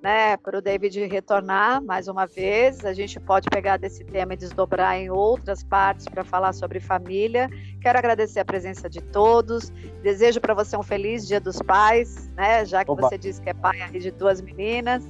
né, 0.02 0.38
para 0.38 0.58
o 0.58 0.62
David 0.62 1.06
retornar 1.06 1.84
mais 1.84 2.08
uma 2.08 2.26
vez. 2.26 2.86
A 2.86 2.93
gente 2.93 3.20
pode 3.20 3.50
pegar 3.50 3.78
desse 3.78 4.04
tema 4.04 4.34
e 4.34 4.38
desdobrar 4.38 4.97
em 4.97 5.10
outras 5.10 5.64
partes 5.64 6.08
para 6.08 6.24
falar 6.24 6.54
sobre 6.54 6.80
família. 6.80 7.50
Quero 7.82 7.97
agradecer 7.97 8.39
a 8.39 8.45
presença 8.45 8.89
de 8.89 9.02
todos. 9.02 9.70
Desejo 10.02 10.39
para 10.39 10.54
você 10.54 10.78
um 10.78 10.84
feliz 10.84 11.28
Dia 11.28 11.39
dos 11.39 11.62
Pais, 11.62 12.30
né, 12.36 12.66
já 12.66 12.84
que 12.86 12.91
Oba. 12.91 13.02
você 13.02 13.18
disse 13.18 13.41
que 13.41 13.50
é 13.50 13.54
pai 13.54 13.89
de 13.91 14.12
duas 14.12 14.41
meninas 14.41 15.04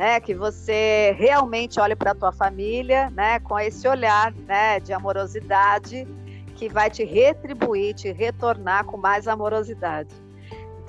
né, 0.00 0.18
que 0.18 0.34
você 0.34 1.14
realmente 1.18 1.78
olhe 1.78 1.94
para 1.94 2.12
a 2.12 2.14
tua 2.14 2.32
família, 2.32 3.10
né, 3.10 3.38
com 3.40 3.58
esse 3.58 3.86
olhar, 3.86 4.32
né, 4.46 4.80
de 4.80 4.94
amorosidade 4.94 6.08
que 6.56 6.70
vai 6.70 6.88
te 6.88 7.04
retribuir, 7.04 7.94
te 7.94 8.10
retornar 8.10 8.86
com 8.86 8.96
mais 8.96 9.28
amorosidade. 9.28 10.08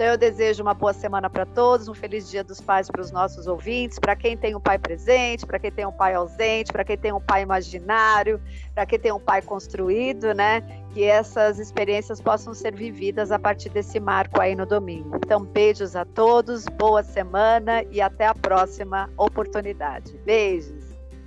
Então 0.02 0.14
eu 0.14 0.18
desejo 0.18 0.64
uma 0.64 0.74
boa 0.74 0.94
semana 0.94 1.30
para 1.30 1.46
todos, 1.46 1.88
um 1.88 1.94
feliz 1.94 2.28
Dia 2.28 2.44
dos 2.44 2.60
Pais 2.60 2.88
para 2.88 3.02
os 3.02 3.12
nossos 3.12 3.46
ouvintes, 3.46 4.00
para 4.00 4.16
quem 4.16 4.36
tem 4.36 4.56
um 4.56 4.60
pai 4.60 4.80
presente, 4.80 5.46
para 5.46 5.60
quem 5.60 5.72
tem 5.72 5.86
um 5.86 5.92
pai 5.92 6.16
ausente, 6.16 6.74
para 6.74 6.84
quem 6.84 6.98
tem 6.98 7.14
um 7.14 7.22
pai 7.22 7.44
imaginário, 7.44 8.42
para 8.74 8.84
quem 8.88 8.98
tem 8.98 9.12
um 9.12 9.20
pai 9.20 9.44
construído, 9.44 10.34
né? 10.34 10.64
Que 10.92 11.04
essas 11.04 11.60
experiências 11.60 12.20
possam 12.20 12.52
ser 12.52 12.74
vividas 12.74 13.32
a 13.32 13.38
partir 13.38 13.70
desse 13.70 14.00
marco 14.00 14.42
aí 14.42 14.56
no 14.56 14.66
domingo. 14.66 15.18
Então 15.24 15.46
beijos 15.46 15.96
a 15.96 16.04
todos, 16.04 16.66
boa 16.66 17.04
semana 17.04 17.84
e 17.92 18.02
até 18.02 18.26
a 18.26 18.34
próxima 18.34 19.08
oportunidade. 19.16 20.18
Beijos. 20.26 20.84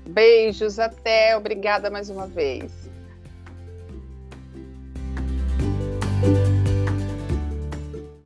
Beijos, 0.09 0.81
até, 0.81 1.37
obrigada 1.37 1.91
mais 1.91 2.11
uma 2.11 2.27
vez. 2.27 2.84